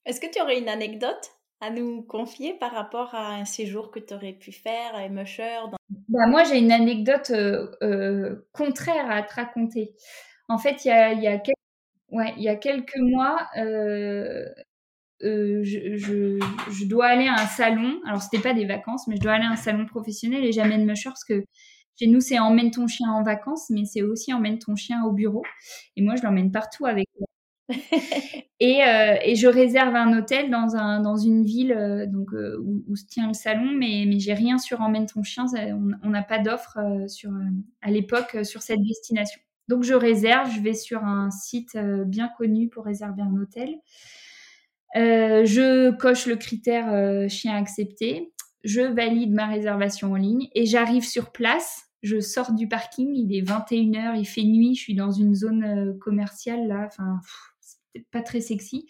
Est-ce 0.04 0.20
que 0.20 0.26
tu 0.32 0.40
aurais 0.40 0.58
une 0.58 0.68
anecdote 0.68 1.36
à 1.60 1.70
nous 1.70 2.02
confier 2.02 2.54
par 2.54 2.72
rapport 2.72 3.14
à 3.14 3.34
un 3.34 3.44
séjour 3.44 3.90
que 3.90 3.98
tu 3.98 4.14
aurais 4.14 4.34
pu 4.34 4.52
faire 4.52 4.94
à 4.94 5.04
Emusher 5.04 5.58
bah, 6.08 6.26
Moi, 6.26 6.44
j'ai 6.44 6.58
une 6.58 6.72
anecdote 6.72 7.30
euh, 7.30 7.70
euh, 7.82 8.46
contraire 8.52 9.10
à 9.10 9.22
te 9.22 9.34
raconter. 9.34 9.94
En 10.48 10.58
fait, 10.58 10.84
il 10.84 10.88
y 10.88 10.90
a, 10.90 11.12
y, 11.12 11.26
a 11.26 11.38
quelques... 11.38 11.56
ouais, 12.10 12.34
y 12.36 12.48
a 12.48 12.56
quelques 12.56 12.98
mois, 12.98 13.48
euh, 13.56 14.46
je, 15.20 15.96
je, 15.96 16.38
je, 16.70 16.84
dois 16.86 17.06
aller 17.06 17.26
à 17.26 17.34
un 17.34 17.46
salon. 17.46 18.00
Alors, 18.06 18.22
c'était 18.22 18.42
pas 18.42 18.54
des 18.54 18.66
vacances, 18.66 19.06
mais 19.08 19.16
je 19.16 19.20
dois 19.20 19.32
aller 19.32 19.44
à 19.44 19.50
un 19.50 19.56
salon 19.56 19.86
professionnel 19.86 20.44
et 20.44 20.52
j'amène 20.52 20.84
Musher 20.84 21.10
parce 21.10 21.24
que 21.24 21.44
chez 21.98 22.08
nous, 22.08 22.20
c'est 22.20 22.38
emmène 22.38 22.70
ton 22.70 22.86
chien 22.86 23.10
en 23.10 23.22
vacances, 23.22 23.70
mais 23.70 23.84
c'est 23.84 24.02
aussi 24.02 24.32
emmène 24.32 24.58
ton 24.58 24.76
chien 24.76 25.04
au 25.04 25.12
bureau. 25.12 25.42
Et 25.96 26.02
moi, 26.02 26.14
je 26.16 26.22
l'emmène 26.22 26.52
partout 26.52 26.84
avec 26.84 27.08
moi. 27.18 27.26
et, 28.60 28.84
euh, 28.84 29.16
et, 29.24 29.34
je 29.34 29.48
réserve 29.48 29.96
un 29.96 30.16
hôtel 30.16 30.50
dans, 30.50 30.76
un, 30.76 31.00
dans 31.00 31.16
une 31.16 31.42
ville 31.42 31.72
euh, 31.72 32.06
donc, 32.06 32.32
euh, 32.32 32.60
où, 32.62 32.84
où, 32.86 32.94
se 32.94 33.06
tient 33.06 33.26
le 33.26 33.32
salon, 33.32 33.72
mais, 33.72 34.04
mais 34.06 34.20
j'ai 34.20 34.34
rien 34.34 34.58
sur 34.58 34.82
emmène 34.82 35.06
ton 35.06 35.22
chien. 35.24 35.46
on 36.02 36.10
n'a 36.10 36.22
pas 36.22 36.38
d'offre 36.38 36.78
sur 37.08 37.32
à 37.82 37.90
l'époque 37.90 38.36
sur 38.44 38.62
cette 38.62 38.82
destination. 38.82 39.40
Donc, 39.68 39.82
je 39.82 39.94
réserve. 39.94 40.50
Je 40.54 40.60
vais 40.60 40.74
sur 40.74 41.02
un 41.02 41.30
site 41.30 41.76
bien 42.06 42.28
connu 42.36 42.68
pour 42.68 42.84
réserver 42.84 43.22
un 43.22 43.34
hôtel. 43.36 43.74
Euh, 44.96 45.44
je 45.44 45.90
coche 45.90 46.26
le 46.26 46.36
critère 46.36 46.92
euh, 46.92 47.28
chien 47.28 47.54
accepté, 47.54 48.32
je 48.64 48.80
valide 48.80 49.32
ma 49.32 49.46
réservation 49.46 50.12
en 50.12 50.16
ligne 50.16 50.48
et 50.54 50.64
j'arrive 50.64 51.04
sur 51.04 51.32
place. 51.32 51.82
Je 52.02 52.20
sors 52.20 52.52
du 52.52 52.68
parking, 52.68 53.14
il 53.14 53.34
est 53.36 53.42
21h, 53.42 54.18
il 54.18 54.24
fait 54.24 54.44
nuit, 54.44 54.74
je 54.74 54.80
suis 54.80 54.94
dans 54.94 55.10
une 55.10 55.34
zone 55.34 55.64
euh, 55.64 55.98
commerciale 55.98 56.66
là, 56.66 56.84
enfin, 56.86 57.20
c'est 57.60 58.06
pas 58.10 58.22
très 58.22 58.40
sexy. 58.40 58.86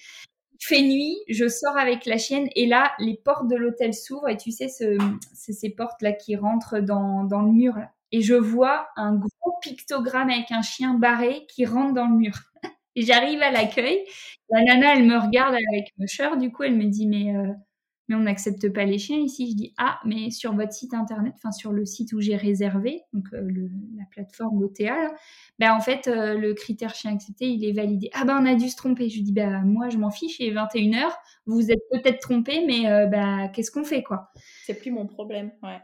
Il 0.53 0.65
fait 0.65 0.83
nuit, 0.83 1.17
je 1.29 1.49
sors 1.49 1.77
avec 1.77 2.07
la 2.07 2.19
chienne 2.19 2.49
et 2.55 2.67
là, 2.67 2.93
les 2.99 3.17
portes 3.17 3.49
de 3.49 3.57
l'hôtel 3.57 3.93
s'ouvrent 3.93 4.29
et 4.29 4.37
tu 4.37 4.53
sais, 4.53 4.69
c'est 4.69 5.53
ces 5.53 5.71
portes 5.71 6.03
là 6.03 6.13
qui 6.13 6.37
rentrent 6.37 6.79
dans, 6.79 7.23
le 7.23 7.53
mur. 7.53 7.75
Et 8.13 8.23
je 8.23 8.35
vois 8.35 8.89
un 8.97 9.17
gros 9.17 9.59
pictogramme 9.61 10.31
avec 10.31 10.51
un 10.53 10.63
chien 10.63 10.95
barré 10.95 11.47
qui 11.49 11.67
rentre 11.67 11.95
dans 11.95 12.07
le 12.07 12.17
mur. 12.17 12.35
J'arrive 12.97 13.43
à 13.43 13.51
l'accueil. 13.51 14.05
La 14.51 14.63
nana, 14.63 14.95
elle 14.97 15.05
me 15.05 15.19
regarde 15.19 15.55
avec 15.55 15.93
Musher. 15.99 16.31
Du 16.39 16.51
coup, 16.51 16.63
elle 16.63 16.77
me 16.77 16.85
dit, 16.85 17.07
mais, 17.07 17.37
euh, 17.37 17.53
mais 18.09 18.15
on 18.15 18.21
n'accepte 18.21 18.73
pas 18.73 18.85
les 18.85 18.99
chiens 18.99 19.19
ici. 19.19 19.51
Je 19.51 19.57
dis, 19.57 19.75
ah, 19.77 19.99
mais 20.05 20.31
sur 20.31 20.55
votre 20.55 20.73
site 20.73 20.95
internet, 20.95 21.35
enfin 21.37 21.53
sur 21.53 21.73
le 21.73 21.85
site 21.85 22.13
où 22.13 22.21
j'ai 22.21 22.37
réservé, 22.37 23.03
donc 23.13 23.27
euh, 23.35 23.47
la 23.97 24.05
plateforme 24.11 24.63
OTA, 24.63 25.15
ben, 25.59 25.75
en 25.75 25.81
fait, 25.81 26.09
euh, 26.09 26.35
le 26.35 26.55
critère 26.55 26.95
chien 26.95 27.13
accepté, 27.13 27.47
il 27.49 27.65
est 27.65 27.73
validé. 27.73 28.09
Ah 28.15 28.25
ben, 28.25 28.39
on 28.41 28.47
a 28.47 28.55
dû 28.55 28.69
se 28.69 28.77
tromper. 28.77 29.09
Je 29.09 29.21
dis, 29.21 29.33
bah, 29.33 29.61
moi, 29.61 29.89
je 29.89 29.99
m'en 29.99 30.11
fiche, 30.11 30.39
il 30.41 30.47
est 30.49 30.55
21h. 30.55 31.11
Vous 31.47 31.71
êtes 31.71 31.83
peut-être 31.91 32.21
trompé, 32.21 32.65
mais 32.67 32.85
bah, 33.09 33.49
qu'est-ce 33.49 33.71
qu'on 33.71 33.85
fait, 33.85 34.03
quoi? 34.03 34.31
C'est 34.65 34.79
plus 34.79 34.91
mon 34.91 35.07
problème, 35.07 35.53
ouais 35.63 35.81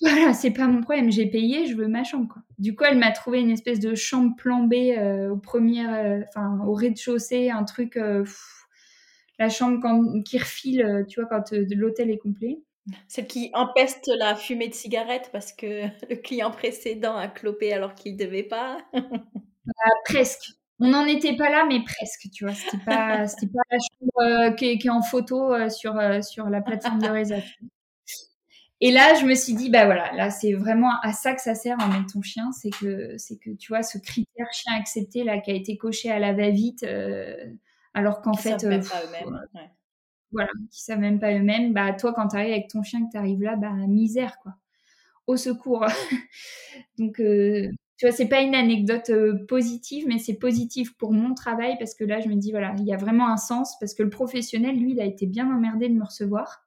voilà, 0.00 0.32
c'est 0.34 0.50
pas 0.50 0.66
mon 0.66 0.80
problème, 0.80 1.10
j'ai 1.10 1.26
payé, 1.26 1.66
je 1.66 1.76
veux 1.76 1.88
ma 1.88 2.04
chambre. 2.04 2.32
Quoi. 2.32 2.42
Du 2.58 2.74
coup, 2.74 2.84
elle 2.84 2.98
m'a 2.98 3.12
trouvé 3.12 3.40
une 3.40 3.50
espèce 3.50 3.80
de 3.80 3.94
chambre 3.94 4.34
plan 4.36 4.62
B 4.62 4.74
euh, 4.74 5.30
au 5.30 5.36
premier, 5.36 5.86
euh, 5.86 6.22
enfin 6.28 6.58
au 6.66 6.72
rez-de-chaussée, 6.72 7.50
un 7.50 7.64
truc, 7.64 7.96
euh, 7.96 8.24
la 9.38 9.48
chambre 9.48 9.78
quand, 9.80 10.22
qui 10.22 10.38
refile, 10.38 11.04
tu 11.08 11.20
vois, 11.20 11.28
quand 11.28 11.52
l'hôtel 11.52 12.10
est 12.10 12.18
complet. 12.18 12.58
Celle 13.08 13.26
qui 13.26 13.50
empeste 13.52 14.08
la 14.16 14.36
fumée 14.36 14.68
de 14.68 14.74
cigarette 14.74 15.28
parce 15.32 15.52
que 15.52 15.82
le 16.10 16.16
client 16.16 16.50
précédent 16.50 17.16
a 17.16 17.28
clopé 17.28 17.72
alors 17.72 17.94
qu'il 17.94 18.16
devait 18.16 18.44
pas. 18.44 18.78
Bah, 19.68 19.90
presque. 20.04 20.52
On 20.78 20.86
n'en 20.86 21.06
était 21.06 21.34
pas 21.34 21.50
là, 21.50 21.66
mais 21.68 21.82
presque, 21.82 22.30
tu 22.32 22.44
vois. 22.44 22.54
C'était 22.54 22.84
pas, 22.84 23.24
pas 23.26 23.62
la 23.68 23.78
chambre 23.78 24.54
qui, 24.54 24.66
est, 24.66 24.88
en 24.88 25.02
photo 25.02 25.68
sur, 25.68 26.00
sur 26.22 26.48
la 26.48 26.60
plateforme 26.60 27.02
de 27.02 27.08
réservation. 27.08 27.66
Et 28.80 28.90
là, 28.92 29.14
je 29.14 29.24
me 29.24 29.34
suis 29.34 29.54
dit, 29.54 29.70
bah 29.70 29.86
voilà, 29.86 30.12
là, 30.12 30.30
c'est 30.30 30.52
vraiment 30.52 31.00
à 31.00 31.12
ça 31.12 31.34
que 31.34 31.40
ça 31.40 31.54
sert 31.54 31.78
en 31.80 31.88
mettre 31.88 32.12
ton 32.12 32.20
chien, 32.20 32.52
c'est 32.52 32.70
que, 32.70 33.16
c'est 33.16 33.38
que, 33.38 33.50
tu 33.50 33.68
vois, 33.68 33.82
ce 33.82 33.96
critère 33.96 34.52
chien 34.52 34.74
accepté, 34.74 35.24
là, 35.24 35.38
qui 35.38 35.50
a 35.50 35.54
été 35.54 35.78
coché 35.78 36.10
à 36.10 36.18
la 36.18 36.34
va-vite, 36.34 36.82
euh, 36.82 37.34
alors 37.94 38.20
qu'en 38.20 38.34
fait. 38.34 38.64
Euh, 38.64 38.80
ouais. 38.80 39.70
voilà, 40.30 40.50
qui 40.70 40.82
savent 40.82 40.98
même 40.98 41.18
pas 41.18 41.32
eux-mêmes. 41.32 41.72
Bah, 41.72 41.94
toi, 41.94 42.12
quand 42.12 42.28
tu 42.28 42.36
arrives 42.36 42.52
avec 42.52 42.68
ton 42.68 42.82
chien, 42.82 43.06
que 43.06 43.12
tu 43.12 43.16
arrives 43.16 43.42
là, 43.42 43.56
bah, 43.56 43.72
misère, 43.72 44.38
quoi. 44.40 44.54
Au 45.26 45.38
secours. 45.38 45.86
Donc, 46.98 47.18
euh, 47.20 47.70
tu 47.96 48.06
vois, 48.06 48.14
c'est 48.14 48.28
pas 48.28 48.42
une 48.42 48.54
anecdote 48.54 49.08
euh, 49.08 49.46
positive, 49.46 50.04
mais 50.06 50.18
c'est 50.18 50.34
positif 50.34 50.94
pour 50.98 51.12
mon 51.12 51.32
travail 51.32 51.76
parce 51.78 51.94
que 51.94 52.04
là, 52.04 52.20
je 52.20 52.28
me 52.28 52.34
dis, 52.34 52.50
voilà, 52.50 52.74
il 52.78 52.84
y 52.84 52.92
a 52.92 52.98
vraiment 52.98 53.28
un 53.28 53.38
sens 53.38 53.78
parce 53.80 53.94
que 53.94 54.02
le 54.02 54.10
professionnel, 54.10 54.78
lui, 54.78 54.92
il 54.92 55.00
a 55.00 55.04
été 55.04 55.26
bien 55.26 55.50
emmerdé 55.50 55.88
de 55.88 55.94
me 55.94 56.04
recevoir. 56.04 56.65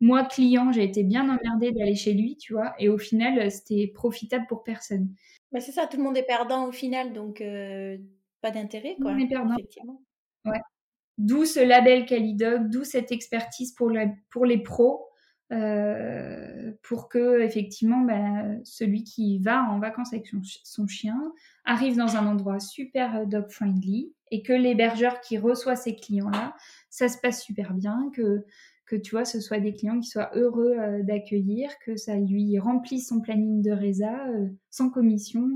Moi, 0.00 0.24
client, 0.24 0.72
j'ai 0.72 0.84
été 0.84 1.02
bien 1.02 1.28
emmerdée 1.28 1.72
d'aller 1.72 1.94
chez 1.94 2.14
lui, 2.14 2.36
tu 2.36 2.54
vois, 2.54 2.74
et 2.78 2.88
au 2.88 2.98
final, 2.98 3.50
c'était 3.50 3.86
profitable 3.94 4.46
pour 4.48 4.62
personne. 4.62 5.14
Mais 5.52 5.60
c'est 5.60 5.72
ça, 5.72 5.86
tout 5.86 5.96
le 5.96 6.02
monde 6.02 6.16
est 6.16 6.26
perdant 6.26 6.66
au 6.66 6.72
final, 6.72 7.12
donc 7.12 7.40
euh, 7.40 7.98
pas 8.40 8.50
d'intérêt, 8.50 8.96
quoi. 9.00 9.12
On 9.12 9.18
est 9.18 9.28
perdant. 9.28 9.54
Effectivement. 9.58 10.02
Ouais. 10.46 10.60
D'où 11.18 11.44
ce 11.44 11.60
label 11.60 12.06
Calidog, 12.06 12.70
d'où 12.70 12.84
cette 12.84 13.12
expertise 13.12 13.72
pour, 13.74 13.92
pour 14.30 14.46
les 14.46 14.62
pros, 14.62 15.10
euh, 15.52 16.70
pour 16.82 17.08
que 17.08 17.40
effectivement 17.40 18.02
bah, 18.02 18.44
celui 18.62 19.02
qui 19.02 19.40
va 19.40 19.64
en 19.64 19.80
vacances 19.80 20.12
avec 20.12 20.28
son, 20.62 20.86
chien 20.86 21.20
arrive 21.64 21.96
dans 21.96 22.16
un 22.16 22.26
endroit 22.28 22.60
super 22.60 23.26
dog 23.26 23.50
friendly 23.50 24.14
et 24.30 24.42
que 24.42 24.52
l'hébergeur 24.52 25.20
qui 25.20 25.38
reçoit 25.38 25.74
ces 25.74 25.96
clients 25.96 26.30
là, 26.30 26.54
ça 26.88 27.08
se 27.08 27.18
passe 27.18 27.42
super 27.42 27.74
bien, 27.74 28.10
que 28.14 28.44
que 28.90 28.96
tu 28.96 29.12
vois, 29.12 29.24
ce 29.24 29.40
soit 29.40 29.60
des 29.60 29.72
clients 29.72 30.00
qui 30.00 30.08
soient 30.08 30.30
heureux 30.34 30.74
euh, 30.76 31.02
d'accueillir, 31.04 31.70
que 31.86 31.94
ça 31.96 32.16
lui 32.16 32.58
remplisse 32.58 33.06
son 33.08 33.20
planning 33.20 33.62
de 33.62 33.70
résa 33.70 34.26
euh, 34.30 34.48
sans 34.70 34.90
commission. 34.90 35.48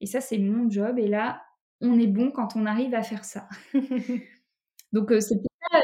Et 0.00 0.06
ça, 0.06 0.22
c'est 0.22 0.38
mon 0.38 0.70
job. 0.70 0.98
Et 0.98 1.06
là, 1.06 1.42
on 1.82 1.98
est 2.00 2.06
bon 2.06 2.30
quand 2.30 2.56
on 2.56 2.64
arrive 2.64 2.94
à 2.94 3.02
faire 3.02 3.26
ça. 3.26 3.46
Donc 4.92 5.12
euh, 5.12 5.20
c'était 5.20 5.48
pas 5.70 5.80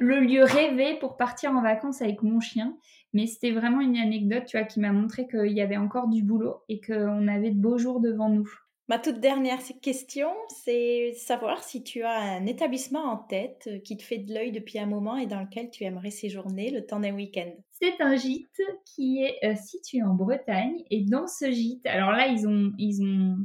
le 0.00 0.20
lieu 0.20 0.44
rêvé 0.44 0.98
pour 1.00 1.16
partir 1.16 1.52
en 1.52 1.62
vacances 1.62 2.02
avec 2.02 2.22
mon 2.22 2.40
chien, 2.40 2.76
mais 3.14 3.26
c'était 3.26 3.52
vraiment 3.52 3.80
une 3.80 3.96
anecdote, 3.96 4.44
tu 4.46 4.58
vois, 4.58 4.66
qui 4.66 4.80
m'a 4.80 4.92
montré 4.92 5.26
qu'il 5.26 5.52
y 5.52 5.62
avait 5.62 5.78
encore 5.78 6.08
du 6.08 6.22
boulot 6.22 6.62
et 6.68 6.80
qu'on 6.80 7.26
avait 7.28 7.50
de 7.50 7.60
beaux 7.60 7.78
jours 7.78 8.00
devant 8.00 8.28
nous. 8.28 8.50
Ma 8.92 8.98
toute 8.98 9.20
dernière 9.20 9.58
question, 9.80 10.28
c'est 10.50 11.14
savoir 11.16 11.64
si 11.64 11.82
tu 11.82 12.02
as 12.02 12.14
un 12.14 12.44
établissement 12.44 13.04
en 13.04 13.16
tête 13.16 13.66
euh, 13.66 13.78
qui 13.78 13.96
te 13.96 14.02
fait 14.02 14.18
de 14.18 14.34
l'œil 14.34 14.52
depuis 14.52 14.78
un 14.78 14.84
moment 14.84 15.16
et 15.16 15.26
dans 15.26 15.40
lequel 15.40 15.70
tu 15.70 15.84
aimerais 15.84 16.10
séjourner 16.10 16.70
le 16.70 16.84
temps 16.84 17.00
d'un 17.00 17.14
week-end. 17.14 17.50
C'est 17.70 18.02
un 18.02 18.16
gîte 18.16 18.60
qui 18.84 19.22
est 19.22 19.38
euh, 19.44 19.54
situé 19.54 20.02
en 20.02 20.12
Bretagne 20.12 20.84
et 20.90 21.00
dans 21.00 21.26
ce 21.26 21.50
gîte, 21.50 21.86
alors 21.86 22.12
là 22.12 22.26
ils 22.26 22.46
ont, 22.46 22.74
ils 22.76 23.02
ont 23.02 23.38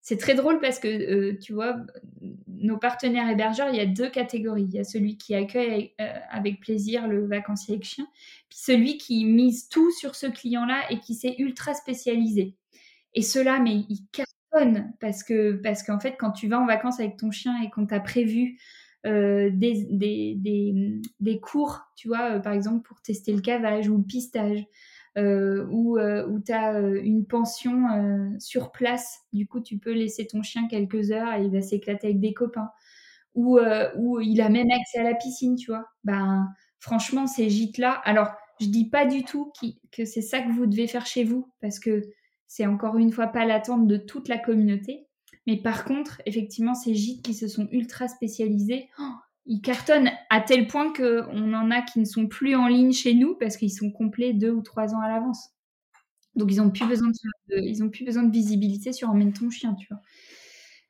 c'est 0.00 0.16
très 0.16 0.34
drôle 0.34 0.58
parce 0.58 0.80
que, 0.80 0.88
euh, 0.88 1.38
tu 1.38 1.52
vois, 1.52 1.76
nos 2.48 2.76
partenaires 2.76 3.30
hébergeurs, 3.30 3.68
il 3.68 3.76
y 3.76 3.80
a 3.80 3.86
deux 3.86 4.10
catégories. 4.10 4.66
Il 4.68 4.74
y 4.74 4.80
a 4.80 4.84
celui 4.84 5.16
qui 5.16 5.36
accueille 5.36 5.94
avec 6.30 6.58
plaisir 6.58 7.06
le 7.06 7.28
vacancier 7.28 7.74
avec 7.74 7.84
chien, 7.84 8.08
puis 8.48 8.58
celui 8.58 8.98
qui 8.98 9.24
mise 9.24 9.68
tout 9.68 9.92
sur 9.92 10.16
ce 10.16 10.26
client-là 10.26 10.82
et 10.90 10.98
qui 10.98 11.14
s'est 11.14 11.36
ultra 11.38 11.74
spécialisé. 11.74 12.56
Et 13.14 13.22
cela, 13.22 13.60
mais 13.60 13.84
il 13.88 14.00
parce 15.00 15.22
que 15.24 15.52
parce 15.52 15.82
qu'en 15.82 16.00
fait, 16.00 16.16
quand 16.18 16.32
tu 16.32 16.48
vas 16.48 16.60
en 16.60 16.66
vacances 16.66 17.00
avec 17.00 17.16
ton 17.16 17.30
chien 17.30 17.60
et 17.62 17.70
qu'on 17.70 17.86
t'a 17.86 18.00
prévu 18.00 18.58
euh, 19.06 19.50
des, 19.52 21.40
cours, 21.42 21.80
tu 21.96 22.08
vois, 22.08 22.40
par 22.40 22.52
exemple 22.52 22.86
pour 22.86 23.00
tester 23.02 23.32
le 23.32 23.40
cavage 23.40 23.88
ou 23.88 23.98
le 23.98 24.04
pistage, 24.04 24.64
euh, 25.16 25.64
euh, 25.70 26.26
où 26.26 26.40
tu 26.40 26.52
as 26.52 26.74
euh, 26.74 27.00
une 27.02 27.24
pension 27.26 27.84
sur 28.38 28.72
place. 28.72 29.20
Du 29.32 29.46
coup, 29.46 29.60
tu 29.60 29.78
peux 29.78 29.92
laisser 29.92 30.26
ton 30.26 30.42
chien 30.42 30.66
quelques 30.68 31.12
heures 31.12 31.34
et 31.34 31.44
il 31.44 31.52
va 31.52 31.60
s'éclater 31.60 32.08
avec 32.08 32.20
des 32.20 32.34
copains. 32.34 32.70
Ou, 33.34 33.58
il 34.20 34.40
a 34.40 34.48
même 34.48 34.70
accès 34.70 34.98
à 34.98 35.04
la 35.04 35.14
piscine, 35.14 35.56
tu 35.56 35.70
vois. 35.70 35.86
Ben, 36.04 36.48
franchement, 36.80 37.26
ces 37.26 37.48
gîtes-là, 37.50 37.92
alors 38.04 38.30
je 38.60 38.66
dis 38.66 38.88
pas 38.88 39.06
du 39.06 39.24
tout 39.24 39.52
que 39.92 40.04
c'est 40.04 40.22
ça 40.22 40.40
que 40.40 40.52
vous 40.52 40.66
devez 40.66 40.86
faire 40.86 41.06
chez 41.06 41.24
vous, 41.24 41.52
parce 41.60 41.80
que 41.80 42.02
c'est 42.54 42.66
encore 42.66 42.98
une 42.98 43.10
fois 43.10 43.26
pas 43.26 43.44
l'attente 43.44 43.88
de 43.88 43.96
toute 43.96 44.28
la 44.28 44.38
communauté. 44.38 45.08
Mais 45.48 45.56
par 45.56 45.84
contre, 45.84 46.22
effectivement, 46.24 46.76
ces 46.76 46.94
gîtes 46.94 47.24
qui 47.24 47.34
se 47.34 47.48
sont 47.48 47.66
ultra 47.72 48.06
spécialisés, 48.06 48.88
oh, 49.00 49.10
ils 49.44 49.60
cartonnent 49.60 50.12
à 50.30 50.40
tel 50.40 50.68
point 50.68 50.92
qu'on 50.92 51.52
en 51.52 51.70
a 51.72 51.82
qui 51.82 51.98
ne 51.98 52.04
sont 52.04 52.28
plus 52.28 52.54
en 52.54 52.68
ligne 52.68 52.92
chez 52.92 53.14
nous 53.14 53.34
parce 53.34 53.56
qu'ils 53.56 53.72
sont 53.72 53.90
complets 53.90 54.34
deux 54.34 54.52
ou 54.52 54.62
trois 54.62 54.94
ans 54.94 55.00
à 55.00 55.08
l'avance. 55.08 55.48
Donc 56.36 56.52
ils 56.52 56.58
n'ont 56.58 56.70
plus 56.70 56.86
plus 56.86 58.04
besoin 58.04 58.22
de 58.22 58.32
visibilité 58.32 58.92
sur 58.92 59.10
emmène 59.10 59.32
ton 59.32 59.50
chien, 59.50 59.74
tu 59.74 59.88
vois. 59.90 60.00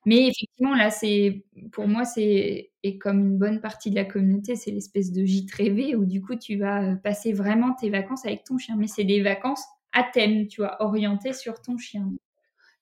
Mais 0.05 0.29
effectivement, 0.29 0.75
là, 0.75 0.91
c'est 0.91 1.47
pour 1.73 1.89
moi, 1.89 2.05
c'est 2.05 2.73
et 2.83 2.99
comme 2.99 3.21
une 3.21 3.39
bonne 3.39 3.63
partie 3.63 3.89
de 3.89 3.95
la 3.95 4.05
communauté, 4.05 4.55
c'est 4.55 4.71
l'espèce 4.71 5.13
de 5.13 5.25
gîte 5.25 5.51
rêvé 5.55 5.97
où 5.97 6.05
du 6.05 6.21
coup 6.21 6.37
tu 6.37 6.59
vas 6.59 6.95
passer 6.97 7.33
vraiment 7.33 7.73
tes 7.73 7.89
vacances 7.89 8.27
avec 8.27 8.45
ton 8.45 8.59
chien. 8.59 8.77
Mais 8.77 8.87
c'est 8.87 9.05
des 9.05 9.23
vacances 9.23 9.65
à 9.95 10.03
thème, 10.03 10.47
tu 10.49 10.61
vois, 10.61 10.77
orientées 10.83 11.33
sur 11.33 11.63
ton 11.63 11.79
chien. 11.79 12.13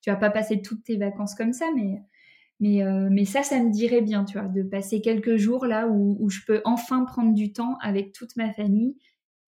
Tu 0.00 0.10
vas 0.10 0.16
pas 0.16 0.30
passer 0.30 0.62
toutes 0.62 0.82
tes 0.82 0.96
vacances 0.96 1.34
comme 1.34 1.52
ça, 1.52 1.66
mais 1.76 2.02
mais, 2.62 2.84
euh, 2.84 3.08
mais 3.10 3.24
ça, 3.24 3.42
ça 3.42 3.60
me 3.60 3.72
dirait 3.72 4.02
bien, 4.02 4.24
tu 4.24 4.38
vois, 4.38 4.46
de 4.46 4.62
passer 4.62 5.00
quelques 5.00 5.36
jours 5.36 5.66
là 5.66 5.88
où, 5.88 6.16
où, 6.20 6.30
je 6.30 6.42
peux 6.46 6.62
enfin 6.64 7.04
prendre 7.04 7.34
du 7.34 7.52
temps 7.52 7.76
avec 7.80 8.12
toute 8.12 8.36
ma 8.36 8.52
famille, 8.52 8.96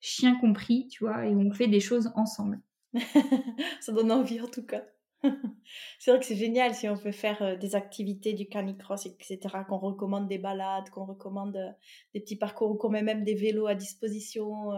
chien 0.01 0.37
compris, 0.41 0.89
tu 0.89 1.05
vois, 1.05 1.25
et 1.25 1.33
on 1.33 1.53
fait 1.53 1.69
des 1.69 1.79
choses 1.79 2.11
ensemble. 2.17 2.61
ça 3.81 3.93
donne 3.93 4.11
envie 4.11 4.41
en 4.41 4.49
tout 4.49 4.67
cas. 4.67 4.83
c'est 6.01 6.11
vrai 6.11 6.19
que 6.19 6.27
c'est 6.27 6.35
génial 6.35 6.75
si 6.75 6.89
on 6.89 6.97
peut 6.97 7.13
faire 7.13 7.41
euh, 7.43 7.57
des 7.57 7.77
activités 7.77 8.33
du 8.33 8.49
canicross, 8.49 9.07
etc., 9.07 9.39
qu'on 9.69 9.79
recommande 9.79 10.27
des 10.27 10.39
balades, 10.39 10.91
qu'on 10.91 11.05
recommande 11.05 11.57
euh, 11.57 11.71
des 12.15 12.21
petits 12.21 12.37
parcours 12.37 12.73
ou 12.73 12.75
qu'on 12.75 12.91
met 12.91 13.03
même 13.03 13.23
des 13.23 13.37
vélos 13.37 13.69
à 13.69 13.77
disposition 13.77 14.73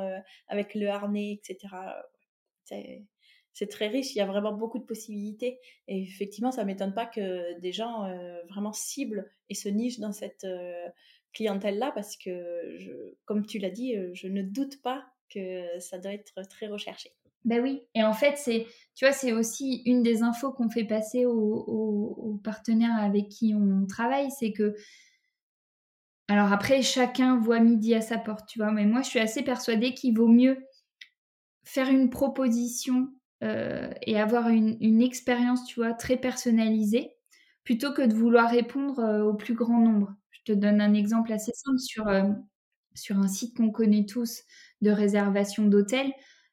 avec 0.48 0.74
le 0.74 0.88
harnais, 0.88 1.32
etc. 1.32 1.74
C'est 3.52 3.68
très 3.68 3.88
riche, 3.88 4.14
il 4.14 4.18
y 4.18 4.20
a 4.20 4.26
vraiment 4.26 4.52
beaucoup 4.52 4.78
de 4.78 4.84
possibilités. 4.84 5.58
Et 5.88 6.02
effectivement, 6.02 6.52
ça 6.52 6.60
ne 6.60 6.66
m'étonne 6.66 6.92
pas 6.92 7.06
que 7.06 7.58
des 7.60 7.72
gens 7.72 8.04
euh, 8.04 8.42
vraiment 8.50 8.74
ciblent 8.74 9.32
et 9.48 9.54
se 9.54 9.70
nichent 9.70 9.98
dans 9.98 10.12
cette 10.12 10.44
euh, 10.44 10.88
clientèle-là, 11.32 11.90
parce 11.94 12.18
que, 12.18 13.16
comme 13.24 13.46
tu 13.46 13.58
l'as 13.58 13.70
dit, 13.70 13.96
euh, 13.96 14.10
je 14.12 14.28
ne 14.28 14.42
doute 14.42 14.82
pas 14.82 15.06
que 15.32 15.80
ça 15.80 15.98
doit 15.98 16.12
être 16.12 16.46
très 16.48 16.66
recherché. 16.66 17.12
Ben 17.46 17.62
oui, 17.62 17.80
et 17.94 18.02
en 18.02 18.12
fait, 18.12 18.36
c'est, 18.36 18.66
tu 18.94 19.06
vois, 19.06 19.12
c'est 19.12 19.32
aussi 19.32 19.82
une 19.86 20.02
des 20.02 20.22
infos 20.22 20.52
qu'on 20.52 20.68
fait 20.68 20.84
passer 20.84 21.24
aux, 21.24 21.32
aux, 21.32 22.40
partenaires 22.44 22.96
avec 22.98 23.28
qui 23.28 23.54
on 23.54 23.86
travaille, 23.86 24.30
c'est 24.32 24.52
que, 24.52 24.74
alors 26.28 26.52
après, 26.52 26.82
chacun 26.82 27.38
voit 27.38 27.60
midi 27.60 27.94
à 27.94 28.00
sa 28.00 28.18
porte, 28.18 28.48
tu 28.48 28.58
vois, 28.58 28.72
mais 28.72 28.84
moi, 28.84 29.00
je 29.02 29.08
suis 29.08 29.20
assez 29.20 29.42
persuadée 29.42 29.94
qu'il 29.94 30.16
vaut 30.16 30.28
mieux 30.28 30.58
faire 31.66 31.90
une 31.90 32.08
proposition 32.08 33.08
euh, 33.42 33.90
et 34.02 34.18
avoir 34.18 34.48
une, 34.48 35.02
expérience, 35.02 35.66
tu 35.66 35.80
vois, 35.80 35.92
très 35.92 36.16
personnalisée, 36.16 37.10
plutôt 37.64 37.92
que 37.92 38.02
de 38.02 38.14
vouloir 38.14 38.48
répondre 38.48 39.00
euh, 39.00 39.24
au 39.24 39.34
plus 39.34 39.54
grand 39.54 39.80
nombre. 39.80 40.14
Je 40.30 40.52
te 40.52 40.52
donne 40.52 40.80
un 40.80 40.94
exemple 40.94 41.32
assez 41.32 41.52
simple 41.52 41.80
sur, 41.80 42.06
euh, 42.08 42.22
sur 42.94 43.18
un 43.18 43.26
site 43.26 43.56
qu'on 43.56 43.70
connaît 43.70 44.06
tous 44.06 44.42
de 44.80 44.90
réservation 44.90 45.64
d'hôtels. 45.66 46.12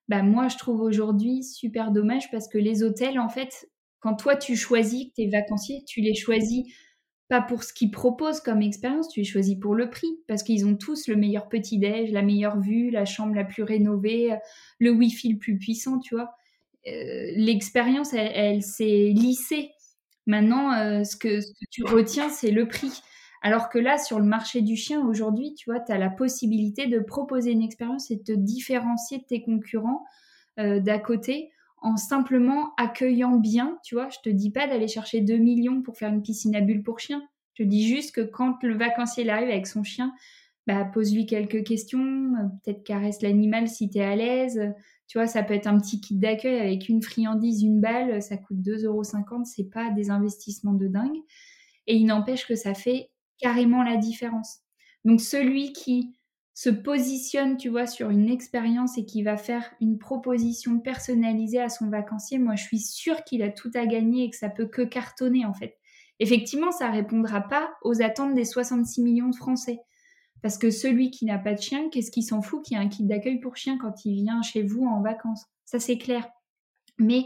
Bah, 0.10 0.24
moi, 0.24 0.48
je 0.48 0.58
trouve 0.58 0.82
aujourd'hui 0.82 1.44
super 1.44 1.92
dommage 1.92 2.30
parce 2.32 2.48
que 2.48 2.58
les 2.58 2.84
hôtels, 2.84 3.20
en 3.20 3.30
fait, 3.30 3.70
quand 4.00 4.16
toi 4.16 4.36
tu 4.36 4.58
choisis 4.58 5.14
tes 5.14 5.30
vacanciers, 5.30 5.84
tu 5.88 6.02
les 6.02 6.16
choisis 6.16 6.66
pas 7.34 7.42
pour 7.42 7.64
ce 7.64 7.74
qu'ils 7.74 7.90
proposent 7.90 8.42
comme 8.42 8.62
expérience, 8.62 9.10
tu 9.10 9.22
les 9.22 9.26
choisis 9.26 9.56
pour 9.56 9.74
le 9.74 9.90
prix, 9.90 10.20
parce 10.28 10.44
qu'ils 10.44 10.68
ont 10.68 10.76
tous 10.76 11.08
le 11.08 11.16
meilleur 11.16 11.50
petit-déj, 11.50 12.12
la 12.12 12.22
meilleure 12.22 12.60
vue, 12.60 12.92
la 12.92 13.06
chambre 13.06 13.34
la 13.34 13.44
plus 13.44 13.64
rénovée, 13.64 14.38
le 14.78 14.92
Wi-Fi 14.92 15.34
le 15.34 15.40
plus 15.40 15.58
puissant, 15.58 15.98
tu 15.98 16.14
vois. 16.14 16.30
Euh, 16.88 17.32
l'expérience, 17.36 18.14
elle, 18.14 18.62
s'est 18.62 19.10
lissée. 19.16 19.72
Maintenant, 20.28 20.74
euh, 20.74 21.04
ce, 21.04 21.16
que, 21.16 21.40
tu 21.72 21.84
retiens, 21.84 22.30
c'est 22.30 22.52
le 22.52 22.68
prix. 22.68 23.02
Alors 23.42 23.70
que 23.70 23.80
là, 23.80 23.98
sur 23.98 24.20
le 24.20 24.26
marché 24.26 24.62
du 24.62 24.76
chien, 24.76 25.04
aujourd'hui, 25.04 25.56
tu 25.56 25.72
vois, 25.72 25.80
tu 25.80 25.92
as 25.92 25.98
la 25.98 26.12
possibilité 26.12 26.86
de 26.86 27.00
proposer 27.00 27.50
une 27.50 27.64
expérience 27.64 28.12
et 28.12 28.18
de 28.18 28.22
te 28.22 28.32
différencier 28.32 29.18
de 29.18 29.24
tes 29.24 29.42
concurrents 29.42 30.06
euh, 30.60 30.80
d'à 30.80 31.00
côté 31.00 31.50
en 31.84 31.98
simplement 31.98 32.74
accueillant 32.78 33.36
bien, 33.36 33.78
tu 33.84 33.96
vois. 33.96 34.10
Je 34.10 34.18
te 34.24 34.30
dis 34.30 34.52
pas 34.52 34.68
d'aller 34.68 34.88
chercher 34.88 35.22
2 35.22 35.38
millions 35.38 35.82
pour 35.82 35.98
faire 35.98 36.10
une 36.10 36.24
piscine 36.24 36.56
à 36.56 36.62
bulles 36.62 36.84
pour 36.84 37.00
chien. 37.00 37.22
Je 37.54 37.64
te 37.64 37.68
dis 37.68 37.88
juste 37.88 38.16
que 38.16 38.22
quand 38.22 38.64
le 38.64 38.76
vacancier 38.76 39.30
arrive 39.30 39.50
avec 39.50 39.68
son 39.68 39.84
chien, 39.84 40.14
bah, 40.66 40.86
pose-lui 40.86 41.26
quelques 41.26 41.64
questions, 41.66 42.34
peut-être 42.64 42.84
caresse 42.84 43.22
l'animal 43.22 43.68
si 43.68 43.90
tu 43.90 43.98
es 43.98 44.02
à 44.02 44.16
l'aise, 44.16 44.74
tu 45.08 45.18
vois, 45.18 45.28
ça 45.28 45.44
peut 45.44 45.54
être 45.54 45.68
un 45.68 45.78
petit 45.78 46.00
kit 46.00 46.16
d'accueil 46.16 46.60
avec 46.60 46.88
une 46.88 47.02
friandise, 47.02 47.62
une 47.62 47.82
balle, 47.82 48.22
ça 48.22 48.38
coûte 48.38 48.58
2,50 48.58 48.86
euros, 48.86 49.04
c'est 49.44 49.70
pas 49.70 49.92
des 49.92 50.10
investissements 50.10 50.74
de 50.74 50.88
dingue. 50.88 51.18
Et 51.86 51.96
il 51.96 52.06
n'empêche 52.06 52.48
que 52.48 52.56
ça 52.56 52.74
fait 52.74 53.12
carrément 53.38 53.84
la 53.84 53.98
différence. 53.98 54.60
Donc 55.04 55.20
celui 55.20 55.74
qui 55.74 56.16
se 56.54 56.70
positionne, 56.70 57.58
tu 57.58 57.70
vois, 57.70 57.88
sur 57.88 58.10
une 58.10 58.30
expérience 58.30 58.98
et 58.98 59.06
qui 59.06 59.24
va 59.24 59.38
faire 59.38 59.74
une 59.82 59.98
proposition 59.98 60.80
personnalisée 60.80 61.60
à 61.60 61.70
son 61.70 61.90
vacancier, 61.90 62.38
moi 62.38 62.56
je 62.56 62.64
suis 62.64 62.80
sûre 62.80 63.24
qu'il 63.24 63.42
a 63.42 63.50
tout 63.50 63.72
à 63.74 63.86
gagner 63.86 64.26
et 64.26 64.30
que 64.30 64.36
ça 64.36 64.50
peut 64.50 64.68
que 64.68 64.84
cartonner 64.84 65.46
en 65.46 65.54
fait. 65.54 65.78
Effectivement, 66.20 66.72
ça 66.72 66.92
répondra 66.92 67.42
pas 67.42 67.74
aux 67.82 68.02
attentes 68.02 68.36
des 68.36 68.46
66 68.46 69.02
millions 69.02 69.30
de 69.30 69.36
Français 69.36 69.80
Parce 70.42 70.58
que 70.58 70.70
celui 70.70 71.10
qui 71.10 71.26
n'a 71.26 71.40
pas 71.40 71.54
de 71.54 71.62
chien, 71.62 71.90
qu'est-ce 71.90 72.12
qu'il 72.12 72.24
s'en 72.24 72.42
fout 72.42 72.64
qu'il 72.64 72.78
y 72.78 72.80
ait 72.80 72.84
un 72.84 72.88
kit 72.88 73.04
d'accueil 73.04 73.40
pour 73.40 73.58
chien 73.58 73.78
quand 73.80 74.06
il 74.06 74.16
vient 74.16 74.42
chez 74.44 74.62
vous 74.62 74.86
en 74.86 75.02
vacances? 75.02 75.46
Ça, 75.66 75.80
c'est 75.80 75.98
clair. 75.98 76.30
Mais 77.00 77.26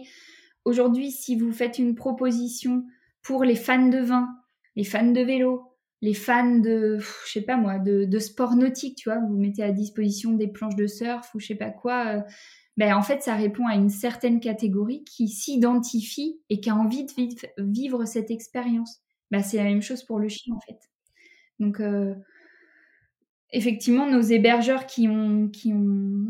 aujourd'hui, 0.63 1.11
si 1.11 1.35
vous 1.35 1.51
faites 1.51 1.79
une 1.79 1.95
proposition 1.95 2.85
pour 3.21 3.43
les 3.43 3.55
fans 3.55 3.89
de 3.89 3.99
vin, 3.99 4.29
les 4.77 4.85
fans 4.85 5.11
de 5.11 5.21
vélo, 5.21 5.66
les 6.01 6.13
fans 6.13 6.59
de, 6.59 6.99
je 6.99 7.31
sais 7.31 7.41
pas 7.41 7.57
moi, 7.57 7.79
de, 7.79 8.19
sport 8.19 8.55
nautique, 8.55 8.97
tu 8.97 9.09
vois, 9.09 9.19
vous 9.19 9.37
mettez 9.37 9.63
à 9.63 9.71
disposition 9.71 10.33
des 10.33 10.47
planches 10.47 10.75
de 10.75 10.87
surf 10.87 11.33
ou 11.33 11.39
je 11.39 11.47
sais 11.47 11.55
pas 11.55 11.71
quoi, 11.71 12.17
euh, 12.17 12.21
ben 12.77 12.95
en 12.95 13.01
fait, 13.01 13.23
ça 13.23 13.35
répond 13.35 13.65
à 13.65 13.73
une 13.73 13.89
certaine 13.89 14.39
catégorie 14.39 15.03
qui 15.03 15.27
s'identifie 15.27 16.39
et 16.49 16.59
qui 16.59 16.69
a 16.69 16.75
envie 16.75 17.05
de 17.05 17.11
vivre 17.57 18.05
cette 18.05 18.29
expérience. 18.29 19.01
Ben, 19.31 19.41
c'est 19.41 19.57
la 19.57 19.63
même 19.63 19.81
chose 19.81 20.03
pour 20.03 20.19
le 20.19 20.29
chien, 20.29 20.53
en 20.55 20.59
fait. 20.59 20.79
Donc, 21.59 21.79
euh, 21.79 22.13
effectivement, 23.51 24.09
nos 24.09 24.21
hébergeurs 24.21 24.85
qui 24.85 25.07
ont, 25.07 25.49
qui 25.49 25.73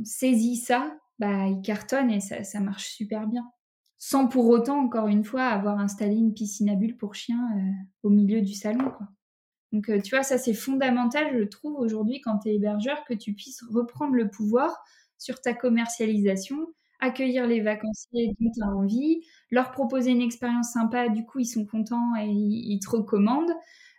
saisi 0.06 0.56
ça, 0.56 0.98
bah, 1.20 1.48
ils 1.48 1.62
cartonnent 1.62 2.12
et 2.12 2.22
ça, 2.22 2.44
ça, 2.44 2.62
marche 2.62 2.88
super 2.90 3.28
bien. 3.28 3.44
Sans 3.98 4.28
pour 4.28 4.48
autant, 4.48 4.80
encore 4.80 5.08
une 5.08 5.26
fois, 5.26 5.46
avoir 5.46 5.80
installé 5.80 6.16
une 6.16 6.34
piscine 6.34 6.70
à 6.70 6.76
bulles 6.76 6.98
pour 6.98 7.16
chiens 7.16 7.50
euh, 7.58 7.72
au 8.04 8.10
milieu 8.10 8.42
du 8.42 8.54
salon. 8.54 8.92
Quoi. 8.92 9.08
Donc, 9.72 9.90
euh, 9.90 10.02
tu 10.02 10.16
vois, 10.16 10.24
ça 10.24 10.38
c'est 10.38 10.54
fondamental, 10.54 11.38
je 11.38 11.44
trouve, 11.44 11.76
aujourd'hui, 11.76 12.22
quand 12.22 12.40
tu 12.40 12.50
es 12.50 12.56
hébergeur, 12.56 13.04
que 13.06 13.14
tu 13.14 13.34
puisses 13.34 13.64
reprendre 13.70 14.14
le 14.14 14.30
pouvoir 14.30 14.84
sur 15.18 15.42
ta 15.42 15.54
commercialisation, 15.54 16.68
accueillir 17.00 17.48
les 17.48 17.62
vacanciers 17.62 18.34
dont 18.40 18.52
tu 18.52 18.64
as 18.64 18.68
envie, 18.68 19.22
leur 19.52 19.72
proposer 19.72 20.12
une 20.12 20.22
expérience 20.22 20.72
sympa, 20.72 21.10
du 21.10 21.26
coup, 21.26 21.40
ils 21.40 21.46
sont 21.46 21.66
contents 21.66 22.16
et 22.20 22.28
ils, 22.28 22.80
te 22.80 22.90
recommandent. 22.90 23.54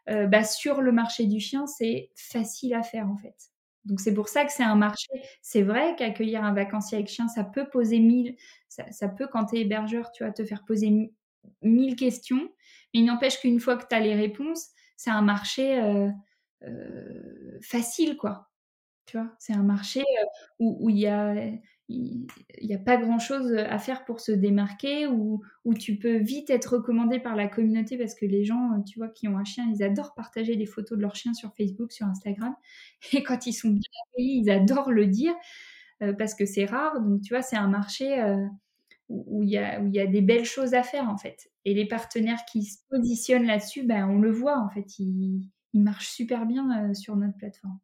Euh, 0.09 0.27
bah, 0.27 0.43
sur 0.43 0.81
le 0.81 0.91
marché 0.91 1.27
du 1.27 1.39
chien, 1.39 1.67
c'est 1.67 2.11
facile 2.17 2.75
à 2.75 2.83
faire 2.83 3.11
en 3.11 3.17
fait. 3.17 3.37
Donc 3.85 4.01
c'est 4.01 4.15
pour 4.15 4.29
ça 4.29 4.45
que 4.45 4.53
c'est 4.53 4.63
un 4.63 4.75
marché. 4.75 5.09
C'est 5.43 5.63
vrai 5.63 5.95
qu'accueillir 5.97 6.45
un 6.45 6.53
vacancier 6.53 6.99
avec 6.99 7.09
chien, 7.09 7.29
ça 7.29 7.45
peut 7.45 7.69
poser 7.69 8.01
mille, 8.01 8.37
ça, 8.69 9.09
peut 9.09 9.27
quand 9.31 9.47
tu 9.47 9.57
es 9.57 9.61
hébergeur, 9.63 10.13
tu 10.13 10.25
vas 10.25 10.31
te 10.31 10.45
faire 10.45 10.65
poser 10.65 11.11
mille 11.63 11.97
questions, 11.97 12.51
mais 12.93 13.01
il 13.01 13.05
n'empêche 13.05 13.41
qu'une 13.41 13.61
fois 13.61 13.77
que 13.77 13.87
tu 13.89 13.95
as 13.95 14.01
les 14.01 14.15
réponses, 14.15 14.69
c'est 14.99 15.11
un 15.11 15.23
marché 15.23 15.81
facile 17.63 18.17
quoi. 18.19 18.51
Tu 19.07 19.17
vois, 19.17 19.31
c'est 19.39 19.55
un 19.55 19.63
marché 19.63 20.05
où 20.59 20.91
il 20.91 20.99
y 20.99 21.07
a 21.07 21.35
n'y 21.89 22.75
a 22.75 22.79
pas 22.79 22.99
grand-chose 22.99 23.55
à 23.55 23.79
faire 23.79 24.05
pour 24.05 24.21
se 24.21 24.33
démarquer 24.33 25.07
ou, 25.07 25.43
où 25.65 25.73
tu 25.73 25.97
peux 25.97 26.19
vite 26.19 26.51
être 26.51 26.75
recommandé 26.75 27.19
par 27.19 27.35
la 27.35 27.49
communauté 27.49 27.97
parce 27.97 28.15
que 28.15 28.27
les 28.27 28.45
gens, 28.45 28.83
tu 28.83 28.99
vois, 28.99 29.09
qui 29.09 29.27
ont 29.27 29.39
un 29.39 29.45
chien, 29.45 29.67
ils 29.75 29.83
adorent 29.83 30.15
partager 30.15 30.57
des 30.57 30.67
photos 30.67 30.99
de 30.99 31.03
leur 31.03 31.17
chien 31.17 31.33
sur 31.33 31.55
Facebook, 31.55 31.93
sur 31.93 32.07
Instagram. 32.07 32.55
Et 33.13 33.23
quand 33.23 33.47
ils 33.47 33.55
sont 33.55 33.71
bien 33.71 33.81
accueillis, 34.13 34.41
ils 34.43 34.51
adorent 34.51 34.93
le 34.93 35.07
dire 35.07 35.35
parce 36.19 36.35
que 36.35 36.45
c'est 36.47 36.67
rare. 36.67 37.01
Donc, 37.01 37.23
tu 37.23 37.33
vois, 37.33 37.43
c'est 37.43 37.57
un 37.57 37.69
marché 37.69 38.23
où 39.09 39.43
il 39.43 39.51
y, 39.51 39.59
a, 39.59 39.81
y 39.81 40.01
a 40.01 40.07
des 40.07 40.21
belles 40.21 40.45
choses 40.45 40.75
à 40.75 40.83
faire, 40.83 41.09
en 41.09 41.17
fait. 41.17 41.51
Et 41.65 41.75
les 41.75 41.87
partenaires 41.87 42.45
qui 42.51 42.65
se 42.65 42.79
positionnent 42.91 43.47
là-dessus, 43.47 43.83
ben, 43.85 44.09
on 44.09 44.19
le 44.19 44.31
voit, 44.31 44.59
en 44.59 44.69
fait, 44.69 44.99
ils, 44.99 45.49
ils 45.73 45.83
marchent 45.83 46.11
super 46.11 46.47
bien 46.47 46.91
euh, 46.91 46.95
sur 46.95 47.17
notre 47.17 47.37
plateforme. 47.37 47.79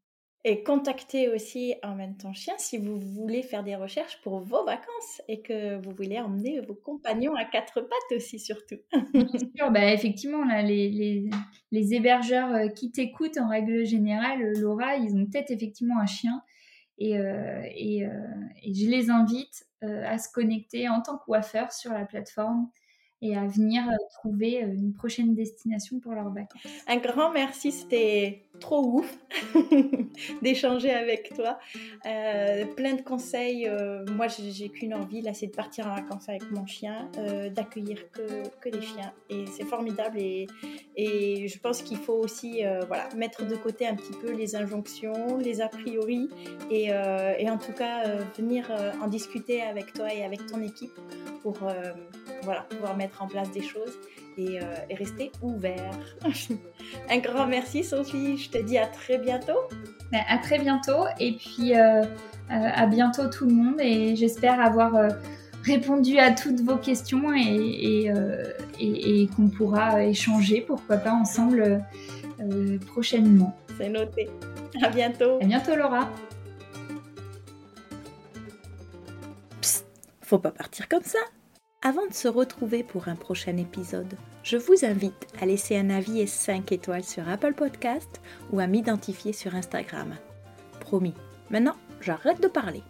Et 0.47 0.63
contactez 0.63 1.31
aussi 1.31 1.75
en 1.83 1.95
même 1.95 2.19
temps 2.19 2.35
chien 2.35 2.53
si 2.59 2.77
vous 2.77 3.01
voulez 3.01 3.43
faire 3.43 3.65
des 3.65 3.77
recherches 3.77 4.21
pour 4.21 4.41
vos 4.41 4.63
vacances 4.63 5.23
et 5.27 5.41
que 5.41 5.77
vous 5.83 5.93
voulez 5.93 6.21
emmener 6.21 6.61
vos 6.61 6.75
compagnons 6.75 7.35
à 7.35 7.47
quatre 7.47 7.81
pattes 7.81 8.17
aussi 8.17 8.39
surtout. 8.39 8.77
Bien 9.15 9.27
sûr, 9.57 9.71
bah, 9.71 9.91
effectivement, 9.91 10.45
là, 10.45 10.61
les, 10.61 10.91
les, 10.91 11.31
les, 11.71 11.95
hébergeurs 11.95 12.55
euh, 12.55 12.69
qui 12.69 12.93
t'écoutent 12.93 13.39
en 13.39 13.49
règle 13.49 13.87
générale, 13.87 14.43
euh, 14.43 14.61
Laura, 14.61 14.97
ils 14.97 15.17
ont 15.17 15.25
peut-être 15.25 15.51
effectivement 15.51 15.99
un 15.99 16.07
chien. 16.07 16.43
Et, 16.99 17.19
euh, 17.19 17.63
et, 17.75 18.03
et, 18.63 18.75
je 18.75 18.89
les 18.89 19.11
invite 19.11 19.67
à 20.07 20.19
se 20.19 20.31
connecter 20.33 20.89
en 20.89 21.01
tant 21.01 21.19
que 21.19 21.25
coiffeur 21.25 21.73
sur 21.73 21.93
la 21.93 22.05
plateforme 22.05 22.69
et 23.23 23.37
à 23.37 23.47
venir 23.47 23.85
trouver 24.11 24.59
une 24.59 24.93
prochaine 24.93 25.35
destination 25.35 25.99
pour 25.99 26.13
leurs 26.13 26.31
vacances. 26.31 26.63
Un 26.87 26.99
grand 26.99 27.33
merci, 27.33 27.73
c'était 27.73 28.44
trop 28.61 28.85
ouf 28.85 29.19
d'échanger 30.43 30.91
avec 30.91 31.35
toi. 31.35 31.59
Euh, 32.07 32.65
plein 32.77 32.95
de 32.95 33.03
conseils. 33.03 33.69
Euh, 33.69 34.05
moi, 34.07 34.27
j'ai 34.29 34.69
qu'une 34.69 34.95
envie, 34.95 35.23
là, 35.23 35.35
c'est 35.35 35.49
de 35.49 35.55
partir 35.55 35.87
en 35.87 35.95
vacances 35.95 36.29
avec 36.29 36.51
mon 36.51 36.67
chien, 36.67 37.09
euh, 37.19 37.49
d'accueillir 37.51 38.11
que, 38.13 38.49
que 38.61 38.69
des 38.69 38.83
chiens. 38.83 39.13
Et 39.31 39.45
c'est 39.47 39.65
formidable. 39.65 40.19
Et, 40.19 40.47
je 40.97 41.59
pense 41.59 41.83
qu'il 41.83 41.99
faut 41.99 42.15
aussi 42.15 42.63
voilà, 42.87 43.09
mettre 43.17 43.47
de 43.47 43.57
côté 43.57 43.87
un 43.87 43.95
petit 43.95 44.13
peu 44.21 44.33
les 44.33 44.57
injonctions, 44.57 45.37
les 45.37 45.61
a 45.61 45.69
priori. 45.69 46.29
Et, 46.71 46.93
en 46.93 47.59
tout 47.59 47.73
cas, 47.73 48.17
venir 48.37 48.71
en 49.03 49.09
discuter 49.09 49.63
avec 49.63 49.93
toi 49.93 50.13
et 50.13 50.25
avec 50.25 50.47
ton 50.47 50.63
équipe 50.63 50.93
pour 51.43 51.59
pouvoir 52.71 52.97
mettre 52.97 53.23
en 53.23 53.27
place 53.27 53.51
des 53.51 53.63
choses 53.63 53.99
et, 54.39 54.59
et 54.91 54.95
rester 54.95 55.33
ouvert. 55.43 55.91
Un 57.11 57.19
grand 57.19 57.47
merci, 57.47 57.85
Sophie 57.85 58.37
je 58.37 58.51
te 58.51 58.59
dis 58.59 58.79
à 58.79 58.87
très 58.87 59.19
bientôt. 59.19 59.59
Ben, 60.13 60.21
à 60.29 60.39
très 60.39 60.59
bientôt 60.59 61.07
et 61.19 61.33
puis 61.33 61.75
euh, 61.75 62.03
euh, 62.03 62.07
à 62.49 62.87
bientôt 62.87 63.29
tout 63.29 63.47
le 63.47 63.55
monde 63.55 63.81
et 63.81 64.15
j'espère 64.17 64.61
avoir 64.61 64.95
euh, 64.95 65.09
répondu 65.65 66.19
à 66.19 66.31
toutes 66.31 66.61
vos 66.61 66.77
questions 66.77 67.35
et, 67.35 68.13
et, 68.79 69.29
qu'on 69.35 69.49
pourra 69.49 70.05
échanger, 70.05 70.61
pourquoi 70.61 70.99
pas 70.99 71.13
ensemble 71.13 71.83
prochainement. 72.87 73.57
C'est 73.79 73.89
noté. 73.89 74.29
À 74.83 74.91
bientôt. 74.91 75.39
À 75.41 75.47
bientôt 75.47 75.75
Laura. 75.75 76.11
Psst, 79.63 79.87
faut 80.21 80.39
pas 80.39 80.51
partir 80.51 80.87
comme 80.87 81.03
ça. 81.03 81.19
Avant 81.87 82.07
de 82.07 82.15
se 82.15 82.29
retrouver 82.29 82.83
pour 82.83 83.09
un 83.09 83.15
prochain 83.15 83.59
épisode, 83.59 84.15
je 84.43 84.57
vous 84.57 84.87
invite 84.87 85.27
à 85.39 85.45
laisser 85.45 85.77
un 85.77 85.91
avis 85.91 86.19
et 86.19 86.27
5 86.27 86.73
étoiles 86.73 87.05
sur 87.05 87.29
Apple 87.29 87.53
Podcast 87.53 88.23
ou 88.53 88.59
à 88.59 88.67
m'identifier 88.67 89.35
sur 89.35 89.55
Instagram. 89.55 90.17
Promis, 90.81 91.13
maintenant 91.51 91.77
j'arrête 92.01 92.43
de 92.43 92.49
parler. 92.49 92.83